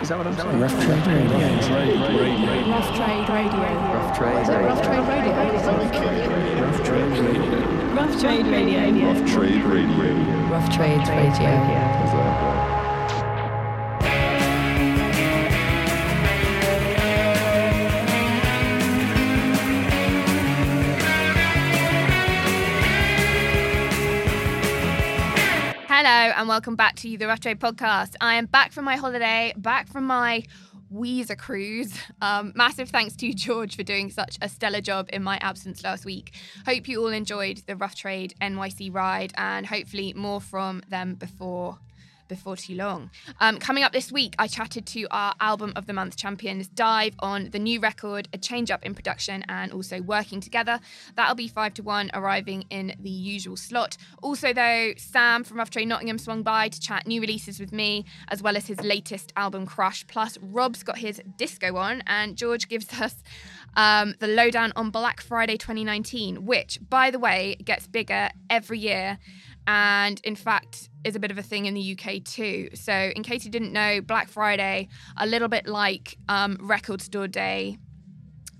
Is 0.00 0.08
that 0.08 0.18
what 0.18 0.26
I'm 0.26 0.34
saying? 0.34 0.60
Rough 0.60 0.72
Trade 0.72 1.06
Radio. 1.06 1.38
Rough 2.68 2.94
Trade 2.94 3.28
Radio. 3.28 3.64
Rough 3.94 4.16
trade. 4.16 4.48
Radio. 4.48 4.66
Rough 4.66 4.82
Trade 4.82 5.06
Radio. 5.08 5.34
Rough 6.60 6.84
Trade 6.84 7.06
Radio. 7.06 7.54
Rough 7.94 8.20
Trade 8.20 8.46
Radio. 8.46 9.12
Rough 9.14 9.30
Trade 9.30 9.64
Radio. 9.64 10.48
Rough 10.50 10.68
Trade 10.74 11.08
Radio. 11.08 11.94
Hello 12.10 12.60
and 12.60 12.73
welcome 26.54 26.76
back 26.76 26.94
to 26.94 27.18
the 27.18 27.26
Rough 27.26 27.40
Trade 27.40 27.58
Podcast. 27.58 28.14
I 28.20 28.36
am 28.36 28.46
back 28.46 28.70
from 28.70 28.84
my 28.84 28.94
holiday, 28.94 29.52
back 29.56 29.88
from 29.88 30.04
my 30.04 30.44
Weezer 30.94 31.36
cruise. 31.36 31.92
Um, 32.22 32.52
massive 32.54 32.90
thanks 32.90 33.16
to 33.16 33.32
George 33.34 33.74
for 33.74 33.82
doing 33.82 34.08
such 34.08 34.38
a 34.40 34.48
stellar 34.48 34.80
job 34.80 35.08
in 35.12 35.24
my 35.24 35.36
absence 35.38 35.82
last 35.82 36.04
week. 36.04 36.32
Hope 36.64 36.86
you 36.86 37.00
all 37.00 37.08
enjoyed 37.08 37.60
the 37.66 37.74
Rough 37.74 37.96
Trade 37.96 38.34
NYC 38.40 38.94
ride 38.94 39.32
and 39.36 39.66
hopefully 39.66 40.12
more 40.12 40.40
from 40.40 40.80
them 40.88 41.16
before 41.16 41.80
before 42.28 42.56
too 42.56 42.74
long. 42.74 43.10
Um, 43.40 43.58
coming 43.58 43.84
up 43.84 43.92
this 43.92 44.10
week, 44.10 44.34
I 44.38 44.46
chatted 44.46 44.86
to 44.86 45.06
our 45.10 45.34
album 45.40 45.72
of 45.76 45.86
the 45.86 45.92
month 45.92 46.16
champions, 46.16 46.68
DIIV 46.68 47.14
on 47.18 47.50
the 47.50 47.58
new 47.58 47.80
record, 47.80 48.28
a 48.32 48.38
change 48.38 48.70
up 48.70 48.84
in 48.84 48.94
production, 48.94 49.44
and 49.48 49.72
also 49.72 50.00
working 50.00 50.40
together. 50.40 50.80
That'll 51.16 51.34
be 51.34 51.48
five 51.48 51.74
to 51.74 51.82
one, 51.82 52.10
arriving 52.14 52.64
in 52.70 52.94
the 52.98 53.10
usual 53.10 53.56
slot. 53.56 53.96
Also, 54.22 54.52
though, 54.52 54.92
Sam 54.96 55.44
from 55.44 55.58
Rough 55.58 55.70
Trade 55.70 55.88
Nottingham 55.88 56.18
swung 56.18 56.42
by 56.42 56.68
to 56.68 56.80
chat 56.80 57.06
new 57.06 57.20
releases 57.20 57.60
with 57.60 57.72
me, 57.72 58.04
as 58.28 58.42
well 58.42 58.56
as 58.56 58.66
his 58.66 58.80
latest 58.80 59.32
album, 59.36 59.66
Crush. 59.66 60.06
Plus, 60.06 60.38
Rob's 60.40 60.82
got 60.82 60.98
his 60.98 61.20
disco 61.36 61.76
on, 61.76 62.02
and 62.06 62.36
George 62.36 62.68
gives 62.68 62.92
us 63.00 63.22
um, 63.76 64.14
the 64.20 64.28
lowdown 64.28 64.72
on 64.76 64.90
Black 64.90 65.20
Friday 65.20 65.56
2019, 65.56 66.44
which, 66.46 66.78
by 66.88 67.10
the 67.10 67.18
way, 67.18 67.56
gets 67.64 67.86
bigger 67.86 68.30
every 68.50 68.78
year 68.78 69.18
and 69.66 70.20
in 70.24 70.36
fact 70.36 70.88
is 71.04 71.14
a 71.14 71.20
bit 71.20 71.30
of 71.30 71.38
a 71.38 71.42
thing 71.42 71.66
in 71.66 71.74
the 71.74 71.98
UK 71.98 72.24
too. 72.24 72.70
So, 72.74 72.92
in 72.92 73.22
case 73.22 73.44
you 73.44 73.50
didn't 73.50 73.72
know, 73.72 74.00
Black 74.00 74.28
Friday, 74.28 74.88
a 75.16 75.26
little 75.26 75.48
bit 75.48 75.66
like 75.66 76.16
um, 76.28 76.56
Record 76.60 77.02
Store 77.02 77.28
Day, 77.28 77.78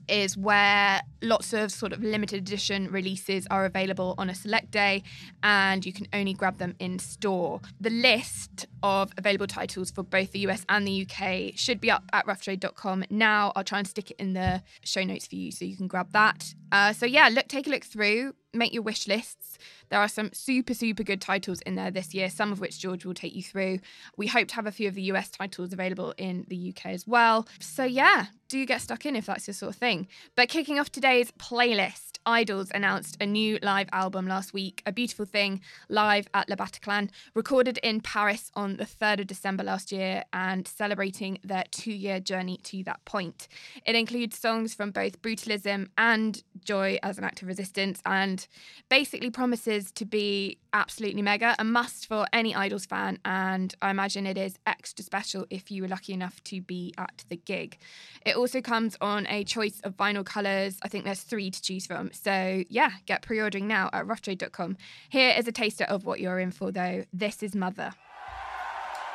is 0.09 0.37
where 0.37 1.01
lots 1.23 1.53
of 1.53 1.73
sort 1.73 1.93
of 1.93 2.03
limited 2.03 2.39
edition 2.39 2.91
releases 2.91 3.47
are 3.51 3.65
available 3.65 4.15
on 4.19 4.29
a 4.29 4.35
select 4.35 4.71
day 4.71 5.03
and 5.43 5.85
you 5.85 5.93
can 5.93 6.07
only 6.13 6.35
grab 6.35 6.59
them 6.59 6.75
in 6.79 6.99
store. 6.99 7.61
The 7.81 7.91
list 7.91 8.67
of 8.83 9.13
available 9.17 9.47
titles 9.47 9.91
for 9.91 10.03
both 10.03 10.33
the 10.33 10.41
US 10.41 10.65
and 10.69 10.87
the 10.87 11.07
UK 11.09 11.53
should 11.57 11.81
be 11.81 11.91
up 11.91 12.05
at 12.13 12.27
roughtrade.com 12.27 13.05
now. 13.11 13.53
I'll 13.57 13.65
try 13.65 13.79
and 13.79 13.89
stick 13.89 14.11
it 14.11 14.17
in 14.19 14.35
the 14.35 14.63
show 14.83 15.03
notes 15.03 15.27
for 15.27 15.37
you 15.37 15.51
so 15.51 15.65
you 15.65 15.77
can 15.77 15.87
grab 15.87 16.13
that. 16.13 16.55
Uh, 16.73 16.93
so 16.93 17.07
yeah, 17.07 17.29
look, 17.31 17.49
take 17.49 17.67
a 17.67 17.71
look 17.71 17.85
through, 17.85 18.35
make 18.53 18.73
your 18.73 18.83
wish 18.83 19.07
lists. 19.07 19.59
There 19.95 20.03
are 20.03 20.09
some 20.09 20.33
super, 20.33 20.75
super 20.75 21.05
good 21.05 21.21
titles 21.21 21.61
in 21.61 21.77
there 21.77 21.93
this 21.93 22.15
year, 22.15 22.29
some 22.29 22.51
of 22.51 22.59
which 22.59 22.81
George 22.81 23.05
will 23.05 23.15
take 23.15 23.33
you 23.33 23.45
through. 23.45 23.79
We 24.17 24.27
hope 24.27 24.49
to 24.49 24.57
have 24.57 24.67
a 24.67 24.73
few 24.73 24.89
of 24.89 24.97
the 24.97 25.03
US 25.03 25.31
titles 25.31 25.73
available 25.73 26.13
in 26.19 26.45
the 26.49 26.71
UK 26.71 26.87
as 26.87 27.07
well. 27.07 27.47
So 27.61 27.85
yeah, 27.85 28.27
do 28.49 28.67
get 28.67 28.81
stuck 28.81 29.07
in 29.07 29.17
if 29.17 29.27
that's 29.27 29.47
your 29.47 29.55
sort 29.55 29.71
of 29.71 29.77
thing. 29.77 30.09
But 30.35 30.49
kicking 30.49 30.79
off 30.79 30.91
today's 30.91 31.31
playlist, 31.33 32.19
IDLES 32.27 32.71
announced 32.73 33.17
a 33.21 33.27
new 33.27 33.59
live 33.63 33.89
album 33.93 34.27
last 34.27 34.55
week, 34.55 34.83
A 34.87 34.93
Beautiful 34.93 35.27
Thing, 35.27 35.61
live 35.89 36.27
at 36.33 36.49
Le 36.49 36.57
Bataclan, 36.57 37.11
recorded 37.35 37.79
in 37.79 38.01
Paris 38.01 38.51
on 38.55 38.77
the 38.77 38.85
3rd 38.85 39.21
of 39.21 39.27
December 39.27 39.63
last 39.63 39.93
year 39.93 40.25
and 40.33 40.67
celebrating 40.67 41.39
their 41.45 41.65
two 41.71 41.93
year 41.93 42.21
journey 42.21 42.59
to 42.65 42.83
that 42.85 43.05
point. 43.05 43.49
It 43.85 43.95
includes 43.95 44.39
songs 44.39 44.75
from 44.75 44.91
both 44.91 45.21
Brutalism 45.21 45.89
and 45.99 46.43
Joy 46.65 46.99
as 47.03 47.19
an 47.19 47.25
Act 47.25 47.43
of 47.43 47.49
Resistance 47.49 48.01
and 48.07 48.47
basically 48.89 49.31
promises 49.31 49.84
to 49.93 50.05
be 50.05 50.59
absolutely 50.73 51.23
mega, 51.23 51.55
a 51.59 51.65
must 51.65 52.07
for 52.07 52.27
any 52.33 52.53
IDLES 52.53 52.87
fan, 52.87 53.19
and 53.25 53.75
I 53.81 53.91
imagine 53.91 54.27
it 54.27 54.39
is 54.39 54.59
extra 54.67 55.05
special 55.05 55.47
if 55.51 55.71
you 55.71 55.83
were 55.83 55.89
lucky 55.89 56.13
enough 56.13 56.43
to 56.45 56.61
be 56.61 56.95
at 56.99 57.25
the 57.29 57.37
gig. 57.37 57.79
It 58.25 58.37
also 58.37 58.61
comes 58.61 58.97
on 59.01 59.27
a 59.29 59.45
choice 59.45 59.81
of 59.85 59.97
vinyl 59.97 60.25
colours. 60.25 60.79
I 60.83 60.89
think 60.89 61.05
there's 61.05 61.23
three 61.23 61.51
to 61.51 61.63
choose 61.63 61.87
from. 61.87 62.13
So 62.13 62.65
yeah, 62.69 62.91
get 63.07 63.23
pre-ordering 63.23 63.67
now 63.67 63.91
at 63.93 64.07
roughtrade.com. 64.07 64.77
Here 65.09 65.35
is 65.37 65.47
a 65.49 65.53
taster 65.53 65.85
of 65.85 66.05
what 66.05 66.21
you're 66.21 66.39
in 66.39 66.51
for 66.51 66.73
though. 66.73 67.05
This 67.13 67.43
is 67.43 67.55
Mother. 67.55 67.93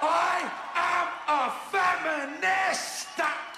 I 0.01 0.49
am 0.75 1.07
a 1.27 1.51
feminist. 1.71 3.48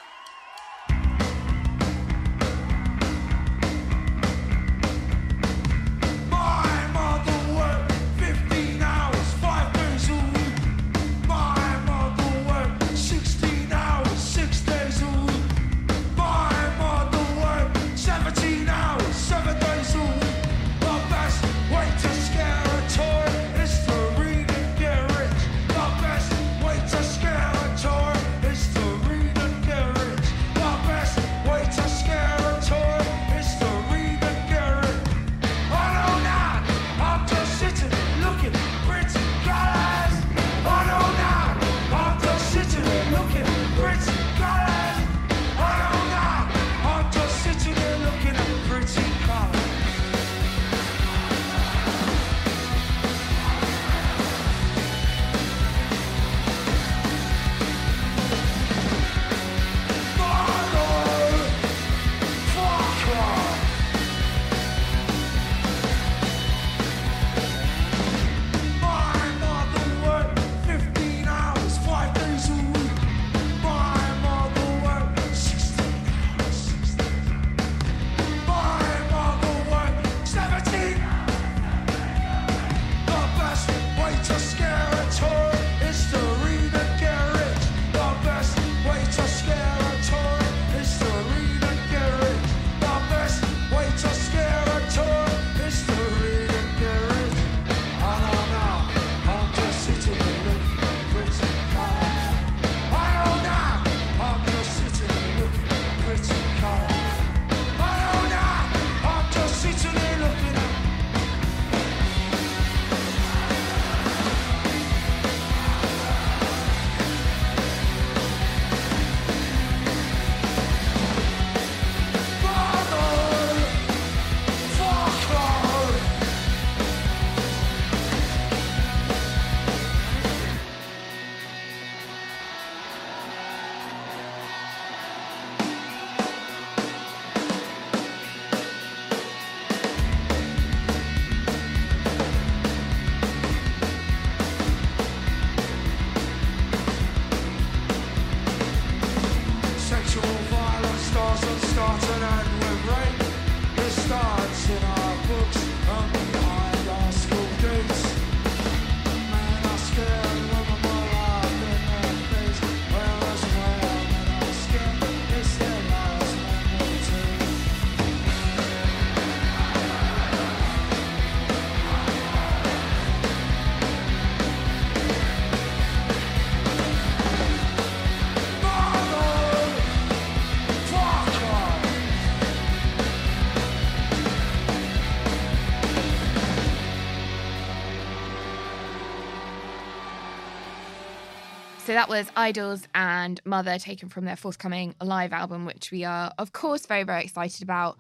So 191.86 191.94
that 191.94 192.10
was 192.10 192.30
IDLES 192.38 192.86
and 192.94 193.42
Mother 193.44 193.80
taken 193.80 194.07
from 194.07 194.25
their 194.25 194.36
forthcoming 194.36 194.94
live 195.01 195.33
album, 195.33 195.66
which 195.66 195.92
we 195.92 196.04
are, 196.04 196.31
of 196.38 196.54
course, 196.54 196.86
very, 196.86 197.04
very 197.04 197.24
excited 197.24 197.63
about. 197.63 197.98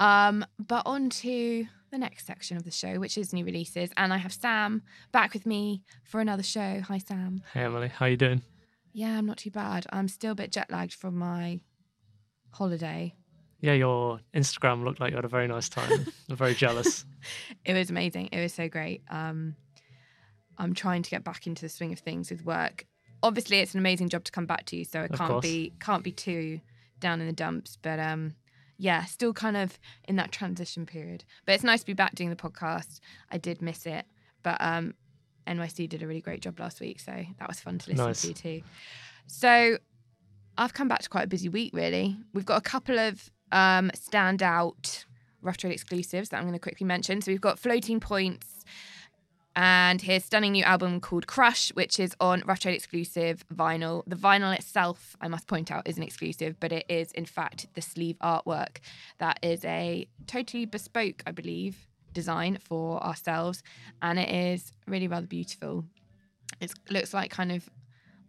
Um, 0.00 0.46
but 0.58 0.82
on 0.86 1.10
to 1.10 1.66
the 1.90 1.98
next 1.98 2.26
section 2.26 2.56
of 2.56 2.64
the 2.64 2.70
show, 2.70 2.98
which 2.98 3.18
is 3.18 3.34
new 3.34 3.44
releases. 3.44 3.90
And 3.98 4.14
I 4.14 4.16
have 4.16 4.32
Sam 4.32 4.82
back 5.12 5.34
with 5.34 5.44
me 5.44 5.82
for 6.04 6.20
another 6.20 6.42
show. 6.42 6.80
Hi, 6.88 6.96
Sam. 6.96 7.42
Hey 7.52 7.64
Emily, 7.64 7.88
how 7.88 8.06
are 8.06 8.08
you 8.08 8.16
doing? 8.16 8.40
Yeah, 8.94 9.18
I'm 9.18 9.26
not 9.26 9.36
too 9.36 9.50
bad. 9.50 9.86
I'm 9.92 10.08
still 10.08 10.32
a 10.32 10.34
bit 10.34 10.50
jet 10.50 10.70
lagged 10.70 10.94
from 10.94 11.18
my 11.18 11.60
holiday. 12.50 13.14
Yeah, 13.60 13.74
your 13.74 14.20
Instagram 14.34 14.84
looked 14.84 15.00
like 15.00 15.10
you 15.10 15.16
had 15.16 15.26
a 15.26 15.28
very 15.28 15.48
nice 15.48 15.68
time. 15.68 16.06
I'm 16.30 16.36
very 16.36 16.54
jealous. 16.54 17.04
It 17.64 17.74
was 17.74 17.90
amazing. 17.90 18.30
It 18.32 18.40
was 18.40 18.54
so 18.54 18.68
great. 18.68 19.02
Um, 19.10 19.54
I'm 20.56 20.72
trying 20.72 21.02
to 21.02 21.10
get 21.10 21.24
back 21.24 21.46
into 21.46 21.62
the 21.62 21.68
swing 21.68 21.92
of 21.92 21.98
things 21.98 22.30
with 22.30 22.44
work. 22.44 22.86
Obviously, 23.22 23.58
it's 23.58 23.74
an 23.74 23.80
amazing 23.80 24.08
job 24.08 24.24
to 24.24 24.32
come 24.32 24.46
back 24.46 24.64
to, 24.66 24.76
you, 24.76 24.84
so 24.84 25.00
it 25.02 25.10
Of 25.12 25.18
can't 25.18 25.30
course. 25.30 25.42
be 25.42 25.72
can't 25.80 26.04
be 26.04 26.12
too 26.12 26.60
down 27.00 27.20
in 27.20 27.26
the 27.26 27.32
dumps. 27.32 27.76
But 27.80 27.98
um, 27.98 28.34
yeah, 28.78 29.04
still 29.06 29.32
kind 29.32 29.56
of 29.56 29.78
in 30.04 30.16
that 30.16 30.30
transition 30.32 30.86
period. 30.86 31.24
But 31.44 31.54
it's 31.54 31.64
nice 31.64 31.80
to 31.80 31.86
be 31.86 31.94
back 31.94 32.14
doing 32.14 32.30
the 32.30 32.36
podcast. 32.36 33.00
I 33.30 33.38
did 33.38 33.60
miss 33.62 33.86
it, 33.86 34.06
but 34.42 34.56
um, 34.60 34.94
NYC 35.46 35.88
did 35.88 36.02
a 36.02 36.06
really 36.06 36.20
great 36.20 36.40
job 36.42 36.60
last 36.60 36.80
week, 36.80 37.00
so 37.00 37.12
that 37.38 37.48
was 37.48 37.58
fun 37.60 37.78
to 37.78 37.90
listen 37.90 38.06
Nice. 38.06 38.22
to 38.22 38.32
too. 38.34 38.62
So 39.26 39.78
I've 40.56 40.74
come 40.74 40.88
back 40.88 41.00
to 41.02 41.08
quite 41.08 41.24
a 41.24 41.28
busy 41.28 41.48
week, 41.48 41.72
really. 41.74 42.16
We've 42.34 42.46
got 42.46 42.58
a 42.58 42.62
couple 42.62 42.98
of 42.98 43.30
um, 43.52 43.90
standout 43.96 45.04
Rough 45.42 45.56
Trade 45.56 45.72
exclusives 45.72 46.28
that 46.30 46.36
I'm 46.38 46.42
going 46.44 46.52
to 46.54 46.58
quickly 46.58 46.84
mention. 46.86 47.20
So 47.20 47.30
we've 47.30 47.40
got 47.40 47.58
Floating 47.58 48.00
Points 48.00 48.57
and 49.58 50.00
his 50.00 50.24
stunning 50.24 50.52
new 50.52 50.62
album 50.62 51.00
called 51.00 51.26
Crush, 51.26 51.70
which 51.70 51.98
is 51.98 52.14
on 52.20 52.44
Rough 52.46 52.60
Trade 52.60 52.76
exclusive 52.76 53.44
vinyl. 53.52 54.04
The 54.06 54.14
vinyl 54.14 54.54
itself, 54.56 55.16
I 55.20 55.26
must 55.26 55.48
point 55.48 55.72
out, 55.72 55.88
isn't 55.88 56.02
exclusive, 56.02 56.60
but 56.60 56.70
it 56.70 56.86
is, 56.88 57.10
in 57.10 57.26
fact, 57.26 57.66
the 57.74 57.82
sleeve 57.82 58.16
artwork. 58.22 58.76
That 59.18 59.40
is 59.42 59.64
a 59.64 60.06
totally 60.28 60.64
bespoke, 60.64 61.24
I 61.26 61.32
believe, 61.32 61.88
design 62.12 62.58
for 62.62 63.02
ourselves, 63.02 63.64
and 64.00 64.20
it 64.20 64.28
is 64.28 64.70
really 64.86 65.08
rather 65.08 65.26
beautiful. 65.26 65.84
It 66.60 66.72
looks 66.88 67.12
like 67.12 67.32
kind 67.32 67.50
of 67.50 67.68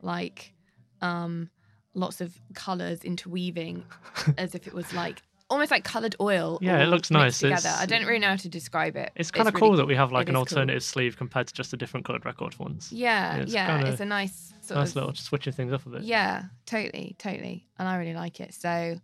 like 0.01 0.55
um, 0.99 1.51
lots 1.93 2.21
of 2.21 2.41
colours 2.55 3.03
interweaving, 3.03 3.85
as 4.39 4.55
if 4.55 4.65
it 4.65 4.73
was 4.73 4.91
like 4.93 5.21
almost 5.49 5.71
like 5.71 5.83
coloured 5.83 6.15
oil. 6.21 6.59
Yeah, 6.61 6.81
it 6.83 6.87
looks 6.87 7.09
nice. 7.11 7.39
Together. 7.39 7.57
It's- 7.69 7.81
I 7.81 7.85
don't 7.85 8.05
really 8.05 8.19
know 8.19 8.29
how 8.29 8.35
to 8.37 8.49
describe 8.49 8.95
it. 8.95 9.11
It's 9.15 9.31
kind 9.31 9.47
of 9.47 9.53
really 9.55 9.67
cool 9.67 9.77
that 9.77 9.85
we 9.87 9.95
have 9.95 10.11
like 10.11 10.29
an 10.29 10.35
is 10.35 10.37
cool. 10.37 10.39
alternative 10.41 10.83
sleeve 10.83 11.17
compared 11.17 11.47
to 11.47 11.53
just 11.53 11.71
the 11.71 11.77
different 11.77 12.05
coloured 12.05 12.25
record 12.25 12.57
ones. 12.59 12.91
Yeah, 12.91 13.37
It's 13.37 13.53
yeah, 13.53 13.85
it's 13.87 13.99
a 14.01 14.05
nice 14.05 14.53
sort 14.61 14.79
nice 14.79 14.89
of 14.91 14.95
little 14.97 15.15
switching 15.15 15.53
things 15.53 15.73
up 15.73 15.85
a 15.85 15.89
bit. 15.89 16.01
Yeah, 16.03 16.43
totally, 16.65 17.15
totally. 17.17 17.67
And 17.77 17.87
I 17.87 17.97
really 17.97 18.13
like 18.15 18.39
it. 18.39 18.53
So 18.53 18.99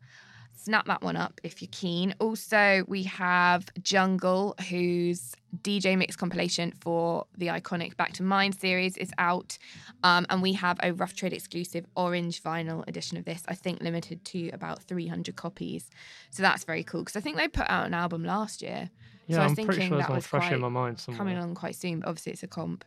snap 0.65 0.87
that 0.87 1.01
one 1.03 1.15
up 1.15 1.39
if 1.43 1.61
you're 1.61 1.69
keen. 1.71 2.15
Also, 2.19 2.83
we 2.87 3.03
have 3.03 3.67
Jungle, 3.81 4.55
whose 4.69 5.33
DJ 5.61 5.97
mix 5.97 6.15
compilation 6.15 6.73
for 6.81 7.25
the 7.37 7.47
iconic 7.47 7.95
Back 7.95 8.13
to 8.13 8.23
Mine 8.23 8.51
series 8.51 8.97
is 8.97 9.11
out. 9.17 9.57
Um, 10.03 10.25
and 10.29 10.41
we 10.41 10.53
have 10.53 10.77
a 10.83 10.91
Rough 10.93 11.13
Trade 11.15 11.33
exclusive 11.33 11.85
orange 11.95 12.41
vinyl 12.43 12.85
edition 12.87 13.17
of 13.17 13.25
this, 13.25 13.43
I 13.47 13.55
think 13.55 13.81
limited 13.81 14.25
to 14.25 14.49
about 14.49 14.81
300 14.83 15.35
copies. 15.35 15.89
So 16.31 16.41
that's 16.43 16.63
very 16.63 16.83
cool 16.83 17.01
because 17.01 17.15
I 17.15 17.21
think 17.21 17.37
they 17.37 17.47
put 17.47 17.69
out 17.69 17.85
an 17.85 17.93
album 17.93 18.23
last 18.25 18.61
year. 18.61 18.89
Yeah, 19.27 19.35
so 19.37 19.41
I 19.41 19.43
was 19.45 19.51
I'm 19.51 19.55
thinking 19.55 19.73
pretty 19.75 19.87
sure 19.89 19.97
that 19.99 20.09
was 20.09 20.27
fresh 20.27 20.51
in 20.51 20.59
my 20.59 20.69
mind 20.69 20.99
somewhere. 20.99 21.17
coming 21.17 21.37
along 21.37 21.55
quite 21.55 21.75
soon, 21.75 21.99
but 22.01 22.09
obviously 22.09 22.33
it's 22.33 22.43
a 22.43 22.47
comp. 22.47 22.83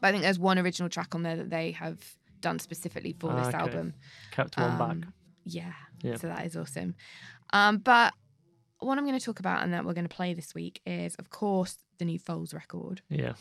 But 0.00 0.08
I 0.08 0.10
think 0.10 0.22
there's 0.24 0.38
one 0.38 0.58
original 0.58 0.88
track 0.88 1.14
on 1.14 1.22
there 1.22 1.36
that 1.36 1.50
they 1.50 1.70
have 1.72 1.98
done 2.40 2.58
specifically 2.58 3.14
for 3.18 3.30
Ah, 3.30 3.36
this 3.38 3.48
okay. 3.48 3.56
album. 3.58 3.94
Kept 4.32 4.56
one 4.58 4.76
back. 4.76 5.08
Yeah. 5.44 5.72
Yeah. 6.02 6.16
So 6.16 6.28
that 6.28 6.44
is 6.44 6.56
awesome. 6.56 6.94
Um, 7.52 7.78
but 7.78 8.12
what 8.80 8.98
I'm 8.98 9.06
going 9.06 9.18
to 9.18 9.24
talk 9.24 9.40
about 9.40 9.62
and 9.62 9.72
that 9.72 9.84
we're 9.84 9.94
going 9.94 10.08
to 10.08 10.14
play 10.14 10.34
this 10.34 10.54
week 10.54 10.80
is, 10.86 11.14
of 11.16 11.30
course, 11.30 11.78
the 11.98 12.04
new 12.04 12.18
Foals 12.18 12.52
record. 12.52 13.00
Yeah. 13.08 13.34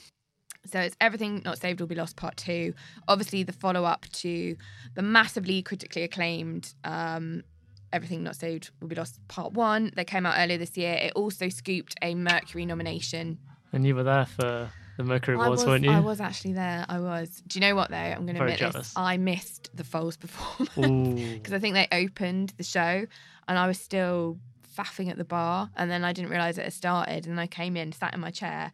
So 0.66 0.80
it's 0.80 0.96
Everything 1.02 1.42
Not 1.44 1.58
Saved 1.58 1.80
Will 1.80 1.88
Be 1.88 1.96
Lost 1.96 2.16
Part 2.16 2.38
2. 2.38 2.74
Obviously, 3.08 3.44
the 3.44 3.52
follow 3.52 3.84
up 3.84 4.06
to 4.14 4.56
the 4.96 5.02
massively 5.02 5.62
critically 5.62 6.04
acclaimed 6.04 6.74
um, 6.86 7.44
Everything 7.92 8.24
Not 8.24 8.38
Saved 8.38 8.72
Will 8.80 8.88
Be 8.88 8.96
Lost 8.96 9.20
Part 9.28 9.54
1 9.54 9.92
that 9.96 10.08
came 10.08 10.26
out 10.26 10.36
earlier 10.38 10.58
this 10.58 10.78
year. 10.78 10.94
It 10.94 11.14
also 11.16 11.50
scooped 11.50 11.96
a 12.02 12.16
Mercury 12.16 12.66
nomination 12.66 13.40
And 13.74 13.86
you 13.86 13.96
were 13.96 14.04
there 14.04 14.26
for 14.26 14.72
the 14.98 15.04
Mercury 15.04 15.36
Awards, 15.36 15.64
was, 15.64 15.66
weren't 15.66 15.84
you? 15.84 15.92
I 15.92 16.00
was 16.00 16.22
actually 16.22 16.54
there. 16.54 16.86
I 16.88 17.00
was. 17.00 17.42
Do 17.48 17.60
you 17.60 17.62
know 17.62 17.76
what 17.76 17.90
though? 17.90 17.96
I'm 17.96 18.26
going 18.26 18.36
to 18.36 18.42
admit 18.42 18.60
jealous. 18.60 18.76
this. 18.76 18.94
I 18.96 19.18
missed 19.18 19.70
the 19.76 19.84
Foals 19.84 20.18
performance 20.18 21.34
because 21.34 21.54
I 21.54 21.60
think 21.60 21.76
they 21.76 21.88
opened 21.92 22.54
the 22.58 22.64
show, 22.64 23.06
and 23.48 23.60
I 23.60 23.68
was 23.68 23.80
still 23.80 24.38
faffing 24.78 25.10
at 25.10 25.18
the 25.18 25.26
bar, 25.26 25.70
and 25.76 25.90
then 25.90 26.04
I 26.04 26.14
didn't 26.14 26.30
realize 26.30 26.58
it 26.58 26.64
had 26.64 26.74
started, 26.74 27.28
and 27.28 27.40
I 27.40 27.48
came 27.48 27.76
in, 27.76 27.92
sat 27.92 28.14
in 28.14 28.20
my 28.20 28.32
chair, 28.32 28.72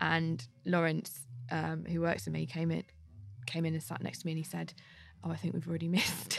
and 0.00 0.46
Lawrence, 0.64 1.26
um, 1.50 1.84
who 1.84 2.00
works 2.00 2.24
with 2.26 2.34
me, 2.34 2.46
came 2.46 2.70
in, 2.70 2.84
came 3.46 3.64
in 3.64 3.74
and 3.74 3.82
sat 3.82 4.02
next 4.02 4.20
to 4.20 4.26
me, 4.26 4.32
and 4.32 4.38
he 4.38 4.44
said, 4.44 4.72
"Oh, 5.24 5.30
I 5.30 5.36
think 5.36 5.54
we've 5.54 5.68
already 5.68 5.88
missed 5.98 6.38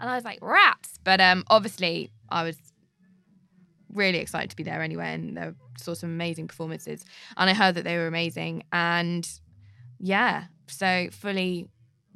and 0.00 0.10
I 0.10 0.14
was 0.14 0.24
like, 0.24 0.38
"Rats!" 0.42 0.98
But 1.04 1.20
um, 1.20 1.44
obviously, 1.48 2.10
I 2.28 2.42
was 2.42 2.56
really 3.92 4.18
excited 4.18 4.50
to 4.50 4.56
be 4.56 4.62
there 4.62 4.82
anyway, 4.82 5.14
and 5.14 5.36
there 5.36 5.54
saw 5.78 5.94
some 5.94 6.10
amazing 6.10 6.48
performances, 6.48 7.04
and 7.36 7.50
I 7.50 7.54
heard 7.54 7.74
that 7.74 7.84
they 7.84 7.96
were 7.96 8.06
amazing, 8.06 8.64
and 8.72 9.28
yeah, 9.98 10.44
so 10.66 11.08
fully 11.12 11.68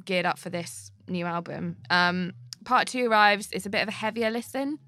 geared 0.05 0.27
up 0.27 0.39
for 0.39 0.51
this 0.51 0.91
new 1.09 1.27
album. 1.27 1.77
Um, 1.91 2.33
part 2.65 2.89
two 2.89 3.11
arrives. 3.11 3.49
It's 3.53 3.67
a 3.67 3.71
bit 3.71 3.83
of 3.83 3.89
a 3.89 3.93
heavier 3.93 4.31
listen. 4.31 4.79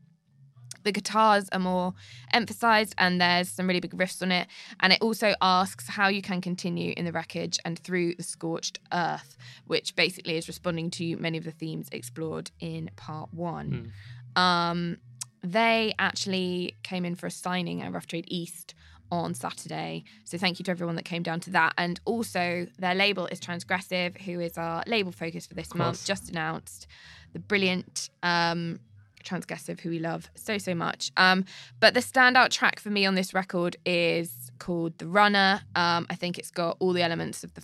The 0.82 0.92
guitars 0.92 1.48
are 1.50 1.58
more 1.58 1.94
emphasized, 2.32 2.94
and 2.96 3.20
there's 3.20 3.48
some 3.48 3.66
really 3.66 3.80
big 3.80 3.96
riffs 3.96 4.22
on 4.22 4.30
it. 4.30 4.46
And 4.80 4.92
it 4.92 5.02
also 5.02 5.34
asks 5.40 5.88
how 5.88 6.06
you 6.08 6.22
can 6.22 6.40
continue 6.40 6.94
in 6.96 7.04
the 7.04 7.12
wreckage 7.12 7.58
and 7.64 7.76
through 7.76 8.14
the 8.14 8.22
scorched 8.22 8.78
earth, 8.92 9.36
which 9.66 9.96
basically 9.96 10.36
is 10.36 10.46
responding 10.46 10.90
to 10.92 11.16
many 11.16 11.38
of 11.38 11.44
the 11.44 11.50
themes 11.50 11.88
explored 11.90 12.52
in 12.60 12.88
part 12.94 13.34
one. 13.34 13.92
Um, 14.36 14.98
they 15.42 15.94
actually 15.98 16.76
came 16.82 17.04
in 17.04 17.14
for 17.14 17.26
a 17.26 17.30
signing 17.30 17.82
at 17.82 17.92
Rough 17.92 18.06
Trade 18.06 18.26
East 18.28 18.74
on 19.12 19.34
Saturday. 19.34 20.04
So 20.24 20.36
thank 20.36 20.58
you 20.58 20.64
to 20.64 20.70
everyone 20.70 20.96
that 20.96 21.04
came 21.04 21.22
down 21.22 21.40
to 21.40 21.50
that. 21.50 21.74
And 21.78 22.00
also 22.04 22.66
their 22.78 22.94
label 22.94 23.26
is 23.26 23.40
Transgressive, 23.40 24.20
who 24.22 24.40
is 24.40 24.58
our 24.58 24.82
label 24.86 25.12
focus 25.12 25.46
for 25.46 25.54
this 25.54 25.74
month, 25.74 26.04
just 26.04 26.28
announced. 26.30 26.86
The 27.32 27.38
brilliant 27.38 28.10
um 28.22 28.80
Transgressive, 29.24 29.80
who 29.80 29.90
we 29.90 29.98
love 29.98 30.30
so, 30.36 30.56
so 30.56 30.72
much. 30.72 31.10
Um, 31.16 31.44
but 31.80 31.94
the 31.94 32.00
standout 32.00 32.50
track 32.50 32.78
for 32.78 32.90
me 32.90 33.04
on 33.06 33.16
this 33.16 33.34
record 33.34 33.76
is 33.84 34.52
called 34.60 34.96
The 34.98 35.08
Runner. 35.08 35.60
Um, 35.74 36.06
I 36.08 36.14
think 36.14 36.38
it's 36.38 36.52
got 36.52 36.76
all 36.78 36.92
the 36.92 37.02
elements 37.02 37.42
of 37.42 37.52
the 37.54 37.62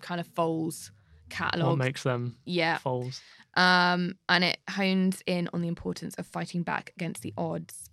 kind 0.00 0.20
of 0.20 0.28
Foals 0.28 0.92
What 1.24 1.30
catalogue. 1.30 1.78
makes 1.78 2.04
them 2.04 2.36
yeah. 2.44 2.78
foals? 2.78 3.20
Um, 3.56 4.14
and 4.28 4.44
it 4.44 4.58
hones 4.70 5.22
in 5.26 5.48
on 5.52 5.62
the 5.62 5.68
importance 5.68 6.14
of 6.16 6.26
fighting 6.26 6.62
back 6.62 6.92
against 6.96 7.22
the 7.22 7.32
odds. 7.38 7.88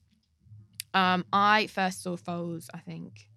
Um, 0.94 1.26
I 1.32 1.68
first 1.68 2.04
saw 2.04 2.18
Foals, 2.18 2.70
I 2.74 2.80
think, 2.80 3.30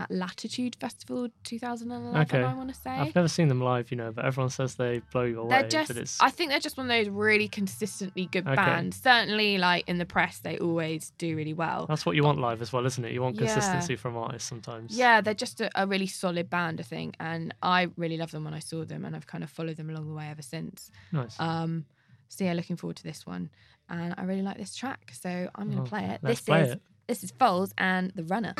at 0.00 0.10
Latitude 0.10 0.76
Festival 0.80 1.28
2011. 1.44 2.22
Okay. 2.22 2.42
I 2.42 2.54
want 2.54 2.70
to 2.70 2.74
say. 2.74 2.90
I've 2.90 3.14
never 3.14 3.28
seen 3.28 3.48
them 3.48 3.60
live, 3.60 3.90
you 3.90 3.96
know, 3.96 4.10
but 4.12 4.24
everyone 4.24 4.50
says 4.50 4.76
they 4.76 5.02
blow 5.12 5.22
you 5.22 5.40
away. 5.40 5.50
They're 5.50 5.84
just, 5.84 6.22
I 6.22 6.30
think 6.30 6.50
they're 6.50 6.58
just 6.58 6.76
one 6.76 6.90
of 6.90 6.96
those 6.96 7.08
really 7.08 7.48
consistently 7.48 8.26
good 8.26 8.46
okay. 8.46 8.56
bands. 8.56 9.00
Certainly, 9.02 9.58
like 9.58 9.86
in 9.88 9.98
the 9.98 10.06
press, 10.06 10.38
they 10.38 10.58
always 10.58 11.12
do 11.18 11.36
really 11.36 11.52
well. 11.52 11.86
That's 11.86 12.06
what 12.06 12.16
you 12.16 12.22
but, 12.22 12.28
want 12.28 12.40
live 12.40 12.62
as 12.62 12.72
well, 12.72 12.86
isn't 12.86 13.04
it? 13.04 13.12
You 13.12 13.22
want 13.22 13.36
yeah. 13.36 13.46
consistency 13.46 13.96
from 13.96 14.16
artists 14.16 14.48
sometimes. 14.48 14.96
Yeah, 14.96 15.20
they're 15.20 15.34
just 15.34 15.60
a, 15.60 15.70
a, 15.74 15.86
really 15.86 16.06
solid 16.06 16.48
band, 16.48 16.80
I 16.80 16.84
think, 16.84 17.16
and 17.20 17.54
I 17.62 17.90
really 17.96 18.16
love 18.16 18.30
them 18.30 18.44
when 18.44 18.54
I 18.54 18.60
saw 18.60 18.84
them, 18.84 19.04
and 19.04 19.14
I've 19.14 19.26
kind 19.26 19.44
of 19.44 19.50
followed 19.50 19.76
them 19.76 19.90
along 19.90 20.08
the 20.08 20.14
way 20.14 20.28
ever 20.30 20.42
since. 20.42 20.90
Nice. 21.12 21.38
Um, 21.38 21.84
so 22.28 22.44
yeah, 22.44 22.54
looking 22.54 22.76
forward 22.76 22.96
to 22.96 23.02
this 23.02 23.26
one, 23.26 23.50
and 23.90 24.14
I 24.16 24.22
really 24.22 24.42
like 24.42 24.56
this 24.56 24.74
track, 24.74 25.12
so 25.20 25.50
I'm 25.54 25.70
going 25.70 25.78
to 25.78 25.82
oh, 25.82 25.86
play 25.86 26.04
it. 26.04 26.20
This 26.22 26.40
play 26.40 26.62
is 26.62 26.70
it. 26.72 26.82
this 27.06 27.24
is 27.24 27.32
Foals 27.32 27.74
and 27.76 28.12
the 28.14 28.24
Runner. 28.24 28.54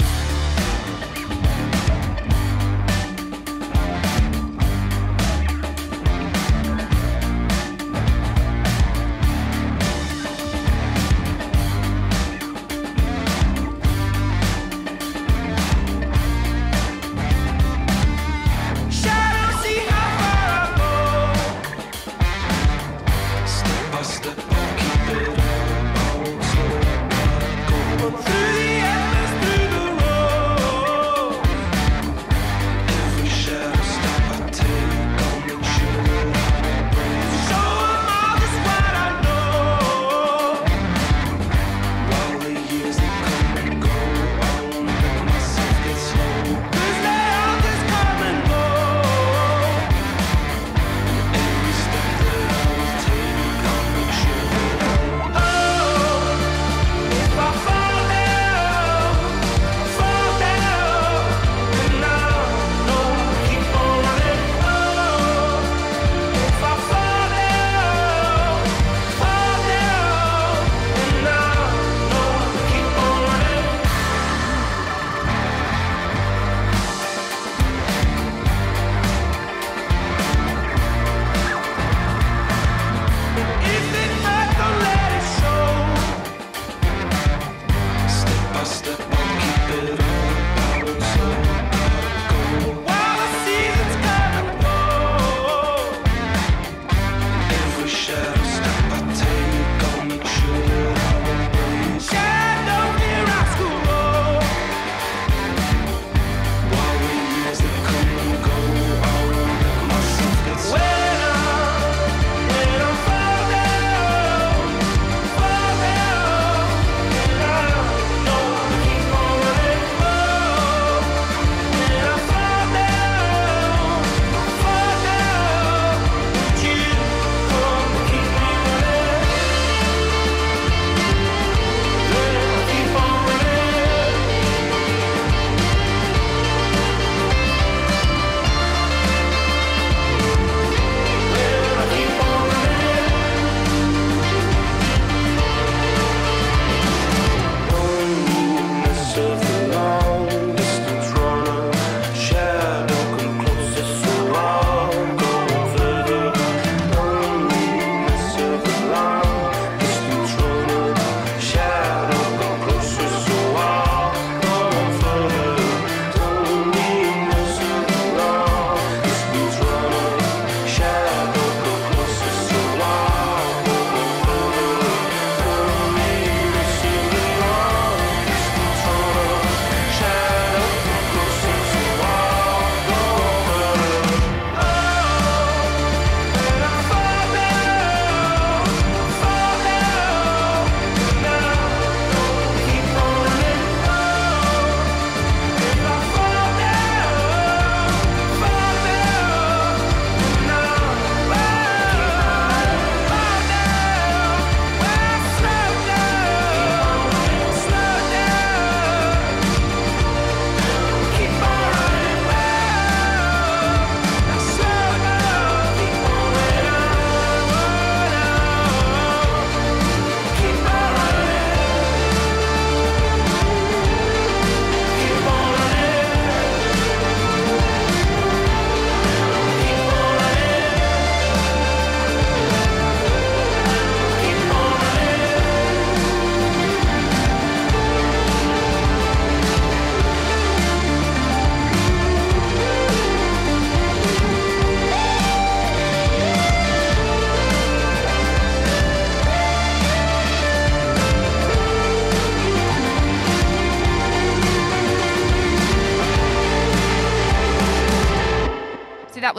Música 0.90 1.79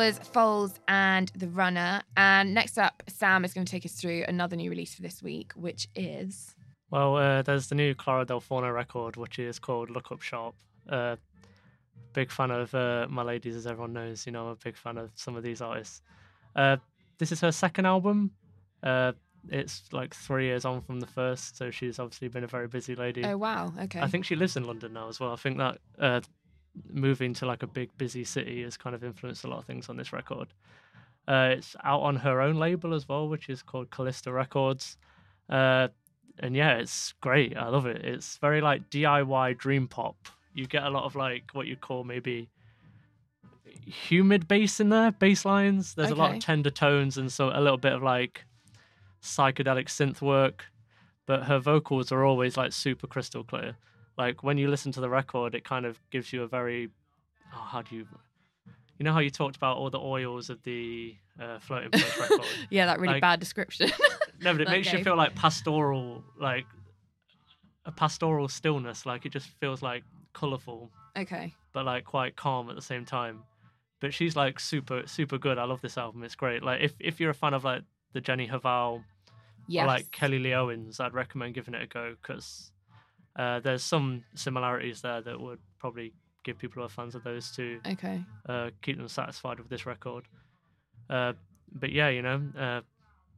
was 0.01 0.17
Foals 0.17 0.79
and 0.88 1.31
The 1.36 1.48
Runner. 1.48 2.01
And 2.17 2.55
next 2.55 2.79
up, 2.79 3.03
Sam 3.08 3.46
is 3.46 3.53
going 3.53 3.65
to 3.65 3.72
take 3.72 3.86
us 3.86 3.91
through 3.91 4.25
another 4.27 4.55
new 4.55 4.67
release 4.67 4.96
for 4.96 5.03
this 5.03 5.22
week, 5.22 5.51
which 5.53 5.88
is. 5.96 6.55
Well, 6.89 7.17
uh, 7.17 7.43
there's 7.43 7.67
the 7.67 7.75
new 7.75 7.93
Clara 7.93 8.25
Del 8.25 8.39
Forno 8.39 8.72
record, 8.72 9.15
which 9.15 9.38
is 9.38 9.60
called 9.60 9.91
Look 9.91 10.12
Up 10.12 10.24
Sharp. 10.24 10.55
Uh, 10.89 11.17
big 12.13 12.31
fan 12.31 12.50
of 12.50 12.74
uh, 12.74 13.05
My 13.12 13.22
Ladies, 13.22 13.55
as 13.55 13.67
everyone 13.67 13.93
knows. 13.93 14.25
You 14.25 14.31
know, 14.31 14.46
I'm 14.46 14.53
a 14.53 14.55
big 14.55 14.75
fan 14.75 14.98
of 14.98 15.12
some 15.13 15.36
of 15.36 15.43
these 15.43 15.62
artists. 15.62 16.01
Uh, 16.55 16.77
this 17.20 17.31
is 17.31 17.39
her 17.41 17.51
second 17.51 17.86
album. 17.86 18.31
Uh, 18.81 19.12
it's 19.50 19.84
like 19.91 20.15
three 20.15 20.46
years 20.46 20.65
on 20.65 20.81
from 20.81 21.00
the 21.00 21.05
first, 21.05 21.58
so 21.58 21.70
she's 21.70 22.00
obviously 22.00 22.27
been 22.27 22.43
a 22.43 22.48
very 22.48 22.67
busy 22.67 22.96
lady. 22.96 23.24
Oh, 23.24 23.38
wow. 23.38 23.72
Okay. 23.79 24.00
I 24.00 24.08
think 24.08 24.25
she 24.25 24.36
lives 24.36 24.58
in 24.58 24.63
London 24.63 24.93
now 24.93 25.10
as 25.10 25.20
well. 25.20 25.31
I 25.31 25.36
think 25.36 25.60
that 25.60 25.77
uh, 26.00 26.22
moving 26.90 27.34
to 27.36 27.46
like 27.46 27.63
a 27.63 27.68
big 27.68 27.90
busy 27.98 28.24
city 28.24 28.63
has 28.63 28.78
kind 28.78 28.96
of 28.96 29.04
influenced 29.04 29.44
a 29.44 29.48
lot 29.48 29.60
of 29.60 29.66
things 29.66 29.90
on 29.90 29.98
this 29.98 30.13
record. 30.13 30.48
Uh, 31.28 31.56
it's 31.58 31.75
out 31.84 32.01
on 32.01 32.16
her 32.16 32.42
own 32.42 32.56
label 32.56 32.94
as 32.94 33.08
well, 33.08 33.28
which 33.28 33.50
is 33.50 33.62
called 33.62 33.90
Callista 33.92 34.32
Records. 34.32 34.98
Uh, 35.50 35.90
and 36.40 36.56
yeah, 36.56 36.78
it's 36.78 37.13
great. 37.22 37.56
I 37.56 37.68
love 37.68 37.86
it. 37.86 38.04
It's 38.04 38.38
very 38.38 38.62
like 38.62 38.90
DIY 38.90 39.58
dream 39.58 39.88
pop. 39.88 40.16
You 40.54 40.66
get 40.66 40.84
a 40.84 40.90
lot 40.90 41.06
of 41.06 41.16
like 41.16 41.51
what 41.54 41.68
you 41.68 41.75
call 41.75 42.04
maybe 42.04 42.50
humid 43.86 44.48
bass 44.48 44.80
in 44.80 44.90
there, 44.90 45.12
bass 45.12 45.46
lines. 45.46 45.94
There's 45.94 46.12
okay. 46.12 46.20
a 46.20 46.24
lot 46.24 46.36
of 46.36 46.40
tender 46.40 46.70
tones 46.70 47.18
and 47.18 47.32
so 47.32 47.50
a 47.50 47.62
little 47.62 47.78
bit 47.78 47.94
of 47.94 48.01
like 48.04 48.46
psychedelic 49.22 49.86
synth 49.86 50.22
work. 50.22 50.66
But 51.28 51.44
her 51.44 51.60
vocals 51.60 52.12
are 52.12 52.25
always 52.25 52.58
like 52.58 52.74
super 52.74 53.08
crystal 53.08 53.44
clear. 53.44 53.75
Like 54.24 54.44
when 54.44 54.58
you 54.58 54.68
listen 54.70 54.92
to 54.94 55.01
the 55.01 55.10
record, 55.10 55.56
it 55.56 55.63
kind 55.63 55.86
of 55.90 55.94
gives 56.12 56.32
you 56.34 56.44
a 56.44 56.48
very 56.48 56.90
oh, 57.56 57.66
how 57.72 57.82
do 57.82 57.96
you 57.96 58.06
you 58.98 59.04
know 59.06 59.13
how 59.13 59.20
you 59.28 59.32
talked 59.32 59.56
about 59.56 59.78
all 59.78 59.90
the 59.90 60.00
oils 60.00 60.50
of 60.54 60.62
the 60.63 61.16
uh, 61.42 61.58
floating 61.60 61.90
record? 62.20 62.46
Yeah, 62.70 62.86
that 62.86 63.00
really 63.00 63.16
Like- 63.16 63.22
bad 63.22 63.40
description. 63.40 63.90
No, 64.44 64.54
but 64.54 64.62
it 64.62 64.70
makes 64.75 64.92
you 64.94 65.04
feel 65.04 65.16
like 65.18 65.34
pastoral, 65.36 66.24
like 66.40 66.66
a 67.86 67.92
pastoral 67.92 68.48
stillness. 68.48 69.06
Like 69.06 69.25
it 69.25 69.32
just 69.32 69.48
feels 69.60 69.82
like 69.82 70.04
colourful, 70.34 70.90
okay. 71.18 71.54
but 71.74 71.86
like 71.86 72.06
quite 72.06 72.36
calm 72.36 72.70
at 72.70 72.75
the 72.75 72.82
same 72.94 73.06
time. 73.06 73.44
But 74.01 74.13
she's 74.13 74.36
like 74.36 74.60
super, 74.60 75.04
super 75.08 75.38
good. 75.38 75.58
I 75.58 75.63
love 75.66 75.82
this 75.82 75.98
album. 75.98 76.24
It's 76.24 76.36
great. 76.36 76.62
Like 76.63 76.82
if 76.82 76.94
if 77.00 77.20
you're 77.20 77.32
a 77.32 77.40
fan 77.44 77.54
of 77.54 77.63
like 77.63 77.84
the 78.13 78.22
Jenny 78.22 78.48
Hval 78.48 79.04
Yes. 79.68 79.84
or 79.84 79.88
like 79.88 80.12
Kelly 80.12 80.40
Lee 80.40 80.54
Owens, 80.54 81.00
I'd 81.00 81.13
recommend 81.13 81.54
giving 81.54 81.74
it 81.75 81.82
a 81.84 81.88
go 81.88 82.16
because 82.22 82.72
uh, 83.35 83.59
there's 83.59 83.83
some 83.83 84.23
similarities 84.35 85.01
there 85.01 85.21
that 85.21 85.39
would 85.39 85.59
probably 85.79 86.13
give 86.43 86.57
people 86.57 86.81
who 86.81 86.85
are 86.85 86.89
fans 86.89 87.15
of 87.15 87.23
those 87.23 87.51
two 87.51 87.79
Okay. 87.88 88.23
uh, 88.50 88.69
keep 88.81 88.97
them 88.97 89.07
satisfied 89.07 89.59
with 89.59 89.69
this 89.69 89.85
record. 89.85 90.25
Uh, 91.09 91.33
but 91.73 91.91
yeah, 91.91 92.09
you 92.09 92.21
know, 92.21 92.41
uh, 92.57 92.81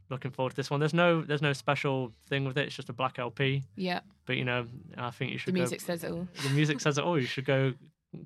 looking 0.10 0.32
forward 0.32 0.52
to 0.52 0.56
this 0.56 0.70
one. 0.70 0.80
There's 0.80 0.94
no 0.94 1.22
there's 1.22 1.42
no 1.42 1.54
special 1.54 2.12
thing 2.28 2.46
with 2.46 2.58
it. 2.58 2.68
It's 2.68 2.76
just 2.76 2.90
a 2.90 2.94
black 2.94 3.20
LP. 3.20 3.64
Yeah. 3.76 4.00
But 4.26 4.38
you 4.38 4.46
know, 4.46 4.66
I 4.98 5.12
think 5.12 5.32
you 5.32 5.38
should. 5.38 5.54
The 5.54 5.60
music 5.60 5.80
go. 5.80 5.86
says 5.86 6.04
it 6.04 6.12
all. 6.12 6.28
The 6.44 6.50
music 6.50 6.80
says 6.82 6.98
it 6.98 7.04
all. 7.04 7.20
You 7.20 7.26
should 7.26 7.46
go 7.46 7.74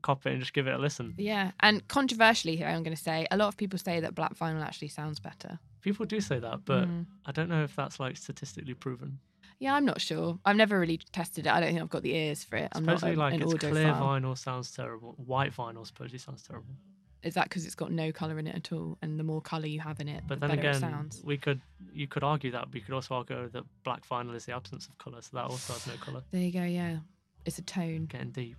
cop 0.02 0.26
it 0.26 0.32
and 0.32 0.40
just 0.42 0.54
give 0.54 0.68
it 0.68 0.74
a 0.74 0.78
listen. 0.78 1.14
Yeah. 1.18 1.52
And 1.62 1.88
controversially 1.88 2.56
here, 2.58 2.68
I'm 2.68 2.84
going 2.84 2.96
to 2.96 3.02
say 3.02 3.26
a 3.32 3.38
lot 3.38 3.48
of 3.48 3.58
people 3.58 3.80
say 3.80 4.00
that 4.02 4.16
black 4.16 4.36
vinyl 4.38 4.62
actually 4.62 4.90
sounds 4.90 5.20
better. 5.20 5.60
People 5.82 6.06
do 6.06 6.20
say 6.20 6.40
that, 6.40 6.66
but 6.66 6.88
Mm. 6.88 7.06
I 7.26 7.32
don't 7.32 7.48
know 7.50 7.64
if 7.64 7.76
that's 7.76 8.00
like 8.00 8.18
statistically 8.18 8.74
proven. 8.74 9.20
Yeah, 9.60 9.74
I'm 9.74 9.86
not 9.86 10.00
sure. 10.00 10.40
I've 10.46 10.56
never 10.56 10.80
really 10.80 11.00
tested 11.12 11.48
it. 11.48 11.52
I 11.52 11.60
don't 11.60 11.70
think 11.70 11.82
I've 11.82 11.90
got 11.90 12.04
the 12.04 12.14
ears 12.16 12.44
for 12.44 12.58
it. 12.58 12.70
I'm 12.74 12.86
not 12.86 13.02
a, 13.02 13.14
like 13.14 13.34
an 13.34 13.42
it's 13.42 13.54
clear 13.56 13.88
vinyl 13.94 14.38
sounds 14.38 14.72
terrible. 14.72 15.16
White 15.18 15.56
vinyl 15.56 15.86
supposedly 15.86 16.20
sounds 16.20 16.44
terrible. 16.44 16.76
Is 17.24 17.34
that 17.34 17.46
because 17.46 17.66
it's 17.66 17.74
got 17.76 17.92
no 17.92 18.12
color 18.12 18.38
in 18.38 18.46
it 18.46 18.56
at 18.56 18.72
all? 18.72 18.98
And 19.02 19.20
the 19.20 19.24
more 19.24 19.42
color 19.42 19.66
you 19.66 19.80
have 19.80 20.00
in 20.00 20.08
it, 20.08 20.24
But 20.28 20.40
the 20.40 20.48
then 20.48 20.58
better 20.58 20.70
again, 20.70 20.76
it 20.76 20.80
sounds. 20.80 21.22
we 21.24 21.38
could 21.38 21.60
you 21.92 22.08
could 22.08 22.24
argue 22.24 22.52
that, 22.52 22.66
but 22.68 22.76
you 22.76 22.82
could 22.82 22.94
also 22.94 23.16
argue 23.16 23.50
that 23.50 23.64
black 23.84 24.08
vinyl 24.08 24.36
is 24.36 24.46
the 24.46 24.54
absence 24.56 24.88
of 24.88 24.98
color, 25.00 25.22
so 25.22 25.30
that 25.34 25.46
also 25.46 25.74
has 25.74 25.88
no 25.88 25.94
color. 25.96 26.22
There 26.32 26.42
you 26.42 26.52
go. 26.52 26.64
Yeah, 26.64 26.98
it's 27.46 27.58
a 27.58 27.64
tone. 27.64 28.06
Getting 28.06 28.32
deep. 28.32 28.58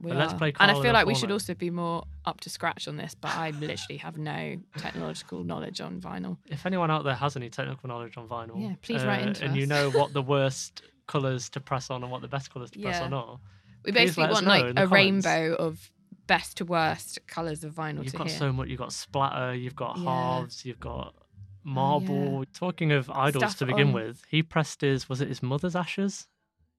We 0.00 0.10
But 0.10 0.18
let's 0.18 0.34
play 0.34 0.52
and 0.60 0.70
I 0.70 0.80
feel 0.80 0.92
like 0.92 1.06
we 1.06 1.14
should 1.16 1.30
also 1.32 1.54
be 1.54 1.70
more 1.70 2.04
up 2.24 2.40
to 2.42 2.50
scratch 2.50 2.86
on 2.86 2.96
this, 2.96 3.14
but 3.14 3.34
I 3.34 3.50
literally 3.50 3.96
have 3.98 4.16
no 4.16 4.56
technological 4.76 5.42
knowledge 5.42 5.80
on 5.80 6.00
vinyl. 6.00 6.36
If 6.46 6.66
anyone 6.66 6.90
out 6.90 7.02
there 7.04 7.14
has 7.16 7.34
any 7.36 7.50
technical 7.50 7.88
knowledge 7.88 8.16
on 8.16 8.28
vinyl, 8.28 8.60
Yeah, 8.62 8.74
please 8.80 9.02
write 9.04 9.24
uh, 9.24 9.28
into 9.28 9.44
and 9.44 9.56
you 9.56 9.66
know 9.66 9.90
what 9.98 10.12
the 10.12 10.22
worst 10.22 10.82
colors 11.08 11.48
to 11.50 11.60
press 11.60 11.90
on 11.90 12.02
and 12.04 12.12
what 12.12 12.22
the 12.22 12.28
best 12.28 12.52
colors 12.52 12.70
to 12.72 12.78
press 12.78 12.98
Yeah. 13.00 13.06
on 13.06 13.12
are. 13.14 13.40
We 13.84 13.92
basically 13.92 14.28
want 14.28 14.46
like 14.46 14.64
a 14.66 14.74
comments. 14.74 14.92
rainbow 14.92 15.54
of 15.54 15.90
best 16.28 16.58
to 16.58 16.64
worst 16.64 17.18
colors 17.26 17.64
of 17.64 17.72
vinyl 17.74 18.04
You've 18.04 18.12
got 18.14 18.28
hear. 18.28 18.38
so 18.38 18.52
much. 18.52 18.68
You've 18.68 18.78
got 18.78 18.92
splatter. 18.92 19.54
You've 19.54 19.74
got 19.76 19.98
Yeah. 19.98 20.04
halves. 20.04 20.64
You've 20.64 20.78
got 20.80 21.14
marble. 21.64 22.44
Talking 22.54 22.92
of 22.92 23.06
IDLES 23.08 23.36
Stuff 23.38 23.56
to 23.58 23.66
begin 23.66 23.88
on- 23.88 23.92
with, 23.94 24.22
he 24.28 24.42
pressed 24.42 24.80
his 24.82 25.08
was 25.08 25.20
it 25.20 25.28
his 25.28 25.42
mother's 25.42 25.74
ashes 25.76 26.26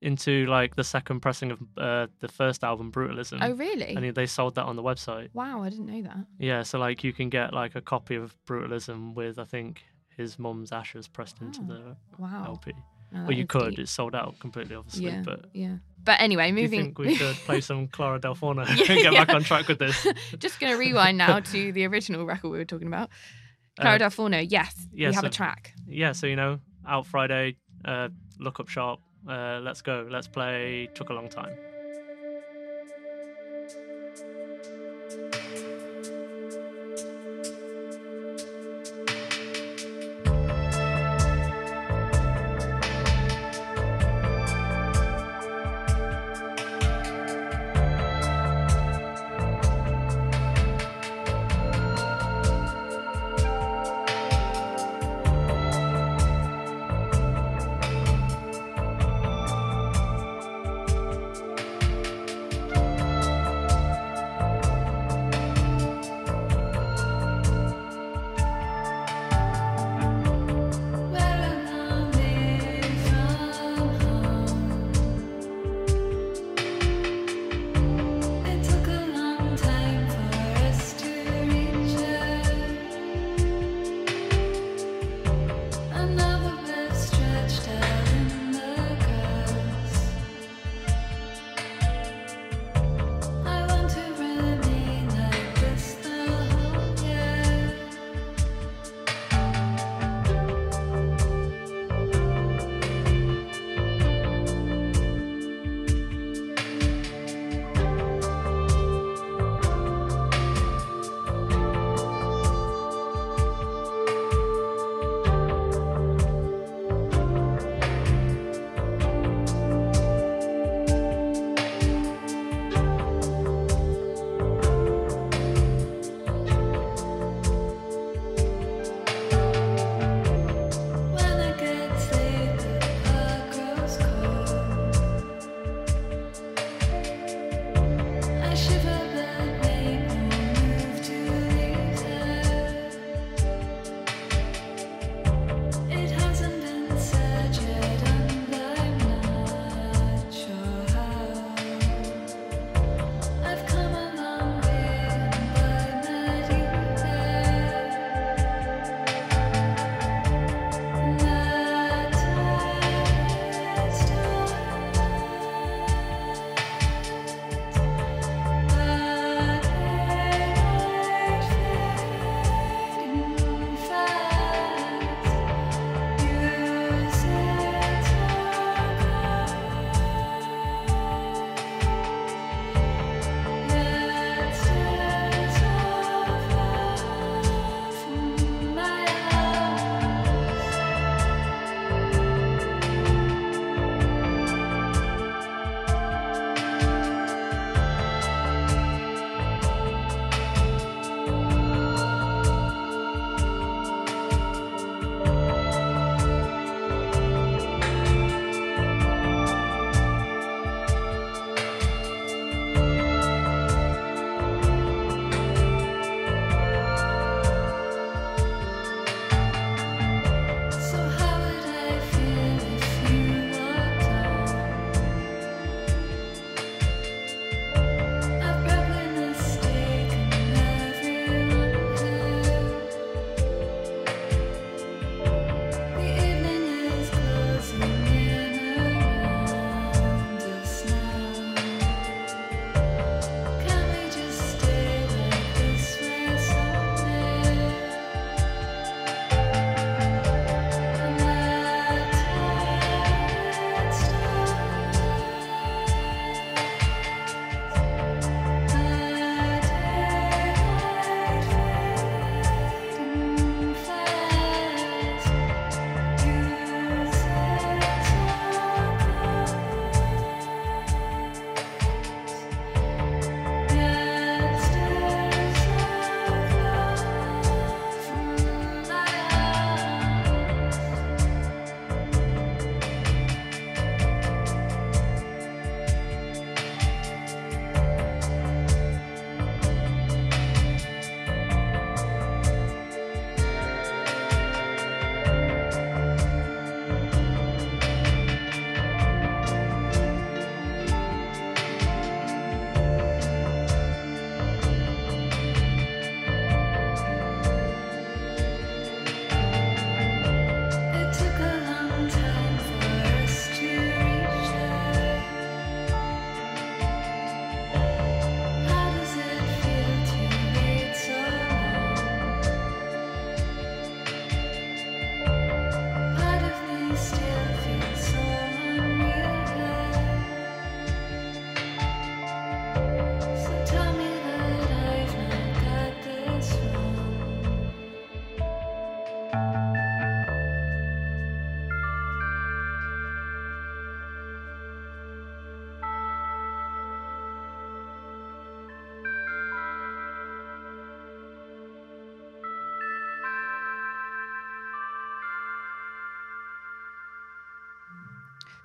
into 0.02 0.46
like 0.46 0.76
the 0.76 0.84
second 0.84 1.20
pressing 1.20 1.52
of 1.52 1.60
uh, 1.78 2.08
the 2.22 2.28
first 2.28 2.64
album, 2.64 2.92
Brutalism. 2.92 3.40
oh 3.42 3.52
really? 3.54 3.96
And 3.96 4.06
he- 4.06 4.12
they 4.12 4.26
sold 4.26 4.56
that 4.56 4.64
on 4.66 4.76
the 4.76 4.84
website. 4.84 5.30
wow, 5.34 5.62
I 5.64 5.70
didn't 5.70 5.88
know 5.88 6.02
that. 6.04 6.18
Yeah, 6.40 6.64
so 6.64 6.80
like 6.80 7.04
you 7.04 7.12
can 7.14 7.30
get 7.30 7.54
like 7.54 7.76
a 7.76 7.82
copy 7.82 8.16
of 8.16 8.36
Brutalism 8.48 9.14
with 9.16 9.38
I 9.40 9.44
think 9.46 9.84
his 10.16 10.38
mum's 10.40 10.72
ashes 10.72 11.08
pressed 11.08 11.42
into 11.42 11.62
the 11.62 11.96
Wow. 12.18 12.44
LP. 12.48 12.74
No, 13.12 13.22
Well, 13.24 13.32
you 13.32 13.48
could. 13.48 13.72
deep. 13.72 13.80
It's 13.80 13.92
sold 13.92 14.14
out 14.14 14.38
completely, 14.40 14.76
obviously. 14.76 15.06
Yeah, 15.06 15.24
But 15.26 15.46
yeah. 15.54 15.78
But 16.04 16.22
anyway, 16.22 16.52
do 16.52 16.62
you 16.62 16.68
think 16.68 16.98
we 17.00 17.16
should 17.16 17.36
play 17.46 17.60
some 17.60 17.88
Clara 17.88 18.20
Del 18.20 18.36
Forno 18.36 18.62
and 18.68 18.80
Yeah, 18.80 18.86
get 19.02 19.14
back 19.14 19.30
on 19.36 19.44
track 19.44 19.68
with 19.68 19.80
this? 19.80 20.08
Just 20.38 20.60
going 20.60 20.72
to 20.72 20.78
rewind 20.80 21.18
now 21.18 21.40
to 21.40 21.72
the 21.74 21.86
original 21.88 22.26
record 22.26 22.50
we 22.52 22.58
were 22.58 22.66
talking 22.66 22.88
about. 22.88 23.10
Clara 23.80 23.96
Uh, 23.96 23.98
Del 23.98 24.10
Forno, 24.12 24.38
yes, 24.40 24.76
yeah, 24.94 25.10
we 25.10 25.16
have 25.16 25.24
a 25.24 25.30
track. 25.30 25.74
yeah, 25.88 26.12
so 26.12 26.28
you 26.28 26.36
know, 26.36 26.60
out 26.88 27.06
Friday, 27.08 27.56
uh, 27.86 28.10
look 28.40 28.60
up 28.60 28.68
shop. 28.70 29.00
Uh, 29.30 29.60
let's 29.62 29.82
go. 29.82 30.08
Let's 30.10 30.28
play. 30.28 30.90
Took 30.96 31.10
a 31.10 31.14
long 31.14 31.30
time. 31.30 31.56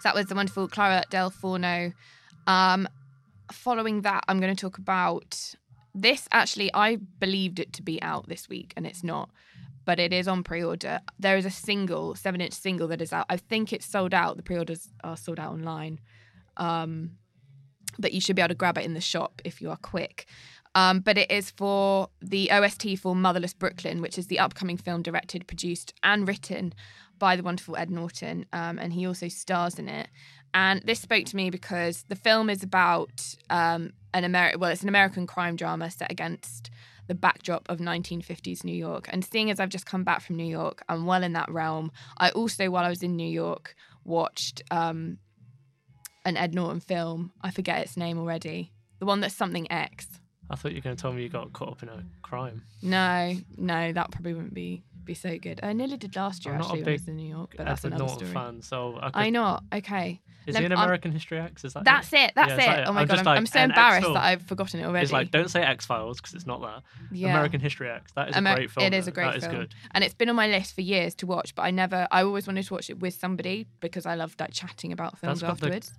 That 0.04 0.14
was 0.14 0.26
the 0.26 0.34
wonderful 0.34 0.68
Clara 0.68 1.02
Del 1.10 1.30
Forno. 1.30 1.92
Um, 2.46 2.88
following 3.52 4.02
that, 4.02 4.22
I'm 4.28 4.40
going 4.40 4.54
to 4.54 4.60
talk 4.60 4.78
about 4.78 5.54
this. 5.94 6.28
Actually, 6.30 6.70
I 6.72 6.96
believed 6.96 7.58
it 7.58 7.72
to 7.74 7.82
be 7.82 8.00
out 8.00 8.28
this 8.28 8.48
week, 8.48 8.72
and 8.76 8.86
it's 8.86 9.02
not. 9.02 9.30
But 9.84 9.98
it 9.98 10.12
is 10.12 10.28
on 10.28 10.42
pre-order. 10.42 11.00
There 11.18 11.36
is 11.36 11.44
a 11.44 11.50
single, 11.50 12.14
seven-inch 12.14 12.54
single 12.54 12.88
that 12.88 13.02
is 13.02 13.12
out. 13.12 13.26
I 13.28 13.36
think 13.36 13.72
it's 13.72 13.84
sold 13.84 14.14
out. 14.14 14.36
The 14.36 14.42
pre-orders 14.42 14.88
are 15.02 15.16
sold 15.16 15.38
out 15.38 15.52
online, 15.52 16.00
um, 16.56 17.18
but 17.98 18.12
you 18.12 18.20
should 18.20 18.36
be 18.36 18.42
able 18.42 18.48
to 18.48 18.54
grab 18.54 18.78
it 18.78 18.84
in 18.84 18.94
the 18.94 19.00
shop 19.00 19.42
if 19.44 19.60
you 19.60 19.70
are 19.70 19.76
quick. 19.76 20.26
Um, 20.74 21.00
but 21.00 21.16
it 21.16 21.30
is 21.30 21.50
for 21.50 22.08
the 22.20 22.50
OST 22.50 22.98
for 22.98 23.14
Motherless 23.14 23.54
Brooklyn, 23.54 24.00
which 24.00 24.18
is 24.18 24.26
the 24.26 24.40
upcoming 24.40 24.76
film 24.76 25.02
directed, 25.02 25.46
produced, 25.46 25.94
and 26.02 26.26
written 26.26 26.74
by 27.18 27.36
the 27.36 27.42
wonderful 27.42 27.76
Ed 27.76 27.90
Norton, 27.90 28.44
um, 28.52 28.78
and 28.78 28.92
he 28.92 29.06
also 29.06 29.28
stars 29.28 29.78
in 29.78 29.88
it. 29.88 30.08
And 30.52 30.82
this 30.82 31.00
spoke 31.00 31.26
to 31.26 31.36
me 31.36 31.50
because 31.50 32.04
the 32.08 32.16
film 32.16 32.50
is 32.50 32.62
about 32.62 33.34
um, 33.50 33.92
an 34.12 34.24
American, 34.24 34.60
well, 34.60 34.70
it's 34.70 34.82
an 34.82 34.88
American 34.88 35.26
crime 35.26 35.56
drama 35.56 35.90
set 35.90 36.10
against 36.10 36.70
the 37.06 37.14
backdrop 37.14 37.68
of 37.68 37.78
1950s 37.78 38.64
New 38.64 38.74
York. 38.74 39.08
And 39.10 39.24
seeing 39.24 39.50
as 39.50 39.60
I've 39.60 39.68
just 39.68 39.86
come 39.86 40.04
back 40.04 40.22
from 40.22 40.36
New 40.36 40.46
York, 40.46 40.82
I'm 40.88 41.06
well 41.06 41.22
in 41.22 41.34
that 41.34 41.50
realm. 41.50 41.92
I 42.18 42.30
also, 42.30 42.70
while 42.70 42.84
I 42.84 42.88
was 42.88 43.02
in 43.02 43.16
New 43.16 43.28
York, 43.28 43.74
watched 44.04 44.62
um, 44.70 45.18
an 46.24 46.36
Ed 46.36 46.54
Norton 46.54 46.80
film. 46.80 47.32
I 47.42 47.50
forget 47.50 47.80
its 47.80 47.96
name 47.96 48.18
already. 48.18 48.72
The 49.00 49.06
one 49.06 49.20
that's 49.20 49.34
something 49.34 49.70
X. 49.70 50.06
I 50.50 50.56
thought 50.56 50.72
you 50.72 50.76
were 50.78 50.82
going 50.82 50.96
to 50.96 51.00
tell 51.02 51.12
me 51.12 51.22
you 51.22 51.28
got 51.28 51.52
caught 51.52 51.68
up 51.70 51.82
in 51.82 51.88
a 51.88 52.02
crime. 52.22 52.62
No, 52.82 53.34
no, 53.56 53.92
that 53.92 54.10
probably 54.10 54.34
wouldn't 54.34 54.54
be 54.54 54.82
be 55.04 55.12
so 55.14 55.38
good. 55.38 55.60
I 55.62 55.74
nearly 55.74 55.98
did 55.98 56.16
last 56.16 56.46
year 56.46 56.54
I'm 56.54 56.60
not 56.60 56.68
a 56.68 56.68
actually 56.70 56.82
when 56.84 56.88
I 56.88 56.92
was 56.92 57.08
in 57.08 57.16
New 57.16 57.28
York, 57.28 57.54
but 57.58 57.66
that's 57.66 57.84
Ed 57.84 57.88
another 57.88 58.04
Norton 58.04 58.18
story. 58.28 58.32
fan, 58.32 58.62
so 58.62 58.96
I 59.02 59.10
could, 59.10 59.16
I 59.16 59.28
know. 59.30 59.60
Okay, 59.74 60.20
Is 60.46 60.54
Let 60.54 60.60
he 60.60 60.64
an 60.64 60.70
me- 60.70 60.76
I'm- 60.76 60.84
American 60.84 61.12
History 61.12 61.38
X? 61.38 61.62
Is 61.64 61.74
that 61.74 61.84
that's 61.84 62.10
it. 62.14 62.32
That's 62.34 62.48
Yeah, 62.48 62.54
it. 62.54 62.58
is 62.60 62.64
that 62.66 62.78
it? 62.80 62.86
Oh 62.88 62.92
my 62.94 63.02
I'm 63.02 63.06
god, 63.08 63.18
I'm, 63.18 63.24
like, 63.26 63.36
I'm 63.36 63.44
so 63.46 63.60
embarrassed 63.60 64.06
that 64.14 64.22
I've 64.22 64.42
forgotten 64.42 64.80
it 64.80 64.84
already. 64.84 65.02
It's 65.04 65.12
like 65.12 65.30
don't 65.30 65.50
say 65.50 65.62
X 65.62 65.84
Files 65.84 66.20
because 66.22 66.32
it's 66.34 66.46
not 66.46 66.62
that. 66.62 66.82
yeah. 67.12 67.28
American 67.32 67.60
History 67.60 67.90
X. 67.90 68.12
That 68.12 68.30
is 68.30 68.36
Amer- 68.36 68.52
a 68.52 68.54
great 68.56 68.70
film. 68.70 68.86
It 68.86 68.94
is 68.94 69.04
though. 69.04 69.08
a 69.10 69.12
great 69.12 69.24
That 69.26 69.36
is 69.36 69.44
film, 69.44 69.56
good. 69.56 69.74
and 69.90 70.02
it's 70.04 70.14
been 70.14 70.30
on 70.30 70.36
my 70.36 70.46
list 70.48 70.74
for 70.74 70.80
years 70.80 71.14
to 71.16 71.26
watch. 71.26 71.54
But 71.54 71.62
I 71.64 71.70
never. 71.70 72.08
I 72.10 72.22
always 72.22 72.46
wanted 72.46 72.64
to 72.64 72.72
watch 72.72 72.88
it 72.88 72.98
with 73.00 73.12
somebody 73.12 73.66
because 73.80 74.06
I 74.06 74.14
love 74.14 74.34
like 74.40 74.52
chatting 74.54 74.90
about 74.92 75.18
films 75.18 75.40
That's 75.42 75.50
got 75.52 75.60
the 75.60 75.66
afterwards. 75.66 75.92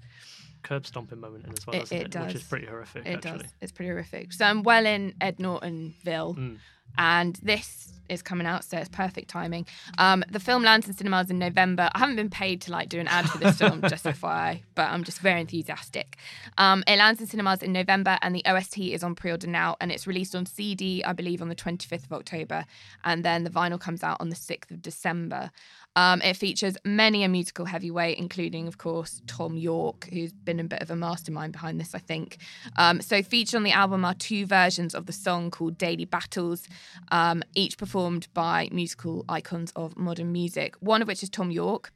Curb 0.66 0.86
stomping 0.86 1.20
moment 1.20 1.46
in 1.46 1.54
as 1.54 1.66
well, 1.66 1.76
It- 1.76 1.80
doesn't 1.80 1.98
it 1.98 2.16
it? 2.16 2.22
Which 2.26 2.36
is 2.36 2.44
pretty 2.44 2.66
horrific. 2.66 3.06
It 3.06 3.16
actually. 3.26 3.44
does. 3.44 3.54
It's 3.62 3.72
pretty 3.72 3.90
horrific. 3.90 4.34
So 4.34 4.46
I'm 4.46 4.64
well 4.64 4.86
in 4.86 5.14
Ed 5.22 5.40
Nortonville, 5.40 6.36
Mm. 6.36 6.58
and 6.98 7.36
this 7.44 7.92
is 8.08 8.22
coming 8.22 8.46
out, 8.46 8.64
so 8.64 8.78
it's 8.78 8.88
perfect 8.90 9.28
timing. 9.32 9.66
Um, 9.98 10.24
the 10.30 10.40
film 10.40 10.62
lands 10.62 10.88
in 10.88 10.94
cinemas 10.94 11.32
in 11.32 11.40
November. 11.40 11.90
I 11.96 11.98
haven't 11.98 12.18
been 12.18 12.30
paid 12.30 12.62
to 12.62 12.72
like 12.72 12.88
do 12.88 13.00
an 13.00 13.08
ad 13.08 13.28
for 13.28 13.40
this 13.40 13.58
film, 13.58 13.82
just 13.90 14.06
FYI, 14.06 14.62
but 14.76 14.92
I'm 14.92 15.04
just 15.04 15.20
very 15.22 15.42
enthusiastic. 15.42 16.18
Um, 16.60 16.84
it 16.88 16.98
lands 16.98 17.20
in 17.20 17.26
cinemas 17.26 17.64
in 17.64 17.74
November, 17.74 18.20
and 18.22 18.36
the 18.36 18.44
OST 18.46 18.94
is 18.94 19.04
on 19.04 19.16
pre-order 19.16 19.48
now, 19.48 19.76
and 19.82 19.92
it's 19.92 20.06
released 20.06 20.36
on 20.36 20.46
CD, 20.46 21.04
I 21.04 21.14
believe, 21.14 21.42
on 21.42 21.50
the 21.50 21.56
25th 21.56 22.06
of 22.06 22.14
October, 22.14 22.66
and 23.04 23.26
then 23.26 23.44
the 23.44 23.50
vinyl 23.50 23.80
comes 23.80 24.04
out 24.04 24.18
on 24.20 24.30
the 24.30 24.36
6th 24.36 24.70
of 24.70 24.82
December. 24.84 25.50
Um, 25.96 26.22
it 26.22 26.36
features 26.36 26.78
many 26.84 27.24
a 27.24 27.30
musical 27.30 27.66
heavyweight, 27.66 28.18
including, 28.18 28.68
of 28.68 28.78
course, 28.78 29.22
Thom 29.28 29.56
Yorke, 29.58 30.10
who's 30.12 30.34
been 30.34 30.60
a 30.60 30.64
bit 30.64 30.82
of 30.82 30.92
a 30.92 30.96
mastermind 30.96 31.54
behind 31.54 31.80
this, 31.80 31.96
I 31.96 32.00
think. 32.00 32.38
Um, 32.78 33.02
so, 33.02 33.24
featured 33.24 33.56
on 33.56 33.64
the 33.64 33.72
album 33.72 34.04
are 34.04 34.14
two 34.14 34.46
versions 34.46 34.94
of 34.94 35.06
the 35.06 35.14
song 35.14 35.52
called 35.52 35.78
Daily 35.78 36.06
Battles, 36.06 36.68
um, 37.12 37.44
each 37.54 37.78
performed 37.78 38.28
by 38.34 38.70
musical 38.72 39.24
icons 39.30 39.72
of 39.76 39.98
modern 39.98 40.32
music, 40.32 40.76
one 40.80 41.02
of 41.02 41.08
which 41.08 41.24
is 41.24 41.30
Thom 41.30 41.52
Yorke. 41.52 41.92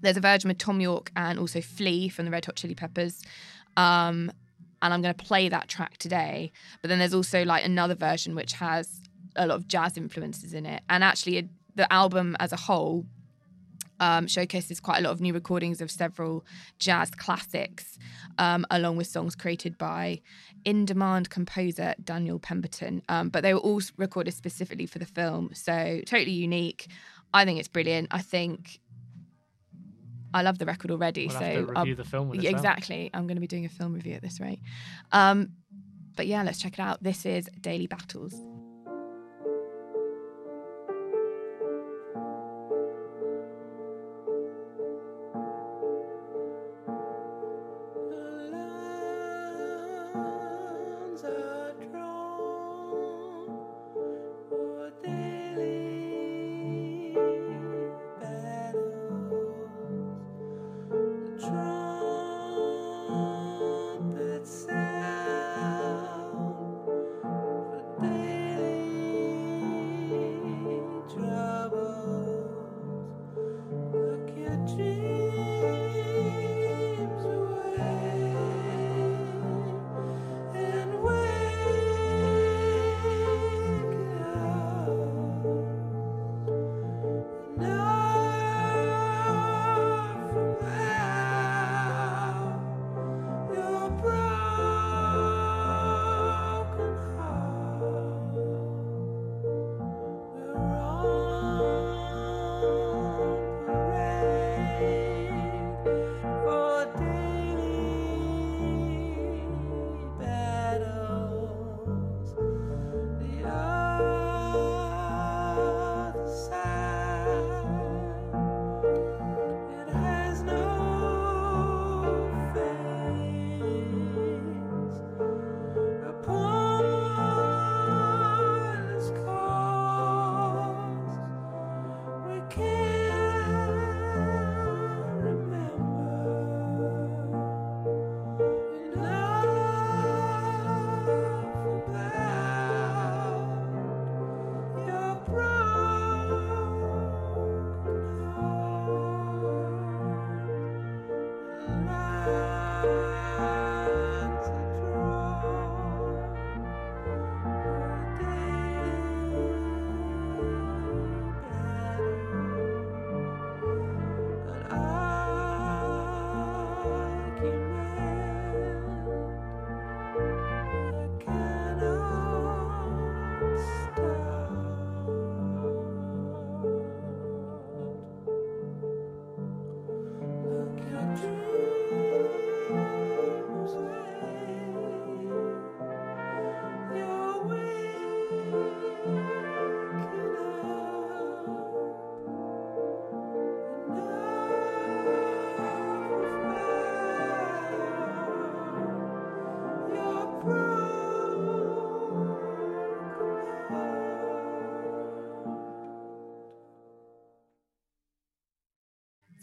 There's 0.00 0.16
a 0.16 0.20
version 0.20 0.48
with 0.48 0.58
Thom 0.58 0.80
Yorke 0.80 1.10
and 1.16 1.38
also 1.38 1.60
Flea 1.60 2.08
from 2.08 2.26
the 2.26 2.30
Red 2.30 2.44
Hot 2.44 2.56
Chili 2.56 2.74
Peppers. 2.74 3.22
Um, 3.76 4.30
and 4.82 4.92
I'm 4.92 5.00
going 5.00 5.14
to 5.14 5.24
play 5.24 5.48
that 5.48 5.68
track 5.68 5.96
today. 5.96 6.52
But 6.82 6.88
then 6.88 6.98
there's 6.98 7.14
also 7.14 7.42
like 7.44 7.64
another 7.64 7.94
version 7.94 8.34
which 8.34 8.52
has 8.54 9.00
a 9.34 9.46
lot 9.46 9.56
of 9.56 9.66
jazz 9.66 9.96
influences 9.96 10.52
in 10.52 10.66
it. 10.66 10.82
And 10.90 11.02
actually, 11.02 11.38
it, 11.38 11.48
the 11.74 11.92
album 11.92 12.36
as 12.40 12.52
a 12.52 12.56
whole 12.56 13.06
um, 14.00 14.26
showcases 14.26 14.80
quite 14.80 14.98
a 14.98 15.02
lot 15.02 15.12
of 15.12 15.20
new 15.20 15.32
recordings 15.32 15.80
of 15.80 15.90
several 15.90 16.44
jazz 16.78 17.10
classics, 17.10 17.98
um, 18.38 18.66
along 18.70 18.96
with 18.96 19.06
songs 19.06 19.34
created 19.34 19.78
by 19.78 20.20
in 20.64 20.84
demand 20.84 21.30
composer 21.30 21.94
Daniel 22.02 22.38
Pemberton. 22.38 23.02
Um, 23.08 23.28
but 23.28 23.42
they 23.42 23.54
were 23.54 23.60
all 23.60 23.80
recorded 23.96 24.34
specifically 24.34 24.86
for 24.86 24.98
the 24.98 25.06
film. 25.06 25.50
So 25.54 26.00
totally 26.06 26.32
unique. 26.32 26.88
I 27.32 27.44
think 27.44 27.58
it's 27.58 27.68
brilliant. 27.68 28.08
I 28.10 28.20
think 28.20 28.80
I 30.32 30.42
love 30.42 30.58
the 30.58 30.66
record 30.66 30.90
already. 30.90 31.28
We'll 31.28 31.38
so 31.38 31.44
have 31.44 31.66
to 31.66 31.72
I'll- 31.74 31.82
review 31.84 31.94
the 31.94 32.04
film 32.04 32.34
yeah, 32.34 32.50
exactly. 32.50 33.10
I'm 33.14 33.26
going 33.26 33.36
to 33.36 33.40
be 33.40 33.46
doing 33.46 33.64
a 33.64 33.68
film 33.68 33.94
review 33.94 34.14
at 34.14 34.22
this 34.22 34.40
rate. 34.40 34.60
Um, 35.12 35.50
but 36.16 36.26
yeah, 36.26 36.42
let's 36.42 36.58
check 36.60 36.74
it 36.74 36.80
out. 36.80 37.02
This 37.02 37.24
is 37.26 37.48
Daily 37.60 37.86
Battles. 37.86 38.34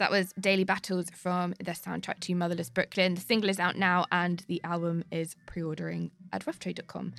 That 0.01 0.09
was 0.09 0.33
Daily 0.39 0.63
Battles 0.63 1.11
from 1.11 1.53
their 1.63 1.75
soundtrack 1.75 2.21
to 2.21 2.33
Motherless 2.33 2.71
Brooklyn. 2.71 3.13
The 3.13 3.21
single 3.21 3.51
is 3.51 3.59
out 3.59 3.75
now 3.77 4.07
and 4.11 4.43
the 4.47 4.59
album 4.63 5.03
is 5.11 5.35
pre 5.45 5.61
ordering 5.61 6.09
at 6.33 6.43
roughtrade.com. 6.45 7.13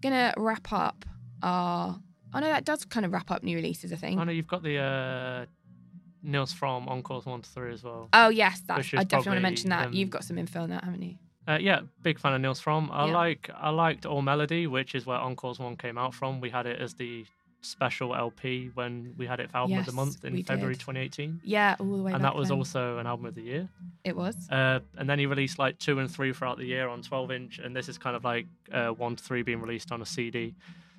Gonna 0.00 0.32
wrap 0.36 0.72
up 0.72 1.04
our. 1.42 1.98
Oh 2.32 2.38
no, 2.38 2.46
that 2.46 2.64
does 2.64 2.84
kind 2.84 3.04
of 3.04 3.12
wrap 3.12 3.32
up 3.32 3.42
new 3.42 3.56
releases, 3.56 3.92
I 3.92 3.96
think. 3.96 4.20
I 4.20 4.24
know 4.24 4.30
you've 4.30 4.46
got 4.46 4.62
the 4.62 4.78
uh, 4.78 5.46
Nils 6.22 6.54
Frahm 6.54 6.86
Encores 6.88 7.26
1 7.26 7.42
to 7.42 7.50
3 7.50 7.72
as 7.72 7.82
well. 7.82 8.08
Oh, 8.12 8.28
yes, 8.28 8.62
that's, 8.64 8.94
I 8.94 9.02
definitely 9.02 9.30
want 9.30 9.36
to 9.38 9.40
mention 9.42 9.70
that. 9.70 9.86
um, 9.86 9.92
You've 9.92 10.10
got 10.10 10.22
some 10.22 10.38
info 10.38 10.60
on 10.62 10.70
that, 10.70 10.84
haven't 10.84 11.02
you? 11.02 11.14
Uh, 11.48 11.58
yeah, 11.60 11.80
big 12.02 12.20
fan 12.20 12.34
of 12.34 12.40
Nils 12.40 12.62
Frahm. 12.62 12.88
I 12.92 13.06
Yeah. 13.08 13.14
like 13.14 13.50
I 13.52 13.70
liked 13.70 14.06
All 14.06 14.22
Melody, 14.22 14.68
which 14.68 14.94
is 14.94 15.06
where 15.06 15.18
Encores 15.18 15.58
One 15.58 15.76
came 15.76 15.98
out 15.98 16.14
from. 16.14 16.40
We 16.40 16.50
had 16.50 16.66
it 16.66 16.80
as 16.80 16.94
the 16.94 17.26
special 17.64 18.14
LP 18.14 18.70
when 18.74 19.14
we 19.16 19.26
had 19.26 19.40
it 19.40 19.50
for 19.50 19.58
album 19.58 19.78
of 19.78 19.86
the 19.86 19.92
month 19.92 20.24
in 20.24 20.42
February 20.44 20.74
did. 20.74 20.80
2018, 20.80 21.40
Yeah, 21.44 21.76
all 21.78 21.96
the 21.96 22.02
way 22.02 22.12
and 22.12 22.22
that 22.24 22.34
was 22.34 22.48
then. 22.48 22.58
also 22.58 22.98
an 22.98 23.06
album 23.06 23.26
of 23.26 23.34
the 23.34 23.42
year. 23.42 23.68
It 24.04 24.16
was. 24.16 24.36
Uh, 24.50 24.80
and 24.96 25.08
then 25.08 25.18
he 25.18 25.26
released 25.26 25.58
like 25.58 25.78
two 25.78 25.98
and 25.98 26.10
three 26.10 26.32
throughout 26.32 26.58
the 26.58 26.66
year 26.66 26.88
on 26.88 27.02
12 27.02 27.30
inch, 27.32 27.58
and 27.58 27.74
this 27.74 27.88
is 27.88 27.98
kind 27.98 28.14
of 28.16 28.24
like 28.24 28.46
uh, 28.72 28.88
one 28.88 29.16
to 29.16 29.22
three 29.24 29.42
being 29.42 29.60
released 29.60 29.92
on 29.92 30.02
a 30.02 30.06
CD. 30.06 30.54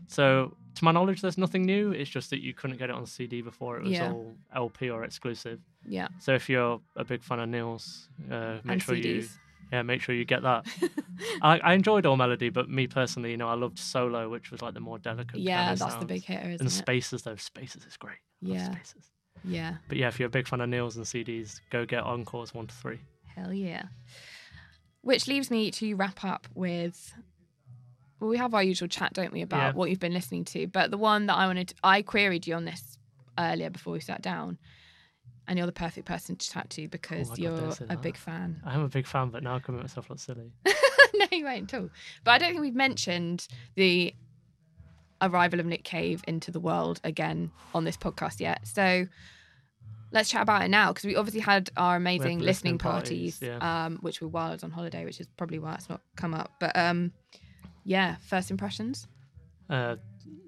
So, 0.08 0.56
to 0.76 0.84
my 0.84 0.92
knowledge, 0.92 1.22
there's 1.22 1.38
nothing 1.38 1.66
new. 1.66 1.92
It's 1.92 2.10
just 2.10 2.30
that 2.30 2.42
you 2.44 2.54
couldn't 2.54 2.78
get 2.78 2.90
it 2.90 2.96
on 2.96 3.06
CD 3.08 3.42
before. 3.42 3.78
It 3.78 3.84
was 3.84 3.92
Yeah. 3.94 4.12
all 4.12 4.36
LP 4.54 4.90
or 4.90 5.04
exclusive. 5.04 5.60
Yeah. 5.88 6.10
So 6.20 6.34
if 6.36 6.50
you're 6.50 6.80
a 6.96 7.04
big 7.04 7.24
fan 7.24 7.40
of 7.40 7.50
Nils, 7.50 8.10
uh, 8.30 8.58
make 8.64 8.74
and 8.74 8.84
sure 8.84 8.96
you 8.96 9.22
CDs. 9.22 9.38
Yeah 9.72 9.82
make 9.82 10.02
sure 10.02 10.14
you 10.16 10.26
get 10.26 10.44
that. 10.44 10.66
I, 11.42 11.60
I 11.60 11.74
enjoyed 11.74 12.06
All 12.06 12.18
Melody, 12.18 12.50
but 12.50 12.70
me 12.70 12.88
personally, 12.88 13.32
you 13.32 13.38
know, 13.38 13.48
I 13.48 13.56
loved 13.56 13.80
Solo, 13.80 14.30
which 14.30 14.52
was 14.52 14.62
like 14.62 14.74
the 14.74 14.80
more 14.80 15.00
delicate. 15.00 15.40
yeah, 15.40 15.74
that's 15.76 15.96
the 15.96 16.06
big 16.06 16.24
hitter, 16.24 16.50
isn't 16.50 16.62
And 16.62 16.68
it? 16.68 16.72
Spaces, 16.72 17.24
though, 17.24 17.36
Spaces 17.36 17.86
is 17.86 17.98
great. 17.98 18.18
Love 18.42 18.58
Yeah. 18.58 18.72
Spaces. 18.72 19.12
Yeah. 19.44 19.76
But 19.90 19.98
yeah, 19.98 20.08
if 20.08 20.20
you're 20.20 20.28
a 20.28 20.30
big 20.30 20.48
fan 20.48 20.62
of 20.62 20.70
Nils 20.70 20.96
and 20.98 21.06
CDs, 21.06 21.60
go 21.70 21.86
get 21.86 22.04
Encores 22.04 22.54
one 22.54 22.68
to 22.68 22.74
three. 22.76 23.00
Hell 23.36 23.54
yeah. 23.54 23.84
Which 25.02 25.28
leaves 25.28 25.52
me 25.52 25.72
to 25.72 25.94
wrap 25.96 26.24
up 26.24 26.48
with. 26.56 27.14
Well, 28.20 28.30
we 28.30 28.38
have 28.38 28.54
our 28.54 28.64
usual 28.64 28.88
chat, 28.88 29.14
don't 29.14 29.34
we, 29.34 29.42
about 29.42 29.58
Yeah. 29.58 29.72
what 29.74 29.90
you've 29.90 30.00
been 30.00 30.14
listening 30.14 30.46
to? 30.46 30.68
But 30.68 30.90
the 30.90 30.98
one 30.98 31.26
that 31.28 31.36
I 31.36 31.48
wanted, 31.48 31.74
I 31.84 32.02
queried 32.02 32.48
you 32.48 32.56
on 32.56 32.66
this 32.66 32.98
earlier 33.38 33.70
before 33.70 33.94
we 33.94 34.00
sat 34.00 34.22
down, 34.22 34.58
and 35.48 35.58
you're 35.58 35.66
the 35.66 35.72
perfect 35.74 36.08
person 36.08 36.36
to 36.36 36.50
chat 36.50 36.70
to 36.72 36.88
because 36.88 37.32
Oh 37.32 37.36
you're 37.38 37.58
don't 37.58 37.92
a 37.92 37.98
big 37.98 38.18
fan. 38.18 38.62
I 38.66 38.74
am 38.74 38.82
a 38.82 38.90
big 38.90 39.08
fan, 39.08 39.30
but 39.30 39.44
now 39.44 39.56
I 39.56 39.60
can 39.60 39.76
make 39.76 39.84
myself 39.84 40.10
look 40.10 40.20
silly. 40.20 40.52
no, 40.66 41.26
you 41.32 41.48
ain't 41.48 41.74
at 41.74 41.80
all. 41.80 41.90
But 42.24 42.32
I 42.32 42.38
don't 42.38 42.52
think 42.52 42.62
we've 42.62 42.76
mentioned 42.76 43.48
the 43.76 44.14
arrival 45.22 45.60
of 45.60 45.66
Nick 45.66 45.84
Cave 45.84 46.24
into 46.28 46.52
the 46.52 46.60
world 46.60 47.00
again 47.04 47.52
on 47.74 47.84
this 47.84 47.98
podcast 47.98 48.40
yet. 48.40 48.68
So 48.68 49.08
let's 50.12 50.30
chat 50.30 50.42
about 50.42 50.64
it 50.64 50.70
now 50.70 50.92
because 50.92 51.06
we 51.06 51.16
obviously 51.16 51.42
had 51.42 51.70
our 51.78 51.96
amazing 51.96 52.40
listening 52.40 52.46
listening 52.46 52.78
parties, 52.78 53.40
parties, 53.40 53.42
yeah. 53.42 53.86
um, 53.86 53.98
which 54.02 54.22
were 54.22 54.28
while 54.28 54.50
I 54.50 54.54
was 54.54 54.64
on 54.64 54.72
holiday, 54.72 55.06
which 55.06 55.20
is 55.20 55.28
probably 55.38 55.60
why 55.60 55.76
it's 55.76 55.90
not 55.90 56.02
come 56.16 56.34
up. 56.34 56.54
But 56.60 56.76
um, 56.76 57.12
yeah, 57.84 58.16
first 58.28 58.52
impressions. 58.52 59.08
Uh, 59.70 59.96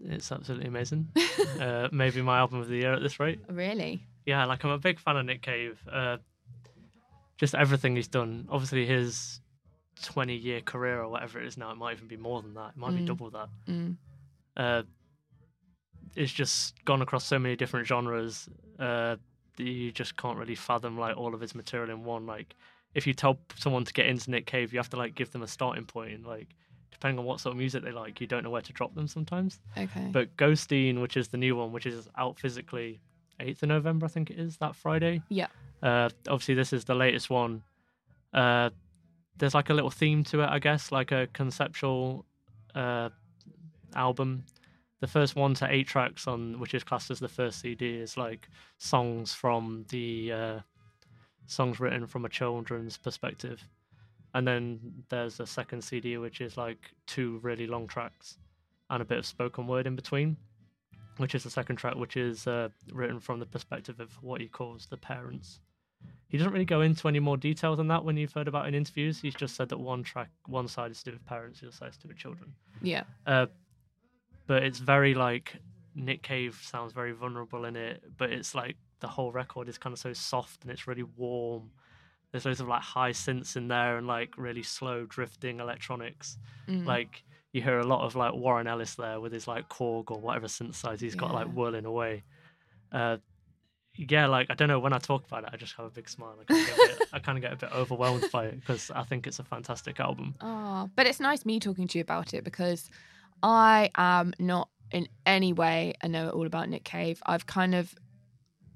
it's 0.04 0.32
absolutely 0.32 0.68
amazing. 0.68 1.08
uh, 1.60 1.90
maybe 1.92 2.22
my 2.22 2.40
album 2.40 2.60
of 2.60 2.68
the 2.68 2.78
year 2.78 2.94
at 2.94 3.02
this 3.02 3.20
rate. 3.20 3.40
Really? 3.50 4.04
Yeah, 4.28 4.46
like 4.46 4.64
I'm 4.64 4.70
a 4.70 4.78
big 4.78 5.00
fan 5.00 5.18
of 5.18 5.26
Nick 5.26 5.42
Cave. 5.42 5.80
Uh, 5.92 6.18
just 7.38 7.56
everything 7.56 7.96
he's 7.96 8.08
done. 8.10 8.48
Obviously, 8.52 8.86
his 8.86 9.40
20 10.04 10.36
year 10.36 10.62
career 10.62 11.02
or 11.02 11.08
whatever 11.10 11.40
it 11.40 11.48
is 11.48 11.58
now, 11.58 11.72
it 11.72 11.78
might 11.78 11.96
even 11.96 12.08
be 12.08 12.18
more 12.18 12.42
than 12.44 12.54
that. 12.56 12.72
It 12.76 12.78
might 12.78 12.92
be 12.96 13.02
Mm. 13.02 13.08
double 13.08 13.30
that. 13.32 13.50
Mm. 13.68 13.96
Uh, 14.56 14.84
it's 16.16 16.32
just 16.32 16.84
gone 16.84 17.02
across 17.02 17.26
so 17.26 17.40
many 17.40 17.56
different 17.56 17.88
genres 17.88 18.50
uh, 18.80 19.16
that 19.56 19.64
you 19.64 19.92
just 19.92 20.18
can't 20.18 20.38
really 20.38 20.56
fathom 20.56 20.98
like 20.98 21.16
all 21.18 21.34
of 21.34 21.42
his 21.42 21.56
material 21.56 21.90
in 21.90 22.04
one. 22.04 22.26
Like, 22.26 22.56
if 22.96 23.08
you 23.08 23.14
tell 23.14 23.40
someone 23.56 23.86
to 23.86 23.94
get 23.94 24.08
into 24.08 24.30
Nick 24.32 24.46
Cave, 24.46 24.74
you 24.74 24.80
have 24.80 24.90
to 24.90 24.98
like 24.98 25.16
give 25.16 25.32
them 25.32 25.42
a 25.44 25.48
starting 25.48 25.86
point. 25.86 26.14
And, 26.14 26.26
like, 26.26 26.48
depending 26.92 27.20
on 27.20 27.26
what 27.26 27.40
sort 27.40 27.54
of 27.54 27.58
music 27.58 27.84
they 27.84 27.92
like, 27.92 28.20
you 28.20 28.28
don't 28.28 28.44
know 28.44 28.50
where 28.50 28.62
to 28.62 28.74
drop 28.74 28.94
them 28.96 29.08
sometimes. 29.08 29.60
Okay. 29.78 30.10
But 30.12 30.36
Ghosteen, 30.38 31.02
which 31.02 31.16
is 31.16 31.28
the 31.30 31.38
new 31.38 31.56
one, 31.56 31.72
which 31.72 31.86
is 31.86 32.10
out 32.18 32.38
physically 32.40 33.00
8th 33.40 33.64
of 33.64 33.70
November, 33.70 34.06
I 34.06 34.10
think 34.10 34.30
it 34.30 34.40
is, 34.40 34.58
that 34.58 34.76
Friday. 34.76 35.22
Yeah. 35.30 35.48
Uh, 35.82 36.10
obviously, 36.28 36.56
this 36.56 36.74
is 36.74 36.86
the 36.86 36.96
latest 36.96 37.30
one. 37.30 37.64
Uh, 38.34 38.70
there's 39.38 39.54
like 39.54 39.70
a 39.70 39.74
little 39.74 39.90
theme 39.90 40.24
to 40.26 40.42
it, 40.42 40.50
I 40.50 40.60
guess, 40.60 40.92
like 40.92 41.12
a 41.12 41.28
conceptual 41.34 42.26
uh, 42.76 43.10
album. 43.96 44.44
The 45.00 45.08
first 45.08 45.36
one 45.36 45.54
to 45.56 45.68
eight 45.72 45.88
tracks 45.88 46.28
on, 46.28 46.60
which 46.60 46.74
is 46.74 46.84
classed 46.84 47.12
as 47.12 47.20
the 47.20 47.28
first 47.28 47.62
CD, 47.62 47.98
is 47.98 48.18
like 48.18 48.50
songs 48.80 49.34
from 49.34 49.86
the 49.90 50.32
uh, 50.32 50.60
songs 51.46 51.80
written 51.80 52.08
from 52.08 52.26
a 52.26 52.30
children's 52.30 52.98
perspective. 52.98 53.64
And 54.34 54.48
then 54.48 54.80
there's 55.10 55.40
a 55.40 55.46
second 55.46 55.84
CD, 55.84 56.18
which 56.18 56.42
is 56.42 56.58
like 56.58 56.92
two 57.06 57.40
really 57.44 57.68
long 57.68 57.88
tracks 57.88 58.38
and 58.90 59.02
a 59.02 59.06
bit 59.06 59.18
of 59.18 59.26
spoken 59.26 59.68
word 59.68 59.88
in 59.88 59.96
between, 59.96 60.38
which 61.18 61.36
is 61.36 61.44
the 61.44 61.50
second 61.50 61.76
track, 61.78 61.96
which 61.96 62.18
is 62.18 62.48
uh, 62.48 62.70
written 62.92 63.20
from 63.20 63.40
the 63.40 63.46
perspective 63.46 64.00
of 64.00 64.12
what 64.22 64.42
he 64.42 64.48
calls 64.48 64.88
the 64.88 64.98
parents. 64.98 65.60
He 66.28 66.38
doesn't 66.38 66.52
really 66.52 66.66
go 66.66 66.82
into 66.82 67.08
any 67.08 67.20
more 67.20 67.38
detail 67.38 67.76
than 67.76 67.88
that 67.88 68.04
when 68.04 68.18
you've 68.18 68.34
heard 68.34 68.48
about 68.48 68.68
in 68.68 68.76
interviews. 68.76 69.20
He's 69.22 69.34
just 69.36 69.56
said 69.56 69.70
that 69.70 69.80
one 69.80 70.04
track, 70.04 70.30
one 70.46 70.68
side 70.68 70.92
is 70.92 71.00
to 71.00 71.06
do 71.06 71.12
with 71.12 71.26
parents, 71.26 71.62
the 71.62 71.68
other 71.68 71.76
side 71.76 71.90
is 71.90 71.98
to 71.98 72.04
do 72.04 72.08
with 72.10 72.18
children. 72.18 72.54
yeah. 72.82 73.04
Uh, 73.26 73.48
but 74.46 74.64
it's 74.64 74.80
very 74.80 75.14
like 75.14 75.58
Nick 75.94 76.24
Cave 76.24 76.60
sounds 76.64 76.94
very 76.94 77.12
vulnerable 77.12 77.66
in 77.66 77.76
it, 77.76 78.02
but 78.18 78.32
it's 78.32 78.56
like 78.56 78.78
the 79.00 79.08
whole 79.08 79.32
record 79.32 79.68
is 79.68 79.78
kind 79.78 79.94
of 79.94 80.00
so 80.00 80.14
soft 80.14 80.64
and 80.64 80.72
it's 80.72 80.88
really 80.88 81.04
warm. 81.04 81.70
There's 82.32 82.46
loads 82.46 82.60
of 82.60 82.68
like 82.68 82.82
high 82.82 83.12
synths 83.12 83.56
in 83.56 83.68
there 83.68 83.98
and 83.98 84.08
like 84.08 84.38
really 84.38 84.64
slow 84.64 85.06
drifting 85.06 85.60
electronics. 85.60 86.38
Mm. 86.68 86.86
Like 86.86 87.24
you 87.58 87.64
hear 87.64 87.80
a 87.80 87.86
lot 87.86 88.06
of 88.06 88.16
like 88.16 88.34
Warren 88.34 88.68
Ellis 88.68 88.96
there 88.96 89.20
with 89.20 89.34
his 89.34 89.48
like 89.48 89.68
Korg 89.70 90.10
or 90.12 90.20
whatever 90.20 90.48
synthesizer 90.48 91.02
he's 91.02 91.16
got 91.16 91.34
like 91.34 91.48
whirling 91.48 91.86
away. 91.86 92.24
Uh, 92.92 93.18
yeah, 93.96 94.28
like 94.28 94.48
I 94.50 94.54
don't 94.54 94.68
know 94.68 94.80
when 94.80 94.94
I 94.94 95.00
talk 95.00 95.26
about 95.26 95.44
it, 95.44 95.50
I 95.52 95.58
just 95.58 95.76
have 95.76 95.86
a 95.86 95.90
big 95.90 96.08
smile. 96.08 96.38
I 96.40 96.44
kind 96.46 96.62
of 96.62 96.68
get, 96.78 96.78
a 96.78 96.98
bit- 97.00 97.10
I 97.14 97.20
kind 97.20 97.38
of 97.38 97.42
get 97.42 97.54
a 97.54 97.56
bit 97.56 97.72
overwhelmed 97.74 98.26
by 98.32 98.46
it 98.46 98.60
because 98.60 98.92
I 98.92 99.04
think 99.04 99.28
it's 99.28 99.40
a 99.40 99.44
fantastic 99.44 100.00
album. 100.00 100.36
Oh, 100.40 100.90
but 100.96 101.08
it's 101.08 101.20
nice 101.20 101.46
me 101.46 101.60
talking 101.60 101.88
to 101.88 101.98
you 101.98 102.04
about 102.04 102.34
it 102.34 102.44
because 102.44 102.90
I 103.44 103.90
am 103.96 104.34
not 104.40 104.70
in 104.92 105.08
any 105.26 105.52
way 105.52 105.96
I 106.02 106.08
know 106.08 106.30
all 106.30 106.46
about 106.46 106.70
Nick 106.70 106.84
Cave. 106.84 107.22
I've 107.26 107.46
kind 107.46 107.76
of 107.76 107.94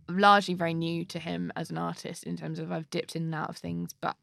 largely 0.10 0.56
very 0.56 0.74
new 0.74 1.06
to 1.06 1.20
him 1.20 1.52
as 1.56 1.70
an 1.70 1.78
artist 1.78 2.24
in 2.24 2.36
terms 2.36 2.60
of 2.60 2.72
I've 2.72 2.89
dipped 2.89 3.15
in 3.15 3.24
and 3.24 3.36
out 3.36 3.50
of 3.50 3.58
things, 3.58 3.91
but 4.02 4.17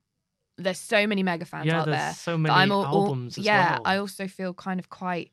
there's 0.59 0.79
so 0.79 1.07
many 1.07 1.23
mega 1.23 1.45
fans 1.45 1.67
yeah, 1.67 1.81
out 1.81 1.87
there's 1.87 1.99
there. 1.99 2.13
so 2.15 2.37
many 2.37 2.55
I'm 2.55 2.73
all, 2.73 2.85
all- 2.85 3.07
albums 3.07 3.39
as 3.39 3.45
yeah, 3.45 3.73
well. 3.75 3.83
I 3.85 3.97
also 3.99 4.27
feel 4.27 4.53
kind 4.53 4.79
of 4.81 4.89
quite 4.91 5.31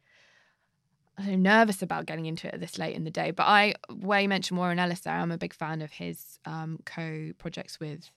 I 1.17 1.23
don't 1.27 1.41
nervous 1.41 1.81
about 1.81 2.05
getting 2.05 2.25
into 2.25 2.53
it 2.53 2.59
this 2.59 2.77
late 2.77 2.95
in 2.95 3.05
the 3.05 3.11
day. 3.11 3.31
But 3.31 3.43
I, 3.43 3.75
where 3.89 4.19
you 4.19 4.27
mentioned 4.27 4.57
Warren 4.57 4.79
Ellis 4.79 4.99
there, 5.01 5.13
I'm 5.13 5.31
a 5.31 5.37
big 5.37 5.53
fan 5.53 5.81
of 5.81 5.91
his 5.91 6.39
um, 6.45 6.77
co-projects 6.85 7.79
with 7.79 8.09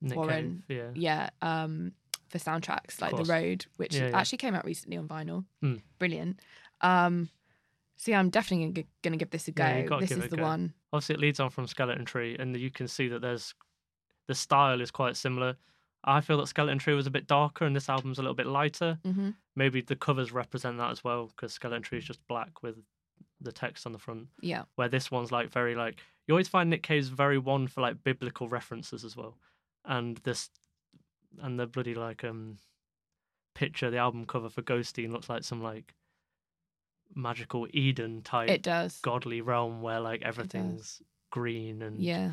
Nick 0.00 0.16
Warren, 0.16 0.62
Cave, 0.68 0.94
yeah. 0.94 1.30
yeah, 1.42 1.62
um, 1.64 1.92
for 2.28 2.38
soundtracks 2.38 3.00
like 3.00 3.16
The. 3.16 3.24
Road, 3.24 3.66
which 3.76 3.96
Yeah, 3.96 4.08
yeah. 4.10 4.18
actually 4.18 4.38
came 4.38 4.54
out 4.54 4.64
recently 4.64 4.96
on 4.96 5.08
vinyl. 5.08 5.44
Hmm. 5.60 5.76
Brilliant. 5.98 6.38
Um, 6.80 7.28
so 7.96 8.12
yeah, 8.12 8.20
I'm 8.20 8.30
definitely 8.30 8.86
going 9.02 9.12
to 9.12 9.16
give 9.18 9.30
this 9.30 9.48
a 9.48 9.52
go. 9.52 9.64
Yeah, 9.64 9.98
this 9.98 10.12
is 10.12 10.28
the 10.28 10.36
go. 10.36 10.42
one. 10.44 10.74
obviously 10.92 11.14
it 11.16 11.20
leads 11.20 11.40
on 11.40 11.50
from 11.50 11.66
Skeleton 11.66 12.04
Tree, 12.04 12.36
and 12.38 12.56
you 12.56 12.70
can 12.70 12.86
see 12.86 13.08
that 13.08 13.20
there's 13.20 13.54
the 14.28 14.34
style 14.34 14.80
is 14.80 14.90
quite 14.90 15.16
similar. 15.16 15.56
I 16.06 16.20
feel 16.20 16.38
that 16.38 16.46
Skeleton 16.46 16.78
Tree 16.78 16.94
was 16.94 17.06
a 17.06 17.10
bit 17.10 17.26
darker, 17.26 17.64
and 17.64 17.74
this 17.74 17.88
album's 17.88 18.18
a 18.18 18.22
little 18.22 18.34
bit 18.34 18.46
lighter. 18.46 18.98
hmm 19.04 19.30
Maybe 19.56 19.80
the 19.80 19.96
covers 19.96 20.32
represent 20.32 20.76
that 20.78 20.90
as 20.90 21.02
well, 21.02 21.26
because 21.28 21.52
Skeleton 21.54 21.82
Tree 21.82 21.98
is 21.98 22.04
just 22.04 22.26
black 22.28 22.62
with 22.62 22.76
the 23.40 23.52
text 23.52 23.86
on 23.86 23.92
the 23.92 23.98
front. 23.98 24.28
Yeah. 24.40 24.64
Where 24.76 24.88
this 24.88 25.10
one's 25.10 25.32
like 25.32 25.50
very 25.50 25.74
like 25.74 26.00
you 26.26 26.34
always 26.34 26.48
find 26.48 26.68
Nick 26.70 26.82
Cave's 26.82 27.08
very 27.08 27.38
one 27.38 27.66
for 27.68 27.80
like 27.80 28.02
biblical 28.04 28.48
references 28.48 29.04
as 29.04 29.16
well, 29.16 29.36
and 29.84 30.18
this 30.18 30.50
and 31.42 31.58
the 31.58 31.66
bloody 31.66 31.94
like 31.94 32.22
um 32.24 32.58
picture 33.54 33.90
the 33.90 33.96
album 33.98 34.26
cover 34.26 34.48
for 34.50 34.62
Ghosteen 34.62 35.10
looks 35.12 35.28
like 35.30 35.42
some 35.44 35.62
like 35.62 35.94
magical 37.14 37.66
Eden 37.72 38.22
type 38.22 38.50
It 38.50 38.62
does. 38.62 38.98
godly 39.00 39.40
realm 39.40 39.80
where 39.82 40.00
like 40.00 40.22
everything's 40.22 41.00
green 41.30 41.82
and 41.82 41.98
Yeah. 42.02 42.32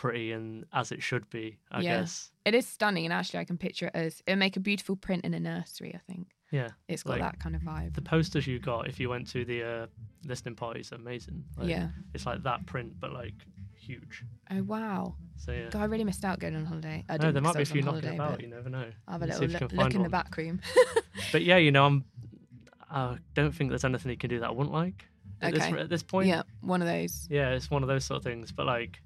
Pretty 0.00 0.32
and 0.32 0.64
as 0.72 0.92
it 0.92 1.02
should 1.02 1.28
be, 1.28 1.58
I 1.70 1.82
Yeah. 1.82 2.00
guess. 2.00 2.30
It 2.46 2.54
is 2.54 2.66
stunning, 2.66 3.04
and 3.04 3.12
actually, 3.12 3.40
I 3.40 3.44
can 3.44 3.58
picture 3.58 3.86
it 3.88 3.92
as 3.94 4.22
it 4.26 4.32
would 4.32 4.38
make 4.38 4.56
a 4.56 4.60
beautiful 4.60 4.96
print 4.96 5.24
in 5.26 5.34
a 5.34 5.40
nursery. 5.40 5.92
I 5.94 5.98
think 6.10 6.28
Yeah. 6.50 6.70
it's 6.88 7.02
got 7.02 7.12
Like, 7.18 7.20
that 7.22 7.38
kind 7.38 7.54
of 7.54 7.60
vibe. 7.62 7.94
The 7.94 8.00
posters 8.02 8.46
you 8.46 8.58
got 8.58 8.88
if 8.88 8.98
you 8.98 9.10
went 9.10 9.26
to 9.32 9.44
the 9.44 9.62
uh, 9.62 9.86
listening 10.24 10.54
parties 10.56 10.90
are 10.92 10.96
amazing. 10.96 11.44
Like, 11.58 11.68
yeah. 11.68 11.88
It's 12.14 12.24
like 12.24 12.42
that 12.44 12.64
print 12.64 12.98
but 12.98 13.12
like 13.12 13.34
huge. 13.74 14.24
Oh 14.50 14.62
wow. 14.62 15.16
So 15.36 15.52
yeah. 15.52 15.68
God, 15.70 15.82
I 15.82 15.84
really 15.84 16.04
missed 16.04 16.24
out 16.24 16.38
going 16.38 16.56
on 16.56 16.64
holiday. 16.64 17.04
I 17.08 17.18
No, 17.18 17.30
there 17.32 17.42
might 17.42 17.52
be 17.54 17.58
a 17.58 17.62
I 17.62 17.64
few 17.66 17.82
knocking 17.82 18.02
holiday, 18.02 18.14
about, 18.14 18.40
you 18.40 18.48
never 18.48 18.70
know. 18.70 18.90
I'll 19.06 19.12
have 19.18 19.22
a 19.22 19.26
little 19.26 19.42
you 19.44 19.48
look, 19.58 19.72
look 19.72 19.94
in 19.94 20.02
the 20.02 20.08
back 20.08 20.34
room. 20.38 20.60
But 21.32 21.42
yeah, 21.44 21.58
you 21.58 21.72
know, 21.72 21.84
I'm 21.86 22.04
I 22.90 23.18
don't 23.34 23.52
think 23.54 23.68
there's 23.70 23.84
anything 23.84 24.10
he 24.10 24.16
can 24.16 24.30
do 24.30 24.40
that 24.40 24.48
I 24.48 24.52
wouldn't 24.52 24.72
like 24.74 25.04
at, 25.42 25.54
Okay. 25.54 25.70
this, 25.72 25.80
at 25.82 25.88
this 25.90 26.02
point. 26.02 26.28
yeah, 26.28 26.42
one 26.62 26.80
of 26.82 26.88
those. 26.88 27.26
Yeah, 27.30 27.50
it's 27.50 27.70
one 27.70 27.82
of 27.82 27.88
those 27.88 28.04
sort 28.04 28.18
of 28.18 28.24
things. 28.24 28.50
But 28.52 28.66
like, 28.66 29.00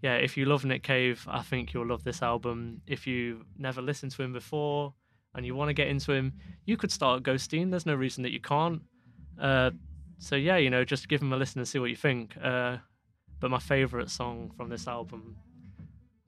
yeah, 0.00 0.14
if 0.14 0.36
you 0.36 0.44
love 0.44 0.64
Nick 0.64 0.82
Cave, 0.82 1.26
I 1.28 1.42
think 1.42 1.72
you'll 1.74 1.86
love 1.86 2.04
this 2.04 2.22
album. 2.22 2.82
If 2.86 3.06
you 3.06 3.44
never 3.56 3.82
listened 3.82 4.12
to 4.12 4.22
him 4.22 4.32
before 4.32 4.94
and 5.34 5.44
you 5.44 5.54
want 5.54 5.68
to 5.68 5.74
get 5.74 5.88
into 5.88 6.12
him, 6.12 6.34
you 6.66 6.76
could 6.76 6.92
start 6.92 7.22
Ghosteen. 7.22 7.70
There's 7.70 7.86
no 7.86 7.94
reason 7.94 8.22
that 8.22 8.32
you 8.32 8.40
can't. 8.40 8.82
Uh, 9.40 9.70
so 10.18 10.36
yeah, 10.36 10.56
you 10.56 10.70
know, 10.70 10.84
just 10.84 11.08
give 11.08 11.20
him 11.22 11.32
a 11.32 11.36
listen 11.36 11.58
and 11.58 11.68
see 11.68 11.78
what 11.78 11.90
you 11.90 11.96
think. 11.96 12.36
Uh, 12.42 12.78
but 13.40 13.50
my 13.50 13.58
favorite 13.58 14.10
song 14.10 14.52
from 14.56 14.68
this 14.68 14.86
album, 14.88 15.36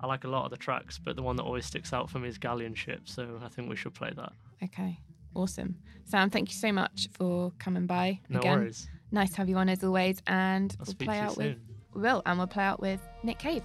I 0.00 0.06
like 0.06 0.24
a 0.24 0.28
lot 0.28 0.44
of 0.44 0.50
the 0.50 0.56
tracks, 0.56 0.98
but 0.98 1.16
the 1.16 1.22
one 1.22 1.36
that 1.36 1.42
always 1.42 1.66
sticks 1.66 1.92
out 1.92 2.08
for 2.10 2.18
me 2.18 2.28
is 2.28 2.38
Galleon 2.38 2.74
Ship. 2.74 3.00
So 3.04 3.40
I 3.44 3.48
think 3.48 3.68
we 3.68 3.76
should 3.76 3.94
play 3.94 4.12
that. 4.16 4.32
Okay, 4.62 4.98
awesome. 5.34 5.76
Sam, 6.04 6.30
thank 6.30 6.48
you 6.50 6.54
so 6.56 6.72
much 6.72 7.08
for 7.12 7.52
coming 7.58 7.86
by 7.86 8.20
No 8.28 8.38
again. 8.40 8.58
worries. 8.60 8.88
Nice 9.12 9.30
to 9.30 9.36
have 9.38 9.48
you 9.48 9.56
on 9.56 9.68
as 9.68 9.82
always, 9.82 10.22
and 10.26 10.74
I'll 10.80 10.86
we'll 10.86 10.94
play 11.06 11.18
out 11.18 11.36
with 11.36 11.46
soon. 11.46 11.60
We 11.94 12.00
will, 12.02 12.22
and 12.26 12.38
we'll 12.38 12.46
play 12.46 12.64
out 12.64 12.80
with 12.80 13.00
Nick 13.22 13.38
Cave. 13.38 13.62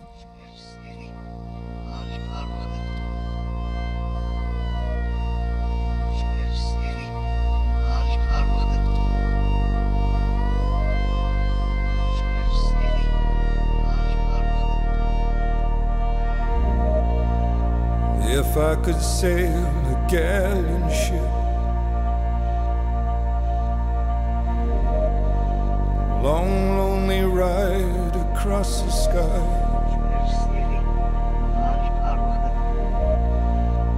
If 18.28 18.58
I 18.58 18.76
could 18.76 19.02
sail 19.02 19.66
a 19.66 20.08
galleon 20.10 20.90
ship 20.92 21.45
across 28.46 28.84
the 28.84 28.92
sky 28.92 29.42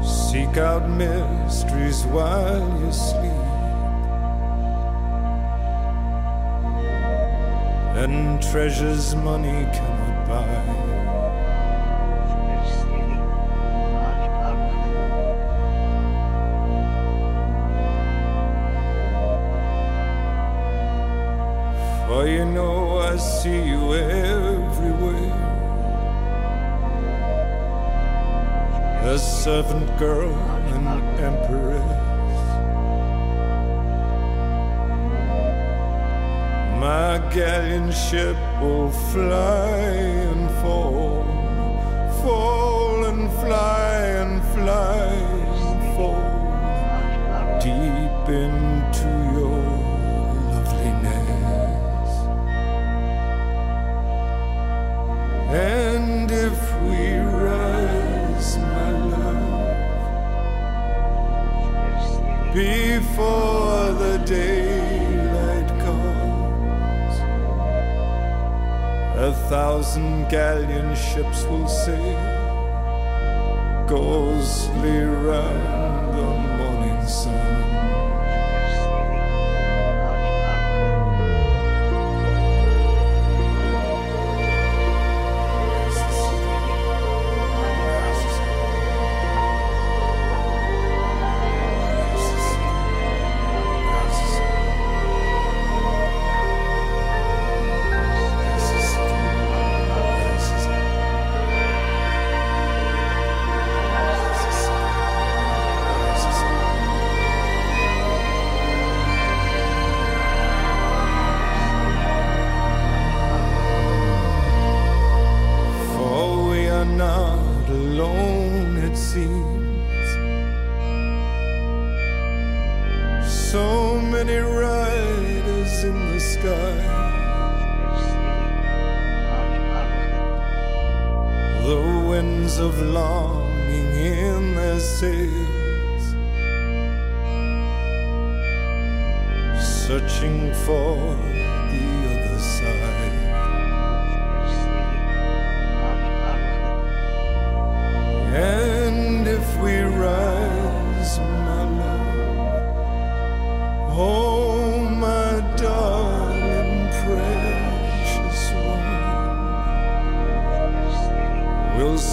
Seek 0.02 0.56
out 0.56 0.88
mysteries 0.90 2.06
while 2.06 2.66
you 2.80 2.92
sleep 2.94 3.44
And 8.02 8.42
treasures 8.42 9.16
money 9.16 9.68
cannot 9.76 10.28
buy 10.30 10.98
For 22.08 22.26
you 22.26 22.46
know 22.46 23.00
I 23.00 23.18
see 23.18 23.64
you 23.68 23.94
everywhere. 23.94 24.37
A 29.18 29.20
servant 29.20 29.98
girl 29.98 30.32
and 30.76 30.88
empress. 31.20 31.82
My 36.80 37.18
galleon 37.34 37.92
ship 37.92 38.38
will 38.62 38.92
fly 39.12 39.70
and 40.30 40.52
fall, 40.62 41.24
fall 42.22 43.06
and 43.06 43.28
fly 43.42 43.96
and 44.22 44.44
fly 44.54 45.17
thousand 69.58 70.30
galleon 70.30 70.96
ships 70.96 71.44
will 71.46 71.68
sail 71.68 72.20
ghostly 73.88 75.00
round 75.02 76.14
the 76.16 76.30
morning 76.60 77.08
sun. 77.08 77.37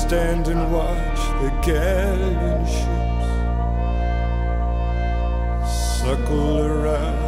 Stand 0.08 0.48
and 0.48 0.70
watch 0.70 1.20
the 1.40 1.50
galleon 1.62 2.66
ships 2.66 3.28
circle 5.98 6.58
around 6.58 7.23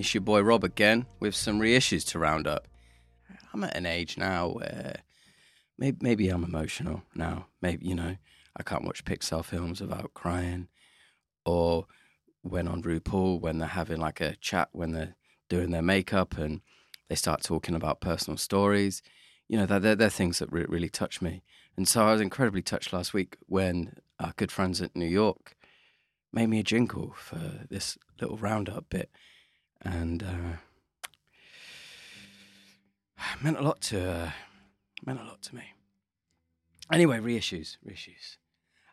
it's 0.00 0.14
your 0.14 0.22
boy 0.22 0.40
Rob 0.40 0.64
again 0.64 1.04
with 1.20 1.34
some 1.34 1.60
reissues 1.60 2.06
to 2.08 2.18
round 2.18 2.46
up. 2.46 2.66
I'm 3.52 3.64
at 3.64 3.76
an 3.76 3.84
age 3.84 4.16
now 4.16 4.48
where 4.48 5.02
maybe, 5.78 5.98
maybe 6.00 6.28
I'm 6.30 6.42
emotional 6.42 7.02
now. 7.14 7.48
Maybe, 7.60 7.86
you 7.86 7.94
know, 7.94 8.16
I 8.56 8.62
can't 8.62 8.84
watch 8.84 9.04
Pixar 9.04 9.44
films 9.44 9.82
without 9.82 10.14
crying. 10.14 10.68
Or 11.44 11.84
when 12.40 12.66
on 12.66 12.82
RuPaul, 12.82 13.42
when 13.42 13.58
they're 13.58 13.68
having 13.68 14.00
like 14.00 14.22
a 14.22 14.36
chat, 14.36 14.70
when 14.72 14.92
they're 14.92 15.16
doing 15.50 15.70
their 15.70 15.82
makeup 15.82 16.38
and 16.38 16.62
they 17.10 17.14
start 17.14 17.42
talking 17.42 17.74
about 17.74 18.00
personal 18.00 18.38
stories. 18.38 19.02
You 19.48 19.58
know, 19.58 19.66
they're, 19.66 19.96
they're, 19.96 20.08
things 20.08 20.38
that 20.38 20.50
re- 20.50 20.64
really 20.66 20.88
touch 20.88 21.20
me. 21.20 21.42
And 21.76 21.86
so 21.86 22.06
I 22.06 22.12
was 22.12 22.22
incredibly 22.22 22.62
touched 22.62 22.94
last 22.94 23.12
week 23.12 23.36
when 23.46 23.98
our 24.18 24.32
good 24.36 24.50
friends 24.50 24.80
at 24.80 24.96
New 24.96 25.06
York 25.06 25.56
made 26.32 26.46
me 26.46 26.60
a 26.60 26.62
jingle 26.62 27.12
for 27.18 27.66
this 27.68 27.98
little 28.18 28.38
roundup 28.38 28.88
bit, 28.88 29.10
and 29.82 30.22
uh, 30.22 30.56
meant 33.42 33.58
a 33.58 33.62
lot 33.62 33.80
to 33.82 34.10
uh, 34.10 34.30
meant 35.04 35.20
a 35.20 35.24
lot 35.24 35.42
to 35.42 35.54
me. 35.54 35.62
Anyway, 36.92 37.18
reissues, 37.18 37.76
reissues. 37.86 38.36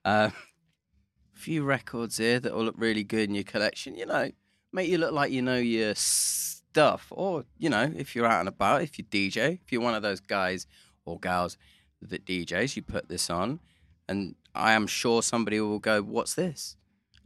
Uh, 0.05 0.29
few 1.33 1.63
records 1.63 2.17
here 2.17 2.39
that 2.39 2.51
all 2.51 2.63
look 2.63 2.75
really 2.77 3.03
good 3.03 3.29
in 3.29 3.35
your 3.35 3.43
collection. 3.43 3.95
You 3.95 4.05
know, 4.05 4.31
make 4.71 4.89
you 4.89 4.97
look 4.97 5.13
like 5.13 5.31
you 5.31 5.41
know 5.41 5.57
your 5.57 5.93
stuff, 5.95 7.07
or 7.11 7.45
you 7.57 7.69
know, 7.69 7.91
if 7.95 8.15
you're 8.15 8.25
out 8.25 8.39
and 8.39 8.49
about, 8.49 8.81
if 8.81 8.97
you 8.97 9.05
DJ, 9.05 9.59
if 9.63 9.71
you're 9.71 9.81
one 9.81 9.95
of 9.95 10.03
those 10.03 10.19
guys 10.19 10.67
or 11.05 11.19
gals 11.19 11.57
that 12.01 12.25
DJs, 12.25 12.75
you 12.75 12.81
put 12.81 13.09
this 13.09 13.29
on, 13.29 13.59
and 14.07 14.35
I 14.53 14.73
am 14.73 14.87
sure 14.87 15.21
somebody 15.21 15.59
will 15.59 15.79
go, 15.79 16.01
"What's 16.01 16.33
this?" 16.35 16.75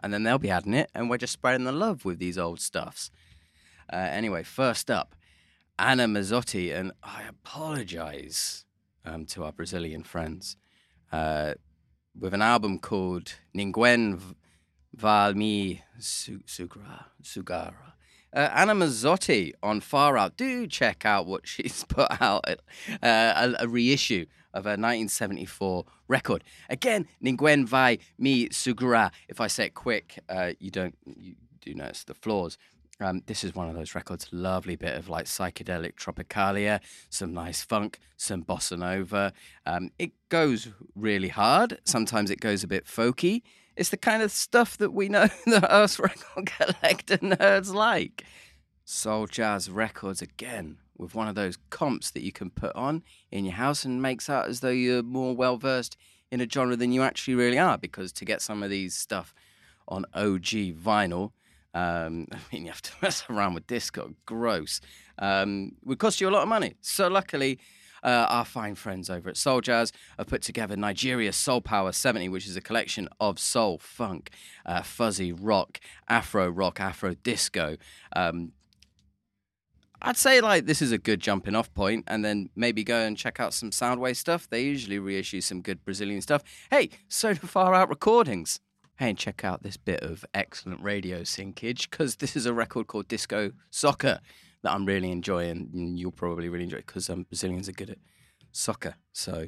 And 0.04 0.14
then 0.14 0.24
they'll 0.24 0.40
be 0.40 0.50
adding 0.50 0.74
it, 0.74 0.90
and 0.96 1.10
we're 1.10 1.18
just 1.18 1.34
spreading 1.34 1.66
the 1.66 1.72
love 1.72 2.06
with 2.06 2.20
these 2.20 2.38
old 2.38 2.60
stuffs. 2.60 3.12
Uh, 3.92 3.96
anyway, 3.96 4.44
first 4.44 4.90
up, 4.90 5.16
Ana 5.78 6.06
Mazzotti, 6.08 6.74
and 6.74 6.92
I 7.04 7.24
apologize 7.28 8.66
um, 9.06 9.26
to 9.28 9.44
our 9.44 9.52
Brazilian 9.52 10.04
friends, 10.04 10.56
uh, 11.12 11.56
with 12.18 12.34
an 12.34 12.42
album 12.42 12.80
called 12.80 13.34
Ninguém 13.56 14.18
V- 14.18 14.36
Vai 14.94 15.34
Me 15.34 15.82
Segurar. 16.00 17.06
Uh, 18.34 18.50
Ana 18.54 18.74
Mazzotti 18.76 19.52
on 19.62 19.82
Far 19.82 20.18
Out. 20.18 20.38
Do 20.38 20.68
check 20.68 21.06
out 21.06 21.26
what 21.26 21.48
she's 21.48 21.84
put 21.84 22.22
out, 22.22 22.46
uh, 22.48 22.56
a, 23.02 23.56
a 23.60 23.68
reissue 23.68 24.26
of 24.54 24.66
her 24.66 24.72
1974 24.72 25.86
record. 26.08 26.44
Again, 26.70 27.08
Ninguém 27.24 27.66
Vai 27.66 27.98
Me 28.18 28.48
Segurar. 28.50 29.12
If 29.28 29.42
I 29.42 29.48
say 29.48 29.66
it 29.66 29.74
quick, 29.74 30.20
uh, 30.30 30.52
you 30.60 30.72
don't 30.72 30.96
you 31.06 31.36
do 31.62 31.74
notice 31.74 32.04
the 32.04 32.14
flaws. 32.14 32.58
Um, 33.02 33.24
this 33.26 33.44
is 33.44 33.56
one 33.56 33.68
of 33.68 33.76
those 33.76 33.96
records, 33.96 34.28
lovely 34.32 34.76
bit 34.76 34.96
of 34.96 35.10
like 35.10 35.26
psychedelic 35.26 35.96
tropicalia, 35.96 36.80
some 37.10 37.34
nice 37.34 37.64
funk, 37.64 38.00
some 38.16 38.44
bossa 38.44 38.78
nova. 38.78 39.34
Um, 39.66 39.92
it 39.98 40.12
goes 40.30 40.70
really 40.96 41.30
hard. 41.30 41.80
Sometimes 41.84 42.30
it 42.30 42.40
goes 42.40 42.64
a 42.64 42.68
bit 42.68 42.86
folky. 42.86 43.42
It's 43.76 43.90
the 43.90 43.98
kind 43.98 44.22
of 44.22 44.32
stuff 44.32 44.78
that 44.78 44.92
we 44.92 45.10
know 45.10 45.28
that 45.48 45.72
us 45.72 46.00
record 46.00 46.46
collector 46.46 47.18
nerds 47.18 47.74
like. 47.74 48.24
Soul 48.86 49.26
Jazz 49.28 49.70
Records 49.70 50.22
again, 50.22 50.78
with 50.98 51.16
one 51.16 51.28
of 51.28 51.36
those 51.36 51.58
comps 51.70 52.12
that 52.12 52.24
you 52.24 52.32
can 52.32 52.50
put 52.50 52.76
on 52.76 53.04
in 53.32 53.46
your 53.46 53.56
house 53.56 53.86
and 53.86 54.02
makes 54.02 54.30
out 54.30 54.48
as 54.48 54.60
though 54.60 54.70
you're 54.70 55.04
more 55.04 55.36
well 55.36 55.58
versed 55.58 55.98
in 56.30 56.42
a 56.42 56.50
genre 56.50 56.76
than 56.76 56.92
you 56.92 57.02
actually 57.02 57.36
really 57.36 57.58
are. 57.58 57.78
Because 57.78 58.12
to 58.14 58.26
get 58.26 58.42
some 58.42 58.62
of 58.62 58.70
these 58.70 58.94
stuff 58.94 59.34
on 59.88 60.06
OG 60.14 60.76
vinyl, 60.76 61.32
um, 61.74 62.28
I 62.32 62.38
mean, 62.52 62.66
you 62.66 62.72
have 62.72 62.82
to 62.82 62.92
mess 63.02 63.24
around 63.30 63.54
with 63.54 63.68
disco. 63.68 64.14
Gross. 64.26 64.82
Um, 65.20 65.74
would 65.84 66.00
cost 66.00 66.22
you 66.22 66.30
a 66.30 66.32
lot 66.32 66.44
of 66.44 66.50
money. 66.50 66.76
So 66.82 67.08
luckily, 67.08 67.60
uh, 68.04 68.26
our 68.30 68.46
fine 68.46 68.76
friends 68.76 69.10
over 69.10 69.30
at 69.30 69.38
Soul 69.38 69.62
Jazz 69.62 69.92
have 70.18 70.28
put 70.28 70.42
together 70.42 70.76
Nigeria 70.76 71.32
Soul 71.32 71.62
Power 71.62 71.92
70, 71.92 72.30
which 72.30 72.48
is 72.48 72.56
a 72.56 72.62
collection 72.62 73.08
of 73.20 73.40
soul, 73.40 73.78
funk, 73.78 74.32
uh, 74.66 74.82
fuzzy 74.82 75.32
rock, 75.32 75.80
Afro 76.10 76.50
rock, 76.50 76.80
Afro 76.80 77.14
disco. 77.14 77.78
Um, 78.16 78.54
I'd 80.04 80.18
say 80.18 80.42
like 80.42 80.66
this 80.66 80.82
is 80.82 80.92
a 80.92 80.98
good 80.98 81.20
jumping 81.20 81.56
off 81.56 81.72
point, 81.76 82.06
and 82.08 82.26
then 82.26 82.50
maybe 82.56 82.84
go 82.84 83.02
and 83.02 83.16
check 83.16 83.40
out 83.40 83.54
some 83.54 83.70
Soundwave 83.70 84.16
stuff. 84.16 84.50
They 84.50 84.64
usually 84.64 84.98
reissue 84.98 85.42
some 85.42 85.62
good 85.62 85.86
Brazilian 85.86 86.22
stuff. 86.22 86.44
Hey, 86.72 86.90
so 87.08 87.36
far 87.36 87.76
out 87.76 87.90
recordings. 87.90 88.60
Hey, 89.02 89.10
and 89.10 89.18
check 89.18 89.44
out 89.44 89.64
this 89.64 89.78
bit 89.78 90.04
of 90.04 90.24
excellent 90.32 90.84
radio 90.84 91.22
syncage 91.22 91.90
because 91.90 92.18
this 92.18 92.36
is 92.36 92.46
a 92.46 92.54
record 92.54 92.86
called 92.86 93.08
Disco 93.08 93.52
Soccer 93.72 94.20
that 94.62 94.72
I'm 94.72 94.86
really 94.86 95.10
enjoying. 95.10 95.72
and 95.74 95.98
You'll 95.98 96.12
probably 96.12 96.50
really 96.50 96.66
enjoy 96.66 96.78
it 96.78 96.86
because 96.86 97.10
um, 97.10 97.24
Brazilians 97.24 97.68
are 97.68 97.72
good 97.72 97.90
at 97.90 97.98
soccer. 98.52 98.94
So 99.12 99.48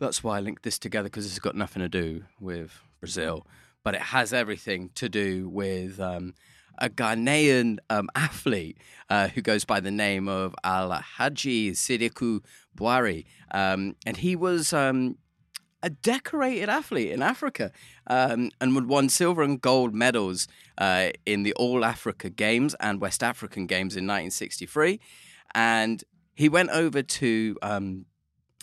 that's 0.00 0.24
why 0.24 0.38
I 0.38 0.40
linked 0.40 0.64
this 0.64 0.80
together 0.80 1.04
because 1.04 1.24
this 1.24 1.34
has 1.34 1.38
got 1.38 1.54
nothing 1.54 1.82
to 1.82 1.88
do 1.88 2.24
with 2.40 2.80
Brazil, 2.98 3.46
but 3.84 3.94
it 3.94 4.00
has 4.00 4.32
everything 4.32 4.90
to 4.96 5.08
do 5.08 5.48
with 5.48 6.00
um, 6.00 6.34
a 6.76 6.88
Ghanaian 6.88 7.78
um, 7.90 8.08
athlete 8.16 8.78
uh, 9.08 9.28
who 9.28 9.40
goes 9.40 9.64
by 9.64 9.78
the 9.78 9.92
name 9.92 10.26
of 10.26 10.52
Alhaji 10.64 11.70
Sidiku 11.74 12.40
Buhari. 12.76 13.24
Um, 13.52 13.94
and 14.04 14.16
he 14.16 14.34
was 14.34 14.72
um, 14.72 15.16
a 15.84 15.90
decorated 15.90 16.70
athlete 16.70 17.12
in 17.12 17.20
Africa 17.20 17.70
um, 18.06 18.50
and 18.58 18.74
would 18.74 18.88
won 18.88 19.10
silver 19.10 19.42
and 19.42 19.60
gold 19.60 19.94
medals 19.94 20.48
uh, 20.78 21.10
in 21.26 21.42
the 21.42 21.52
All 21.54 21.84
Africa 21.84 22.30
Games 22.30 22.74
and 22.80 23.02
West 23.02 23.22
African 23.22 23.66
Games 23.66 23.94
in 23.94 24.04
1963. 24.04 24.98
And 25.54 26.02
he 26.34 26.48
went 26.48 26.70
over 26.70 27.02
to 27.02 27.58
um, 27.60 28.06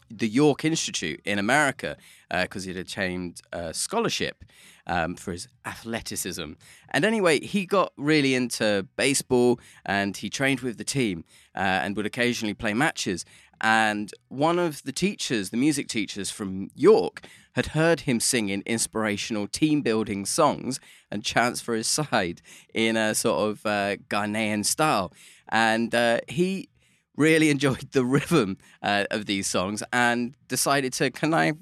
the 0.09 0.27
York 0.27 0.65
Institute 0.65 1.21
in 1.23 1.37
America 1.37 1.95
because 2.29 2.63
he'd 2.63 2.75
attained 2.75 3.41
a 3.53 3.71
scholarship 3.73 4.43
um, 4.87 5.15
for 5.15 5.31
his 5.31 5.47
athleticism. 5.65 6.53
And 6.89 7.05
anyway, 7.05 7.39
he 7.39 7.65
got 7.65 7.93
really 7.97 8.33
into 8.33 8.87
baseball 8.97 9.59
and 9.85 10.17
he 10.17 10.29
trained 10.29 10.61
with 10.61 10.77
the 10.77 10.83
team 10.83 11.23
uh, 11.55 11.59
and 11.59 11.95
would 11.95 12.05
occasionally 12.05 12.55
play 12.55 12.73
matches. 12.73 13.25
And 13.61 14.11
one 14.27 14.57
of 14.57 14.81
the 14.83 14.91
teachers, 14.91 15.51
the 15.51 15.57
music 15.57 15.87
teachers 15.87 16.31
from 16.31 16.71
York, 16.75 17.21
had 17.53 17.67
heard 17.67 18.01
him 18.01 18.19
singing 18.19 18.63
inspirational 18.65 19.47
team 19.47 19.81
building 19.81 20.25
songs 20.25 20.79
and 21.11 21.23
chants 21.23 21.61
for 21.61 21.75
his 21.75 21.87
side 21.87 22.41
in 22.73 22.97
a 22.97 23.13
sort 23.13 23.49
of 23.49 23.65
uh, 23.65 23.97
Ghanaian 24.09 24.65
style. 24.65 25.13
And 25.49 25.93
uh, 25.93 26.21
he 26.27 26.69
really 27.15 27.49
enjoyed 27.55 27.91
the 27.91 28.05
rhythm 28.05 28.57
uh, 28.81 29.05
of 29.11 29.27
these 29.27 29.47
songs 29.47 29.83
and 29.93 30.35
decided 30.47 30.93
to, 30.93 31.11
can 31.11 31.33
I 31.33 31.53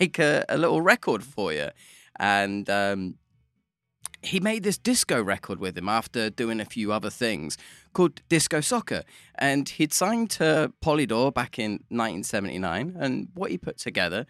make 0.00 0.18
a, 0.18 0.44
a 0.48 0.56
little 0.56 0.82
record 0.82 1.24
for 1.24 1.52
you? 1.52 1.70
And 2.18 2.68
um, 2.70 3.14
he 4.22 4.40
made 4.40 4.62
this 4.62 4.78
disco 4.78 5.22
record 5.22 5.58
with 5.58 5.76
him 5.76 5.88
after 5.88 6.28
doing 6.30 6.60
a 6.60 6.64
few 6.64 6.92
other 6.92 7.10
things 7.10 7.56
called 7.92 8.20
Disco 8.28 8.60
Soccer. 8.60 9.02
And 9.36 9.68
he'd 9.68 9.92
signed 9.92 10.30
to 10.32 10.72
Polydor 10.82 11.32
back 11.32 11.58
in 11.58 11.84
1979. 11.88 12.96
And 12.98 13.28
what 13.34 13.50
he 13.50 13.58
put 13.58 13.78
together 13.78 14.26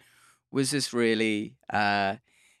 was 0.51 0.71
this 0.71 0.93
really, 0.93 1.55
uh, 1.71 2.15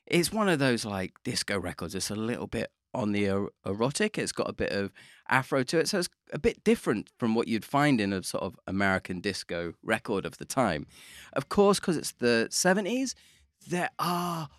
it's 0.05 0.33
one 0.33 0.49
of 0.49 0.59
those 0.59 0.83
like 0.83 1.13
disco 1.23 1.57
records. 1.57 1.95
It's 1.95 2.09
a 2.09 2.15
little 2.15 2.47
bit 2.47 2.71
on 2.93 3.13
the 3.13 3.29
er- 3.29 3.49
erotic. 3.65 4.17
It's 4.17 4.33
got 4.33 4.49
a 4.49 4.53
bit 4.53 4.71
of 4.71 4.91
afro 5.29 5.63
to 5.63 5.79
it. 5.79 5.87
So 5.87 5.99
it's 5.99 6.09
a 6.33 6.39
bit 6.39 6.63
different 6.65 7.09
from 7.17 7.33
what 7.33 7.47
you'd 7.47 7.65
find 7.65 8.01
in 8.01 8.11
a 8.11 8.23
sort 8.23 8.43
of 8.43 8.59
American 8.67 9.21
disco 9.21 9.73
record 9.81 10.25
of 10.25 10.37
the 10.37 10.45
time. 10.45 10.85
Of 11.33 11.47
course, 11.47 11.79
because 11.79 11.95
it's 11.95 12.11
the 12.11 12.47
70s, 12.51 13.13
there 13.67 13.89
are 13.99 14.49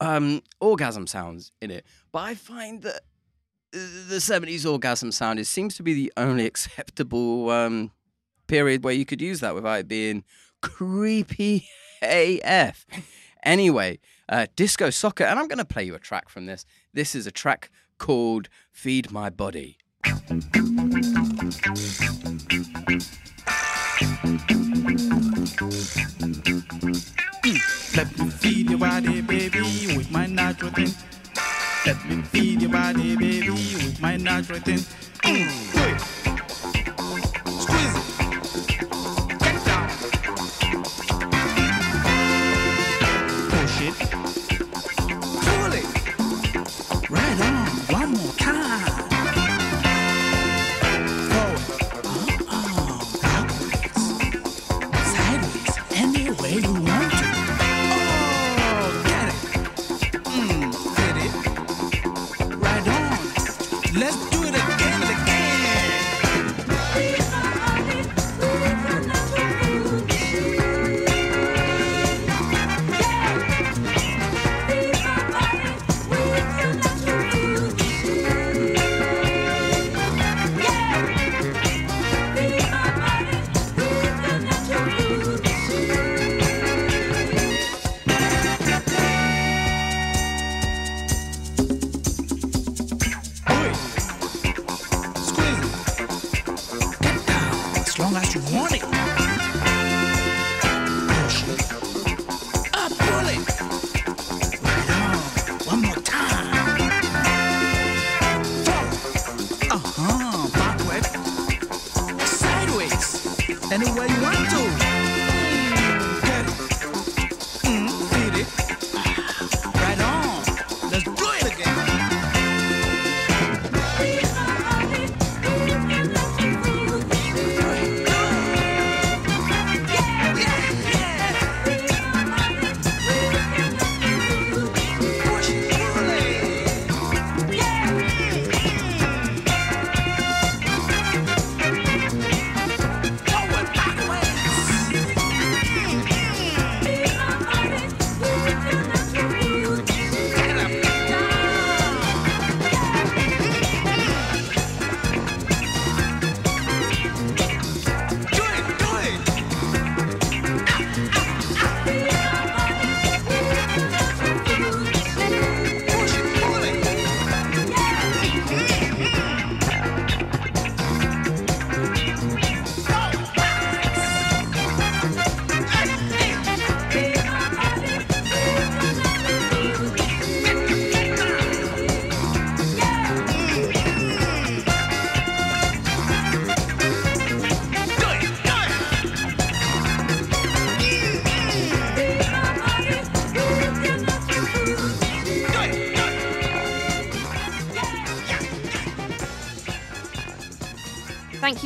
um, 0.00 0.42
orgasm 0.60 1.06
sounds 1.06 1.52
in 1.60 1.70
it. 1.70 1.84
But 2.12 2.20
I 2.20 2.34
find 2.34 2.82
that 2.82 2.96
uh, 3.74 3.78
the 4.08 4.16
70s 4.16 4.70
orgasm 4.70 5.12
sound 5.12 5.38
is, 5.38 5.48
seems 5.48 5.76
to 5.76 5.82
be 5.82 5.94
the 5.94 6.12
only 6.16 6.46
acceptable 6.52 7.50
um, 7.50 7.90
period 8.46 8.84
where 8.84 8.94
you 8.94 9.04
could 9.04 9.20
use 9.20 9.40
that 9.40 9.54
without 9.54 9.80
it 9.80 9.88
being 9.88 10.24
creepy 10.62 11.68
AF. 12.02 12.86
Anyway, 13.44 13.98
uh, 14.28 14.46
Disco 14.56 14.90
Soccer, 14.90 15.24
and 15.24 15.38
I'm 15.38 15.48
going 15.48 15.58
to 15.58 15.64
play 15.64 15.84
you 15.84 15.94
a 15.94 15.98
track 15.98 16.28
from 16.28 16.46
this. 16.46 16.64
This 16.92 17.14
is 17.14 17.26
a 17.26 17.30
track 17.30 17.70
called 17.98 18.48
Feed 18.72 19.10
My 19.10 19.30
Body. 19.30 19.78
Let 24.00 24.06
me 28.16 28.30
feed 28.30 28.70
your 28.70 28.78
body, 28.78 29.20
baby, 29.22 29.60
with 29.96 30.10
my 30.12 30.26
natural 30.26 30.70
thing. 30.70 30.92
Let 31.84 32.04
me 32.04 32.22
feed 32.22 32.62
your 32.62 32.70
body, 32.70 33.16
baby, 33.16 33.50
with 33.50 34.00
my 34.00 34.16
natural 34.16 34.60
thing. 34.60 34.78
Mm, 35.24 35.77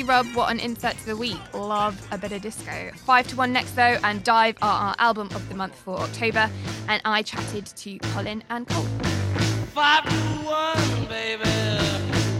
Rub, 0.04 0.26
What 0.34 0.50
an 0.50 0.60
Insert 0.60 0.96
to 0.98 1.06
the 1.06 1.16
Week. 1.16 1.38
Love 1.54 2.00
a 2.10 2.18
bit 2.18 2.32
of 2.32 2.42
disco. 2.42 2.90
5 2.94 3.28
to 3.28 3.36
1 3.36 3.52
next, 3.52 3.76
though, 3.76 3.98
and 4.02 4.24
DIIV 4.24 4.56
are 4.62 4.88
our 4.88 4.94
album 4.98 5.28
of 5.34 5.48
the 5.48 5.54
month 5.54 5.74
for 5.74 5.98
October. 5.98 6.50
And 6.88 7.00
I 7.04 7.22
chatted 7.22 7.66
to 7.66 7.98
Colin 7.98 8.42
and 8.50 8.66
Cole. 8.66 8.82
5 8.82 10.04
to 10.04 10.10
1, 10.10 11.06
baby. 11.06 11.48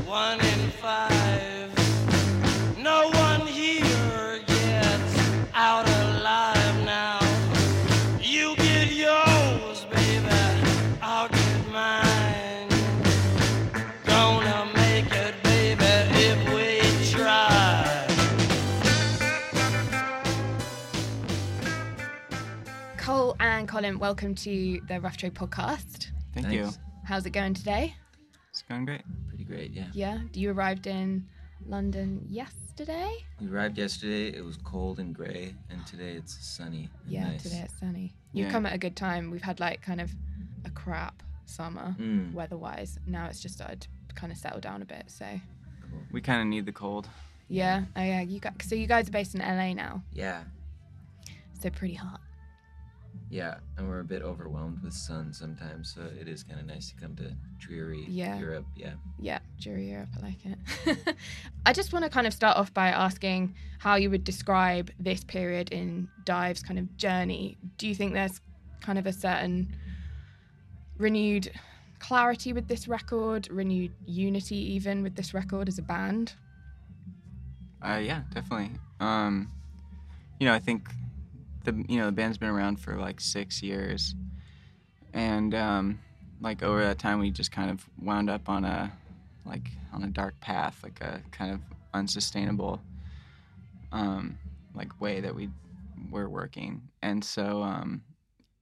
1 0.06 0.40
in 0.40 0.70
5. 0.70 1.51
Colin, 23.73 23.99
welcome 23.99 24.35
to 24.35 24.83
the 24.87 25.01
Rough 25.01 25.16
Trade 25.16 25.33
podcast. 25.33 26.09
Thank 26.35 26.47
Thanks. 26.49 26.77
you. 26.77 26.83
How's 27.05 27.25
it 27.25 27.31
going 27.31 27.55
today? 27.55 27.95
It's 28.51 28.61
going 28.61 28.85
great. 28.85 29.01
Pretty 29.29 29.45
great, 29.45 29.70
yeah. 29.73 29.87
Yeah. 29.95 30.18
You 30.35 30.51
arrived 30.51 30.87
in 30.87 31.27
London 31.66 32.27
yesterday? 32.29 33.11
We 33.41 33.49
arrived 33.49 33.79
yesterday. 33.79 34.29
It 34.37 34.45
was 34.45 34.59
cold 34.59 34.99
and 35.01 35.14
gray, 35.14 35.55
and 35.70 35.87
today 35.87 36.11
it's 36.12 36.37
sunny. 36.47 36.91
And 37.05 37.12
Yeah, 37.12 37.29
nice. 37.31 37.45
today 37.45 37.62
it's 37.64 37.79
sunny. 37.81 38.14
You've 38.35 38.49
Yeah. 38.49 38.53
come 38.53 38.66
at 38.66 38.75
a 38.75 38.79
good 38.79 38.95
time. 38.95 39.31
We've 39.31 39.41
had 39.41 39.59
like 39.59 39.81
kind 39.81 40.03
of 40.03 40.12
a 40.66 40.70
crap 40.70 41.23
summer 41.47 41.97
Mm, 41.99 42.35
weather-wise. 42.35 42.99
Now 43.07 43.25
it's 43.29 43.41
just 43.41 43.55
started 43.55 43.87
to 44.09 44.14
kind 44.14 44.31
of 44.31 44.37
settle 44.39 44.61
down 44.61 44.83
a 44.83 44.85
bit. 44.85 45.05
So 45.11 45.41
cool. 45.91 46.03
We 46.12 46.20
kind 46.20 46.43
of 46.43 46.47
need 46.47 46.66
the 46.66 46.73
cold. 46.73 47.09
yeah, 47.49 47.87
oh 47.97 48.03
yeah. 48.03 48.20
You 48.20 48.39
got 48.39 48.61
so 48.62 48.75
you 48.75 48.87
guys 48.87 49.09
are 49.09 49.12
based 49.12 49.35
in 49.35 49.41
LA 49.41 49.73
now, 49.73 50.03
Yeah, 50.12 50.45
so 51.59 51.70
pretty 51.70 51.95
hot. 51.95 52.20
Yeah, 53.33 53.55
and 53.78 53.89
we're 53.89 54.01
a 54.01 54.05
bit 54.05 54.20
overwhelmed 54.20 54.83
with 54.83 54.93
sun 54.93 55.33
sometimes, 55.33 55.91
so 55.95 56.03
it 56.20 56.28
is 56.28 56.43
kind 56.43 56.61
of 56.61 56.66
nice 56.66 56.91
to 56.91 56.97
come 56.97 57.16
to 57.16 57.35
dreary 57.59 58.05
Yeah. 58.07 58.39
Europe. 58.39 58.66
Yeah. 58.76 58.93
Yeah, 59.18 59.39
jury 59.57 59.91
Europe, 59.91 60.11
I 60.18 60.20
like 60.26 60.45
it. 60.45 61.16
I 61.66 61.72
just 61.72 61.95
want 61.95 62.05
to 62.05 62.11
kind 62.11 62.26
of 62.26 62.35
start 62.35 62.59
off 62.59 62.74
by 62.74 62.89
asking 62.89 63.55
how 63.78 63.95
you 63.95 64.11
would 64.11 64.22
describe 64.22 64.91
this 65.01 65.24
period 65.24 65.72
in 65.72 66.09
DIIV's 66.24 66.62
kind 66.62 66.78
of 66.78 66.95
journey. 66.99 67.57
Do 67.78 67.89
you 67.89 67.95
think 67.95 68.12
there's 68.12 68.43
kind 68.83 68.99
of 68.99 69.07
a 69.07 69.12
certain 69.14 69.74
renewed 70.99 71.51
clarity 72.01 72.53
with 72.53 72.68
this 72.68 72.87
record, 72.87 73.49
renewed 73.51 73.93
unity 74.05 74.59
even 74.74 75.03
with 75.03 75.14
this 75.16 75.33
record 75.33 75.68
as 75.68 75.78
a 75.78 75.83
band? 75.83 76.35
Uh, 77.80 77.99
yeah, 78.03 78.24
definitely. 78.35 78.72
Um, 79.01 79.51
you 80.39 80.47
know, 80.47 80.53
I 80.53 80.59
think 80.59 80.91
the 81.64 81.84
you 81.88 81.98
know 81.98 82.06
the 82.06 82.12
band's 82.12 82.38
been 82.38 82.48
around 82.48 82.80
for 82.80 82.96
like 82.96 83.20
six 83.20 83.62
years, 83.62 84.14
and 85.12 85.54
um, 85.54 85.98
like 86.40 86.62
over 86.62 86.82
that 86.84 86.98
time 86.98 87.18
we 87.20 87.30
just 87.30 87.52
kind 87.52 87.70
of 87.70 87.84
wound 88.00 88.28
up 88.30 88.48
on 88.48 88.64
a 88.64 88.92
like 89.44 89.68
on 89.92 90.02
a 90.04 90.08
dark 90.08 90.38
path, 90.40 90.78
like 90.82 91.00
a 91.00 91.20
kind 91.30 91.52
of 91.52 91.60
unsustainable 91.94 92.80
um, 93.92 94.38
like 94.74 95.00
way 95.00 95.20
that 95.20 95.34
we 95.34 95.48
were 96.10 96.28
working, 96.28 96.82
and 97.02 97.24
so 97.24 97.62
um, 97.62 98.02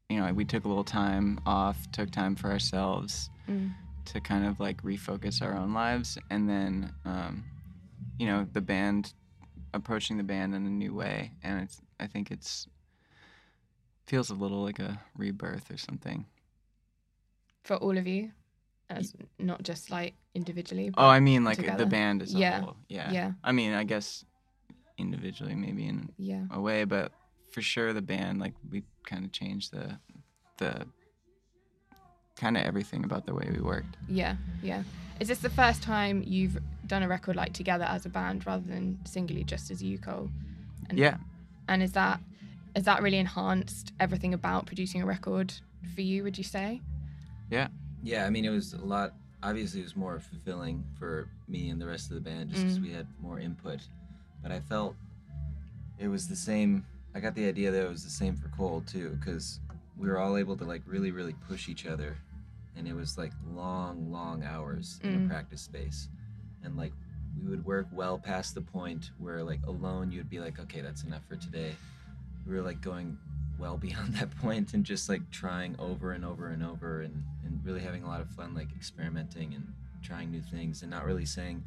you 0.09 0.19
know 0.21 0.33
we 0.33 0.45
took 0.45 0.65
a 0.65 0.69
little 0.69 0.85
time 0.85 1.41
off, 1.47 1.91
took 1.93 2.11
time 2.11 2.35
for 2.37 2.51
ourselves 2.51 3.31
Mm. 3.49 3.73
to 4.05 4.21
kind 4.21 4.47
of 4.47 4.61
like 4.61 4.81
refocus 4.83 5.43
our 5.43 5.57
own 5.57 5.73
lives, 5.75 6.17
and 6.31 6.49
then 6.49 6.93
um, 7.05 7.43
you 8.19 8.27
know 8.27 8.47
the 8.53 8.61
band 8.61 9.13
approaching 9.75 10.17
the 10.19 10.23
band 10.23 10.55
in 10.55 10.67
a 10.67 10.71
new 10.71 10.95
way. 10.95 11.33
And 11.43 11.61
it's 11.63 11.81
i 12.01 12.07
think 12.07 12.31
it's 12.31 12.67
feels 14.11 14.29
a 14.31 14.35
little 14.35 14.63
like 14.69 14.81
a 14.81 14.93
rebirth 15.17 15.71
or 15.71 15.79
something 15.79 16.27
For 17.63 17.77
all 17.77 17.97
of 17.97 18.07
you, 18.07 18.33
as 18.89 19.15
not 19.39 19.63
just 19.63 19.91
like 19.91 20.15
individually. 20.35 20.91
oh 20.97 21.07
i 21.19 21.21
mean 21.21 21.45
like 21.45 21.59
together? 21.59 21.85
the 21.85 21.91
band 21.97 22.23
as 22.23 22.35
a 22.35 22.39
Yeah. 22.39 22.61
whole 22.61 22.77
yeah 22.89 23.11
Yeah. 23.13 23.31
i 23.49 23.53
mean 23.59 23.73
i 23.83 23.85
guess 23.93 24.25
individually 24.99 25.55
maybe 25.55 25.85
in 25.93 25.99
Yeah. 26.31 26.45
a 26.51 26.61
way 26.61 26.85
but 26.85 27.13
for 27.53 27.63
sure 27.63 27.93
the 27.93 28.03
band 28.15 28.35
like 28.45 28.55
we 28.73 28.79
kind 29.11 29.25
of 29.27 29.31
changed 29.41 29.69
the 29.77 29.87
the 30.63 30.73
kind 32.43 32.57
of 32.57 32.63
everything 32.71 33.05
about 33.05 33.23
the 33.27 33.35
way 33.39 33.47
we 33.57 33.61
worked 33.73 33.95
Yeah, 34.09 34.35
yeah. 34.63 34.83
Is 35.21 35.29
this 35.29 35.41
the 35.49 35.51
first 35.63 35.83
time 35.83 36.17
you've 36.35 36.57
done 36.87 37.03
a 37.03 37.09
record 37.09 37.37
like 37.37 37.53
together 37.53 37.85
as 37.97 38.07
a 38.07 38.09
band 38.09 38.47
rather 38.47 38.67
than 38.75 38.99
singly 39.05 39.45
just 39.45 39.71
as 39.71 39.79
you, 39.83 39.99
Cole? 39.99 40.31
And, 40.89 40.99
yeah 40.99 41.17
And 41.69 41.83
is 41.83 41.93
that 41.93 42.17
has 42.75 42.85
that 42.85 43.03
really 43.03 43.19
enhanced 43.19 43.93
everything 44.01 44.35
about 44.35 44.67
producing 44.67 45.03
a 45.03 45.07
record 45.07 45.53
for 45.95 46.01
you? 46.03 46.23
Would 46.23 46.39
you 46.39 46.45
say? 46.45 46.81
Yeah, 47.51 47.69
Yeah, 48.03 48.25
I 48.27 48.31
mean, 48.31 48.45
it 48.45 48.51
was 48.51 48.73
a 48.75 48.79
lot. 48.85 49.15
Obviously, 49.43 49.81
it 49.81 49.85
was 49.85 49.97
more 49.97 50.21
fulfilling 50.21 50.85
for 50.99 51.29
me 51.49 51.71
and 51.71 51.81
the 51.81 51.87
rest 51.87 52.09
of 52.11 52.15
the 52.15 52.21
band 52.21 52.51
just 52.51 52.63
because 52.63 52.79
Mm. 52.79 52.83
we 52.83 52.93
had 52.93 53.07
more 53.21 53.39
input. 53.41 53.81
But 54.43 54.53
I 54.53 54.61
felt 54.61 54.95
it 55.99 56.09
was 56.09 56.29
the 56.29 56.37
same. 56.37 56.85
I 57.15 57.21
got 57.21 57.35
the 57.35 57.47
idea 57.47 57.71
that 57.71 57.85
it 57.85 57.89
was 57.89 58.05
the 58.05 58.11
same 58.11 58.37
for 58.37 58.49
Cole 58.49 58.83
too, 58.83 59.11
because 59.21 59.61
we 59.99 60.09
were 60.09 60.19
all 60.19 60.37
able 60.37 60.57
to 60.57 60.65
like 60.65 60.83
really, 60.87 61.11
really 61.11 61.35
push 61.49 61.69
each 61.69 61.85
other, 61.87 62.17
and 62.77 62.87
it 62.89 62.95
was 62.95 63.19
like 63.19 63.33
long, 63.53 64.11
long 64.11 64.45
hours 64.45 64.99
in 65.03 65.11
Mm. 65.11 65.23
the 65.23 65.29
practice 65.29 65.61
space, 65.63 66.09
and 66.63 66.77
like 66.77 66.93
we 67.39 67.49
would 67.49 67.65
work 67.65 67.87
well 67.93 68.19
past 68.19 68.55
the 68.55 68.61
point 68.63 69.11
where 69.19 69.43
like 69.43 69.61
alone 69.67 70.11
you'd 70.13 70.31
be 70.31 70.41
like, 70.41 70.59
okay, 70.61 70.81
that's 70.81 71.05
enough 71.05 71.25
for 71.29 71.37
today. 71.37 71.75
We 72.47 72.55
were 72.55 72.63
like 72.63 72.81
going 72.81 73.19
well 73.59 73.77
beyond 73.87 74.15
that 74.15 74.37
point 74.39 74.73
and 74.75 74.85
just 74.85 75.09
like 75.09 75.31
trying 75.31 75.77
over 75.79 76.13
and 76.13 76.25
over 76.25 76.49
and 76.49 76.65
over 76.65 77.03
and, 77.03 77.23
and 77.45 77.61
really 77.65 77.81
having 77.81 78.03
a 78.03 78.07
lot 78.09 78.21
of 78.21 78.29
fun 78.31 78.55
like 78.55 78.69
experimenting 78.75 79.55
and 79.55 79.73
trying 80.03 80.31
new 80.31 80.41
things 80.43 80.83
and 80.83 80.91
not 80.91 81.05
really 81.05 81.27
saying 81.27 81.63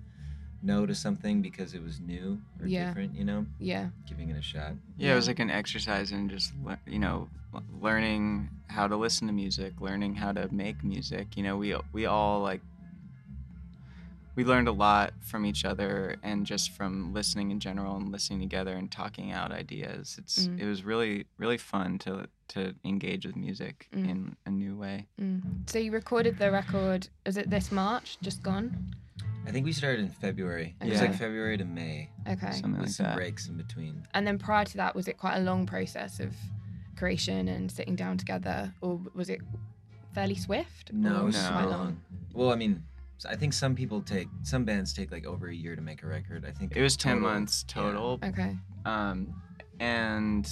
no 0.64 0.86
to 0.88 0.96
something 0.96 1.42
because 1.42 1.74
it 1.76 1.84
was 1.84 2.00
new 2.00 2.40
or 2.60 2.66
Yeah. 2.68 2.88
different 2.88 3.14
you 3.16 3.24
know 3.26 3.46
Yeah. 3.60 3.90
giving 4.08 4.30
it 4.30 4.38
a 4.38 4.42
shot 4.42 4.74
Yeah, 4.98 5.14
it 5.14 5.16
was 5.16 5.28
like 5.28 5.40
an 5.40 5.52
exercise 5.52 6.12
in 6.12 6.30
just 6.30 6.52
le- 6.64 6.80
you 6.88 6.98
know 7.00 7.30
learning 7.80 8.50
how 8.68 8.88
to 8.88 8.96
listen 8.96 9.28
to 9.28 9.34
music, 9.34 9.74
learning 9.80 10.16
how 10.16 10.32
to 10.32 10.52
make 10.52 10.84
music. 10.84 11.38
You 11.38 11.44
know, 11.44 11.58
we 11.58 11.76
we 11.92 12.08
all 12.08 12.42
like 12.42 12.62
we 14.36 14.44
learned 14.44 14.68
a 14.68 14.72
lot 14.72 15.14
from 15.22 15.46
each 15.46 15.64
other 15.66 16.16
and 16.24 16.46
just 16.46 16.72
from 16.72 17.14
listening 17.14 17.52
in 17.52 17.60
general 17.60 17.96
and 17.98 18.12
listening 18.12 18.40
together 18.40 18.74
and 18.74 18.92
talking 18.92 19.32
out 19.32 19.52
ideas. 19.52 20.16
It's 20.18 20.48
Mm. 20.48 20.60
it 20.60 20.66
was 20.66 20.84
really 20.84 21.26
really 21.38 21.58
fun 21.58 22.00
to 22.00 22.28
to 22.50 22.76
engage 22.84 23.26
with 23.26 23.36
music 23.36 23.88
Mm. 23.94 24.10
in 24.10 24.36
a 24.46 24.52
new 24.52 24.76
way. 24.78 25.08
Mm. 25.20 25.68
So 25.70 25.80
you 25.80 25.92
recorded 25.92 26.38
the 26.38 26.52
record. 26.52 27.08
Is 27.26 27.38
it 27.38 27.50
this 27.50 27.72
March? 27.72 28.18
Just 28.22 28.44
gone. 28.44 28.94
I 29.46 29.52
think 29.52 29.66
we 29.66 29.74
started 29.74 30.00
in 30.02 30.10
February. 30.10 30.76
It 30.82 30.90
was 30.90 31.02
like 31.02 31.16
February 31.16 31.58
to 31.58 31.66
May. 31.66 32.10
Okay. 32.28 32.52
Something 32.52 32.72
With 32.74 32.82
like 32.82 32.90
some 32.90 33.06
that. 33.08 33.16
breaks 33.16 33.48
in 33.48 33.58
between. 33.58 34.08
And 34.14 34.26
then 34.26 34.38
prior 34.40 34.66
to 34.66 34.78
that, 34.78 34.96
was 34.96 35.08
it 35.08 35.18
quite 35.18 35.36
a 35.38 35.42
long 35.42 35.66
process 35.66 36.20
of 36.20 36.34
creation 36.96 37.48
and 37.50 37.70
sitting 37.72 37.96
down 37.96 38.18
together, 38.18 38.74
or 38.82 39.02
was 39.14 39.30
it 39.30 39.42
fairly 40.14 40.36
swift? 40.36 40.94
No, 40.94 41.22
it 41.22 41.24
was 41.26 41.36
No. 41.44 41.50
quite 41.52 41.66
long. 41.70 41.98
Well, 42.34 42.52
I 42.52 42.56
mean, 42.56 42.74
s- 42.76 42.93
I 43.26 43.36
think 43.36 43.54
some 43.54 43.76
people 43.76 44.02
take, 44.02 44.28
some 44.44 44.66
bands 44.66 44.94
take 44.94 45.12
like 45.12 45.26
over 45.26 45.48
a 45.48 45.54
year 45.56 45.76
to 45.76 45.82
make 45.82 46.04
a 46.04 46.08
record. 46.08 46.46
I 46.46 46.52
think 46.52 46.76
It 46.76 46.82
was 46.82 46.96
ten 46.98 47.18
total- 47.18 47.30
months 47.30 47.66
yeah. 47.68 47.74
total. 47.74 48.20
Okay. 48.24 48.58
um, 48.86 49.34
and 49.80 50.50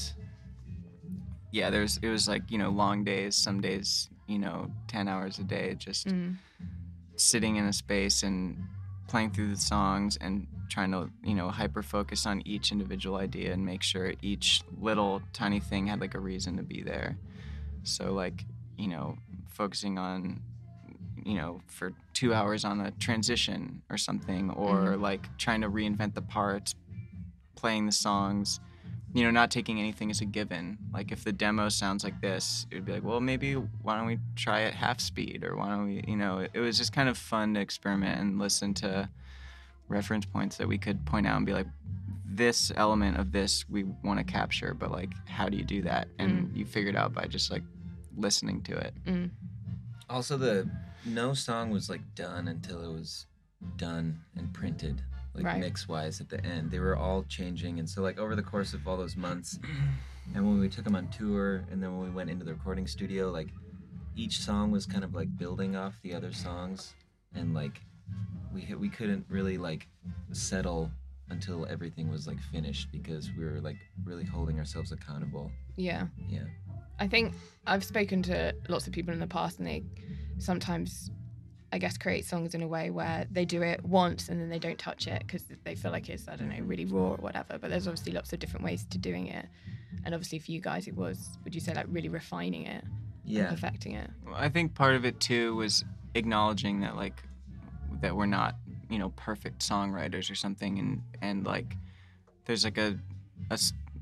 yeah, 1.51 1.69
there's 1.69 1.97
it 1.97 2.09
was 2.09 2.28
like 2.28 2.49
you 2.49 2.57
know 2.57 2.69
long 2.69 3.03
days. 3.03 3.36
Some 3.36 3.61
days 3.61 4.09
you 4.28 4.39
know 4.39 4.72
ten 4.88 5.07
hours 5.07 5.39
a 5.39 5.43
day, 5.43 5.76
just 5.76 6.07
Mm. 6.07 6.36
sitting 7.15 7.57
in 7.57 7.65
a 7.65 7.74
space 7.74 8.24
and 8.24 8.57
playing 9.07 9.32
through 9.32 9.49
the 9.53 9.59
songs 9.59 10.17
and 10.22 10.47
trying 10.69 10.91
to 10.91 11.09
you 11.24 11.36
know 11.36 11.49
hyper 11.49 11.84
focus 11.84 12.26
on 12.26 12.41
each 12.47 12.72
individual 12.72 13.17
idea 13.17 13.51
and 13.53 13.65
make 13.65 13.84
sure 13.84 14.13
each 14.22 14.61
little 14.80 15.22
tiny 15.34 15.59
thing 15.59 15.88
had 15.88 15.99
like 15.99 16.15
a 16.15 16.19
reason 16.19 16.55
to 16.57 16.63
be 16.63 16.82
there. 16.82 17.17
So 17.84 18.13
like 18.13 18.45
you 18.78 18.88
know 18.88 19.17
focusing 19.49 19.97
on 19.97 20.41
you 21.26 21.36
know 21.36 21.61
for 21.67 21.93
two 22.13 22.34
hours 22.34 22.65
on 22.65 22.82
a 22.82 22.91
transition 22.91 23.82
or 23.89 23.97
something 23.97 24.49
or 24.51 24.97
like 24.97 25.28
trying 25.38 25.61
to 25.61 25.69
reinvent 25.69 26.13
the 26.13 26.22
parts 26.22 26.76
playing 27.55 27.86
the 27.86 27.91
songs 27.91 28.59
you 29.13 29.24
know 29.24 29.32
not 29.32 29.51
taking 29.51 29.80
anything 29.80 30.09
as 30.09 30.22
a 30.22 30.26
given. 30.26 30.78
Like 30.93 31.11
if 31.11 31.24
the 31.26 31.34
demo 31.34 31.69
sounds 31.69 32.03
like 32.03 32.22
this 32.22 32.65
it 32.72 32.76
would 32.76 32.86
be 32.86 32.93
like 32.93 33.03
well 33.03 33.19
maybe 33.19 33.53
why 33.53 33.97
don't 33.97 34.07
we 34.07 34.19
try 34.36 34.61
it 34.61 34.74
half 34.74 34.99
speed 34.99 35.43
or 35.43 35.55
why 35.55 35.69
don't 35.69 35.86
we 35.86 36.03
you 36.07 36.15
know 36.15 36.39
it, 36.39 36.51
it 36.53 36.59
was 36.59 36.78
just 36.78 36.93
kind 36.93 37.09
of 37.09 37.17
fun 37.17 37.53
to 37.55 37.59
experiment 37.59 38.19
and 38.19 38.39
listen 38.39 38.74
to 38.76 39.09
reference 39.89 40.26
points 40.26 40.57
that 40.57 40.67
we 40.67 40.78
could 40.78 41.05
point 41.05 41.28
out 41.28 41.36
and 41.36 41.45
be 41.45 41.53
like 41.53 41.67
this 42.26 42.72
element 42.78 43.17
of 43.17 43.34
this 43.34 43.65
we 43.69 43.84
want 44.03 44.17
to 44.17 44.24
capture 44.24 44.74
but 44.74 44.89
like 44.89 45.11
how 45.41 45.49
do 45.49 45.57
you 45.57 45.63
do 45.63 45.82
that? 45.82 46.07
And 46.19 46.51
you 46.55 46.65
figure 46.65 46.91
it 46.91 46.95
out 46.95 47.13
by 47.13 47.26
just 47.26 47.49
like 47.49 47.63
listening 48.17 48.61
to 48.63 48.78
it. 48.78 48.93
Mm. 49.07 49.30
Also, 50.09 50.38
the 50.38 50.69
no 51.06 51.34
song 51.34 51.70
was 51.70 51.89
like 51.89 52.02
done 52.16 52.47
until 52.47 52.84
it 52.84 52.93
was 52.93 53.26
done 53.78 54.20
and 54.36 54.54
printed, 54.54 55.02
like 55.34 55.45
Right. 55.45 55.60
mix 55.60 55.88
wise 55.88 56.22
at 56.22 56.30
the 56.30 56.43
end. 56.45 56.72
They 56.72 56.80
were 56.80 56.95
all 56.95 57.24
changing, 57.24 57.80
and 57.80 57.89
so 57.89 58.02
like 58.02 58.18
over 58.20 58.36
the 58.36 58.43
course 58.43 58.74
of 58.74 58.88
all 58.88 58.97
those 58.97 59.16
months, 59.16 59.60
and 60.36 60.45
when 60.47 60.60
we 60.60 60.70
took 60.70 60.84
them 60.84 60.95
on 60.95 61.08
tour, 61.10 61.64
and 61.72 61.82
then 61.82 61.97
when 61.97 62.08
we 62.08 62.14
went 62.14 62.30
into 62.30 62.45
the 62.45 62.54
recording 62.54 62.88
studio, 62.88 63.30
like 63.32 63.49
each 64.16 64.39
song 64.39 64.72
was 64.72 64.86
kind 64.86 65.04
of 65.04 65.14
like 65.16 65.36
building 65.38 65.76
off 65.76 65.95
the 66.04 66.14
other 66.14 66.32
songs, 66.34 66.93
and 67.36 67.54
like 67.54 67.82
we 68.54 68.74
we 68.76 68.89
couldn't 68.89 69.26
really 69.30 69.58
like 69.58 69.88
settle 70.32 70.91
until 71.30 71.66
everything 71.68 72.10
was 72.10 72.28
like 72.28 72.39
finished 72.52 72.91
because 72.91 73.32
we 73.38 73.45
were 73.45 73.62
like 73.62 73.78
really 74.04 74.26
holding 74.26 74.60
ourselves 74.60 74.91
accountable. 74.91 75.49
Yeah. 75.78 76.08
Yeah. 76.28 76.43
I 76.99 77.08
think 77.08 77.34
I've 77.66 77.84
spoken 77.86 78.22
to 78.24 78.54
lots 78.68 78.86
of 78.86 78.93
people 78.93 79.14
in 79.14 79.20
the 79.20 79.28
past, 79.28 79.58
and 79.60 79.66
they 79.68 79.84
sometimes, 80.42 81.12
I 81.72 81.78
guess, 81.78 81.98
create 81.98 82.26
songs 82.26 82.54
in 82.54 82.62
a 82.62 82.68
way 82.68 82.89
where 82.89 83.26
they 83.32 83.46
do 83.46 83.62
it 83.62 83.84
once 83.84 84.30
and 84.30 84.39
then 84.42 84.50
they 84.50 84.60
don't 84.60 84.78
touch 84.80 85.08
it 85.08 85.20
because 85.26 85.44
they 85.64 85.76
feel 85.76 85.92
like 85.92 86.10
it's, 86.10 86.28
I 86.28 86.36
don't 86.36 86.50
know, 86.50 86.64
really 86.64 86.86
raw 86.86 87.12
or 87.12 87.18
whatever. 87.18 87.58
But 87.60 87.70
there's 87.70 87.88
obviously 87.88 88.12
lots 88.12 88.34
of 88.34 88.39
different 88.39 88.66
ways 88.66 88.86
to 88.89 88.98
doing 88.98 89.28
it. 89.28 89.46
And 90.04 90.14
obviously, 90.16 90.39
for 90.39 90.52
you 90.52 90.60
guys, 90.62 90.88
it 90.88 90.96
was, 90.96 91.38
would 91.44 91.54
you 91.54 91.62
say, 91.62 91.74
like 91.74 91.86
really 91.89 92.10
refining 92.10 92.66
it 92.66 92.84
and 92.84 92.92
Yeah. 93.24 93.50
perfecting 93.50 93.94
it? 93.94 94.10
Well, 94.26 94.36
I 94.36 94.50
think 94.50 94.74
part 94.74 94.96
of 94.96 95.06
it 95.06 95.20
too 95.20 95.56
was 95.56 95.86
acknowledging 96.16 96.82
that 96.82 96.96
like 96.96 97.22
that 98.02 98.16
we're 98.16 98.26
not 98.26 98.56
you 98.89 98.98
know 99.00 99.10
perfect 99.12 99.60
songwriters 99.60 100.30
or 100.32 100.36
something, 100.36 100.80
and 100.80 101.02
and 101.22 101.46
like 101.46 101.76
there's 102.46 102.64
like 102.66 102.78
a 102.78 102.98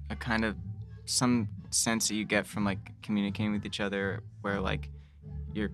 a 0.10 0.16
kind 0.16 0.46
of 0.46 0.56
some 1.06 1.48
sense 1.70 2.08
that 2.08 2.16
you 2.16 2.24
get 2.26 2.48
from 2.48 2.64
like 2.66 2.80
communicating 3.02 3.52
with 3.52 3.66
each 3.66 3.80
other 3.80 4.22
where 4.42 4.60
like 4.62 4.90
you're 5.54 5.72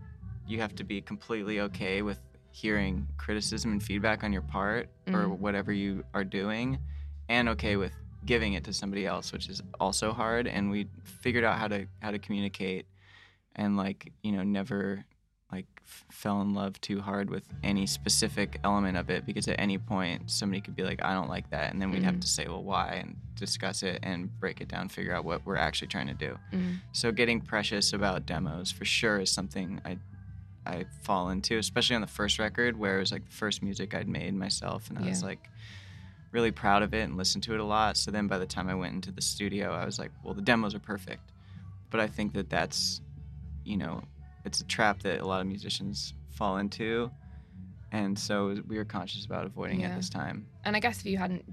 you 0.47 0.59
have 0.61 0.75
to 0.75 0.83
be 0.83 1.01
completely 1.01 1.59
okay 1.61 2.01
with 2.01 2.19
hearing 2.51 3.07
criticism 3.17 3.71
and 3.71 3.83
feedback 3.83 4.23
on 4.23 4.31
your 4.31 4.41
part 4.43 4.89
or 5.07 5.25
Mhm. 5.25 5.39
whatever 5.39 5.71
you 5.73 6.03
are 6.13 6.23
doing 6.23 6.79
and 7.27 7.49
okay 7.49 7.75
with 7.75 7.93
giving 8.25 8.53
it 8.53 8.63
to 8.63 8.73
somebody 8.73 9.05
else 9.05 9.31
which 9.33 9.49
is 9.49 9.61
also 9.79 10.11
hard 10.13 10.47
and 10.47 10.71
we 10.71 10.87
figured 11.03 11.43
out 11.43 11.59
how 11.59 11.67
to 11.67 11.85
how 12.01 12.11
to 12.11 12.17
communicate 12.19 12.85
and 13.55 13.77
like 13.77 14.11
you 14.23 14.31
know 14.31 14.41
never 14.43 15.03
like 15.51 15.67
f- 15.83 16.05
fell 16.11 16.41
in 16.41 16.53
love 16.53 16.79
too 16.81 16.99
hard 17.01 17.29
with 17.29 17.43
any 17.63 17.85
specific 17.85 18.59
element 18.63 18.97
of 18.97 19.09
it 19.09 19.25
because 19.25 19.47
at 19.47 19.59
any 19.59 19.77
point 19.77 20.29
somebody 20.31 20.59
could 20.61 20.75
be 20.75 20.83
like 20.83 21.03
i 21.03 21.13
don't 21.13 21.29
like 21.29 21.47
that 21.51 21.71
and 21.71 21.81
then 21.81 21.91
we'd 21.91 22.03
have 22.03 22.15
Mhm. 22.15 22.21
to 22.21 22.27
say 22.27 22.47
well 22.47 22.63
why 22.63 22.93
and 23.03 23.15
discuss 23.35 23.83
it 23.83 23.99
and 24.01 24.39
break 24.39 24.59
it 24.61 24.67
down 24.69 24.87
figure 24.89 25.13
out 25.13 25.23
what 25.25 25.45
we're 25.45 25.55
actually 25.57 25.87
trying 25.89 26.07
to 26.07 26.13
do 26.15 26.37
Mm. 26.53 26.79
so 26.93 27.11
getting 27.11 27.41
precious 27.41 27.93
about 27.93 28.25
demos 28.25 28.71
for 28.71 28.85
sure 28.85 29.19
is 29.19 29.29
something 29.31 29.81
i 29.85 29.97
i 30.65 30.85
fall 31.03 31.29
into 31.29 31.57
especially 31.57 31.95
on 31.95 32.01
the 32.01 32.07
first 32.07 32.39
record 32.39 32.77
where 32.77 32.97
it 32.97 32.99
was 32.99 33.11
like 33.11 33.25
the 33.25 33.31
first 33.35 33.61
music 33.61 33.93
i'd 33.93 34.07
made 34.07 34.33
myself 34.33 34.89
and 34.89 34.97
i 34.99 35.07
was 35.07 35.23
like 35.23 35.49
really 36.31 36.51
proud 36.51 36.83
of 36.83 36.93
it 36.93 37.01
and 37.01 37.15
listened 37.17 37.43
to 37.43 37.53
it 37.53 37.59
a 37.59 37.63
lot 37.63 37.95
so 37.97 38.11
then 38.11 38.27
by 38.27 38.37
the 38.37 38.45
time 38.45 38.67
i 38.69 38.75
went 38.75 38.93
into 38.93 39.11
the 39.11 39.21
studio 39.21 39.71
i 39.71 39.85
was 39.85 39.97
like 39.99 40.11
well 40.23 40.33
the 40.33 40.41
demos 40.41 40.75
are 40.75 40.79
perfect 40.79 41.31
but 41.89 41.99
i 41.99 42.07
think 42.07 42.33
that 42.33 42.49
that's 42.49 43.01
you 43.63 43.77
know 43.77 44.01
it's 44.43 44.59
a 44.61 44.65
trap 44.65 45.01
that 45.01 45.21
a 45.21 45.25
lot 45.25 45.41
of 45.41 45.47
musicians 45.47 46.13
fall 46.29 46.57
into 46.57 47.09
and 47.91 48.17
so 48.19 48.57
we 48.67 48.77
were 48.77 48.85
conscious 48.85 49.25
about 49.25 49.45
avoiding 49.45 49.81
Yeah. 49.81 49.93
it 49.93 49.95
this 49.95 50.09
time 50.09 50.47
And 50.65 50.75
I 50.75 50.79
guess 50.79 50.99
if 50.99 51.05
you 51.05 51.17
hadn't 51.17 51.45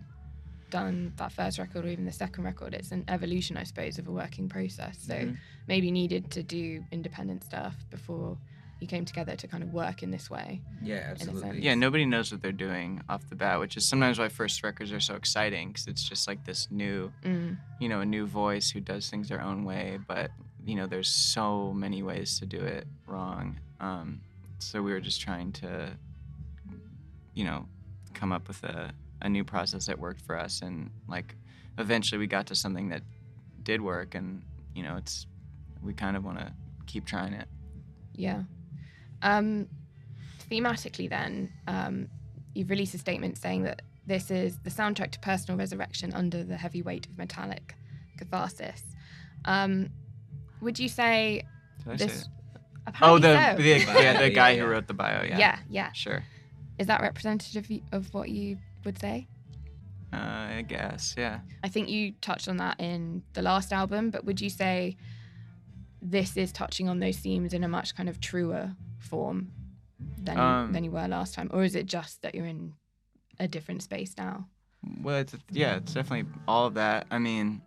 done 0.71 1.13
that 1.17 1.31
first 1.33 1.59
record 1.59 1.85
or 1.85 1.89
even 1.89 2.07
the 2.07 2.13
second 2.13 2.45
record, 2.45 2.73
it's 2.73 2.93
an 2.93 3.05
evolution, 3.09 3.59
I 3.59 3.63
suppose, 3.65 3.99
of 3.99 4.09
a 4.09 4.11
working 4.11 4.49
process. 4.49 4.99
So 4.99 5.15
Mhm. 5.15 5.37
maybe 5.69 5.91
needed 5.91 6.31
to 6.31 6.43
do 6.43 6.83
independent 6.91 7.45
stuff 7.45 7.77
before 7.91 8.39
you 8.83 8.89
came 8.89 9.05
together 9.05 9.35
to 9.37 9.47
kind 9.49 9.63
of 9.63 9.73
work 9.73 10.03
in 10.03 10.11
this 10.11 10.29
way. 10.29 10.61
Yeah, 10.83 11.07
absolutely. 11.13 11.61
yeah 11.61 11.75
nobody 11.75 12.05
knows 12.05 12.33
what 12.33 12.43
they're 12.43 12.61
doing 12.69 13.01
off 13.09 13.23
the 13.29 13.37
bat 13.37 13.61
which 13.61 13.77
is 13.77 13.85
sometimes 13.89 14.19
why 14.19 14.29
first 14.29 14.63
records 14.65 14.93
are 14.93 15.01
so 15.01 15.15
exciting 15.15 15.69
because 15.69 15.87
it's 15.87 16.03
just 16.13 16.27
like 16.29 16.45
this 16.45 16.69
new 16.71 17.13
Mm. 17.25 17.57
you 17.81 17.89
know 17.89 18.01
a 18.01 18.07
new 18.07 18.27
voice 18.27 18.69
who 18.71 18.81
does 18.81 19.09
things 19.09 19.29
their 19.29 19.41
own 19.41 19.65
way 19.65 19.99
but 20.09 20.31
you 20.67 20.75
know 20.75 20.87
there's 20.87 21.09
so 21.09 21.73
many 21.73 22.03
ways 22.03 22.39
to 22.41 22.47
do 22.47 22.61
it 22.61 22.87
wrong 23.07 23.59
um, 23.81 24.21
so 24.59 24.83
we 24.83 24.93
were 24.93 25.01
just 25.01 25.21
trying 25.21 25.53
to 25.53 25.91
you 27.35 27.45
know 27.45 27.67
come 28.15 28.33
up 28.33 28.47
with 28.49 28.63
a, 28.65 28.93
a 29.23 29.29
new 29.29 29.45
process 29.45 29.87
that 29.87 29.99
worked 29.99 30.21
for 30.21 30.37
us 30.39 30.61
and 30.63 30.91
like 31.09 31.35
eventually 31.79 32.19
we 32.19 32.27
got 32.27 32.47
to 32.47 32.55
something 32.55 32.89
that 32.91 33.03
did 33.63 33.81
work 33.81 34.15
and 34.15 34.43
you 34.75 34.83
know 34.83 34.97
it's 34.97 35.27
we 35.83 35.93
kind 35.93 36.17
of 36.17 36.25
want 36.25 36.39
to 36.39 36.53
keep 36.87 37.05
trying 37.07 37.33
it 37.33 37.49
Yeah. 38.15 38.43
Um, 39.23 39.69
thematically, 40.51 41.09
then, 41.09 41.53
um, 41.67 42.09
you've 42.55 42.71
released 42.71 42.95
a 42.95 42.99
statement 42.99 43.39
saying 43.39 43.63
that 43.63 43.83
this 44.07 44.31
is 44.31 44.59
the 44.65 44.71
soundtrack 44.71 45.13
to 45.13 45.21
personal 45.21 45.57
resurrection 45.59 46.13
under 46.13 46.43
the 46.45 46.57
heavy 46.57 46.83
weight 46.83 47.07
of 47.07 47.17
metallic 47.17 47.75
catharsis. 48.19 48.83
Um, 49.45 49.91
would 50.61 50.79
you 50.79 50.89
say 50.89 51.45
Did 51.85 51.93
I 51.93 51.97
this? 51.97 52.13
say 52.13 52.19
it? 52.87 52.95
oh 53.01 53.19
the, 53.19 53.53
so. 53.57 53.63
the, 53.63 53.69
yeah, 54.03 54.21
the 54.21 54.31
guy 54.35 54.51
yeah. 54.51 54.63
who 54.63 54.67
wrote 54.69 54.89
the 54.89 54.95
bio 54.95 55.23
yeah 55.23 55.39
yeah, 55.39 55.59
yeah. 55.71 55.93
sure 55.93 56.25
Is 56.79 56.89
that 56.89 57.01
representative 57.01 57.71
of- 57.71 57.81
of 58.07 58.15
what 58.15 58.29
you 58.29 58.59
would 58.85 58.99
say? 58.99 59.29
uh, 60.13 60.17
i 60.59 60.65
guess 60.67 61.15
yeah 61.17 61.39
I 61.63 61.69
think 61.69 61.89
you 61.89 62.13
touched 62.21 62.49
on 62.49 62.57
that 62.57 62.81
in 62.81 63.23
the 63.35 63.43
last 63.43 63.73
album, 63.73 64.11
but 64.11 64.25
would 64.25 64.41
you 64.41 64.51
say 64.51 64.97
this 66.03 66.37
is 66.37 66.51
touching 66.51 66.89
on 66.89 66.99
those 66.99 67.17
themes 67.19 67.55
in 67.55 67.63
a 67.63 67.69
much 67.69 67.95
kind 67.95 68.09
of 68.09 68.21
truer 68.21 68.75
form 69.03 69.53
than 70.19 70.39
Um, 70.39 70.73
than 70.73 70.85
you 70.85 70.91
were 70.91 71.07
last 71.09 71.35
time, 71.35 71.49
or 71.53 71.65
is 71.65 71.75
it 71.75 71.87
just 71.87 72.23
that 72.23 72.35
you're 72.35 72.47
in 72.47 72.75
a 73.39 73.49
different 73.49 73.83
space 73.83 74.15
now? 74.17 74.49
Well, 75.01 75.19
it's 75.19 75.35
yeah, 75.51 75.77
it's 75.77 75.95
definitely 75.95 76.31
all 76.49 76.67
of 76.67 76.75
that. 76.75 77.07
I 77.11 77.19
mean, 77.19 77.63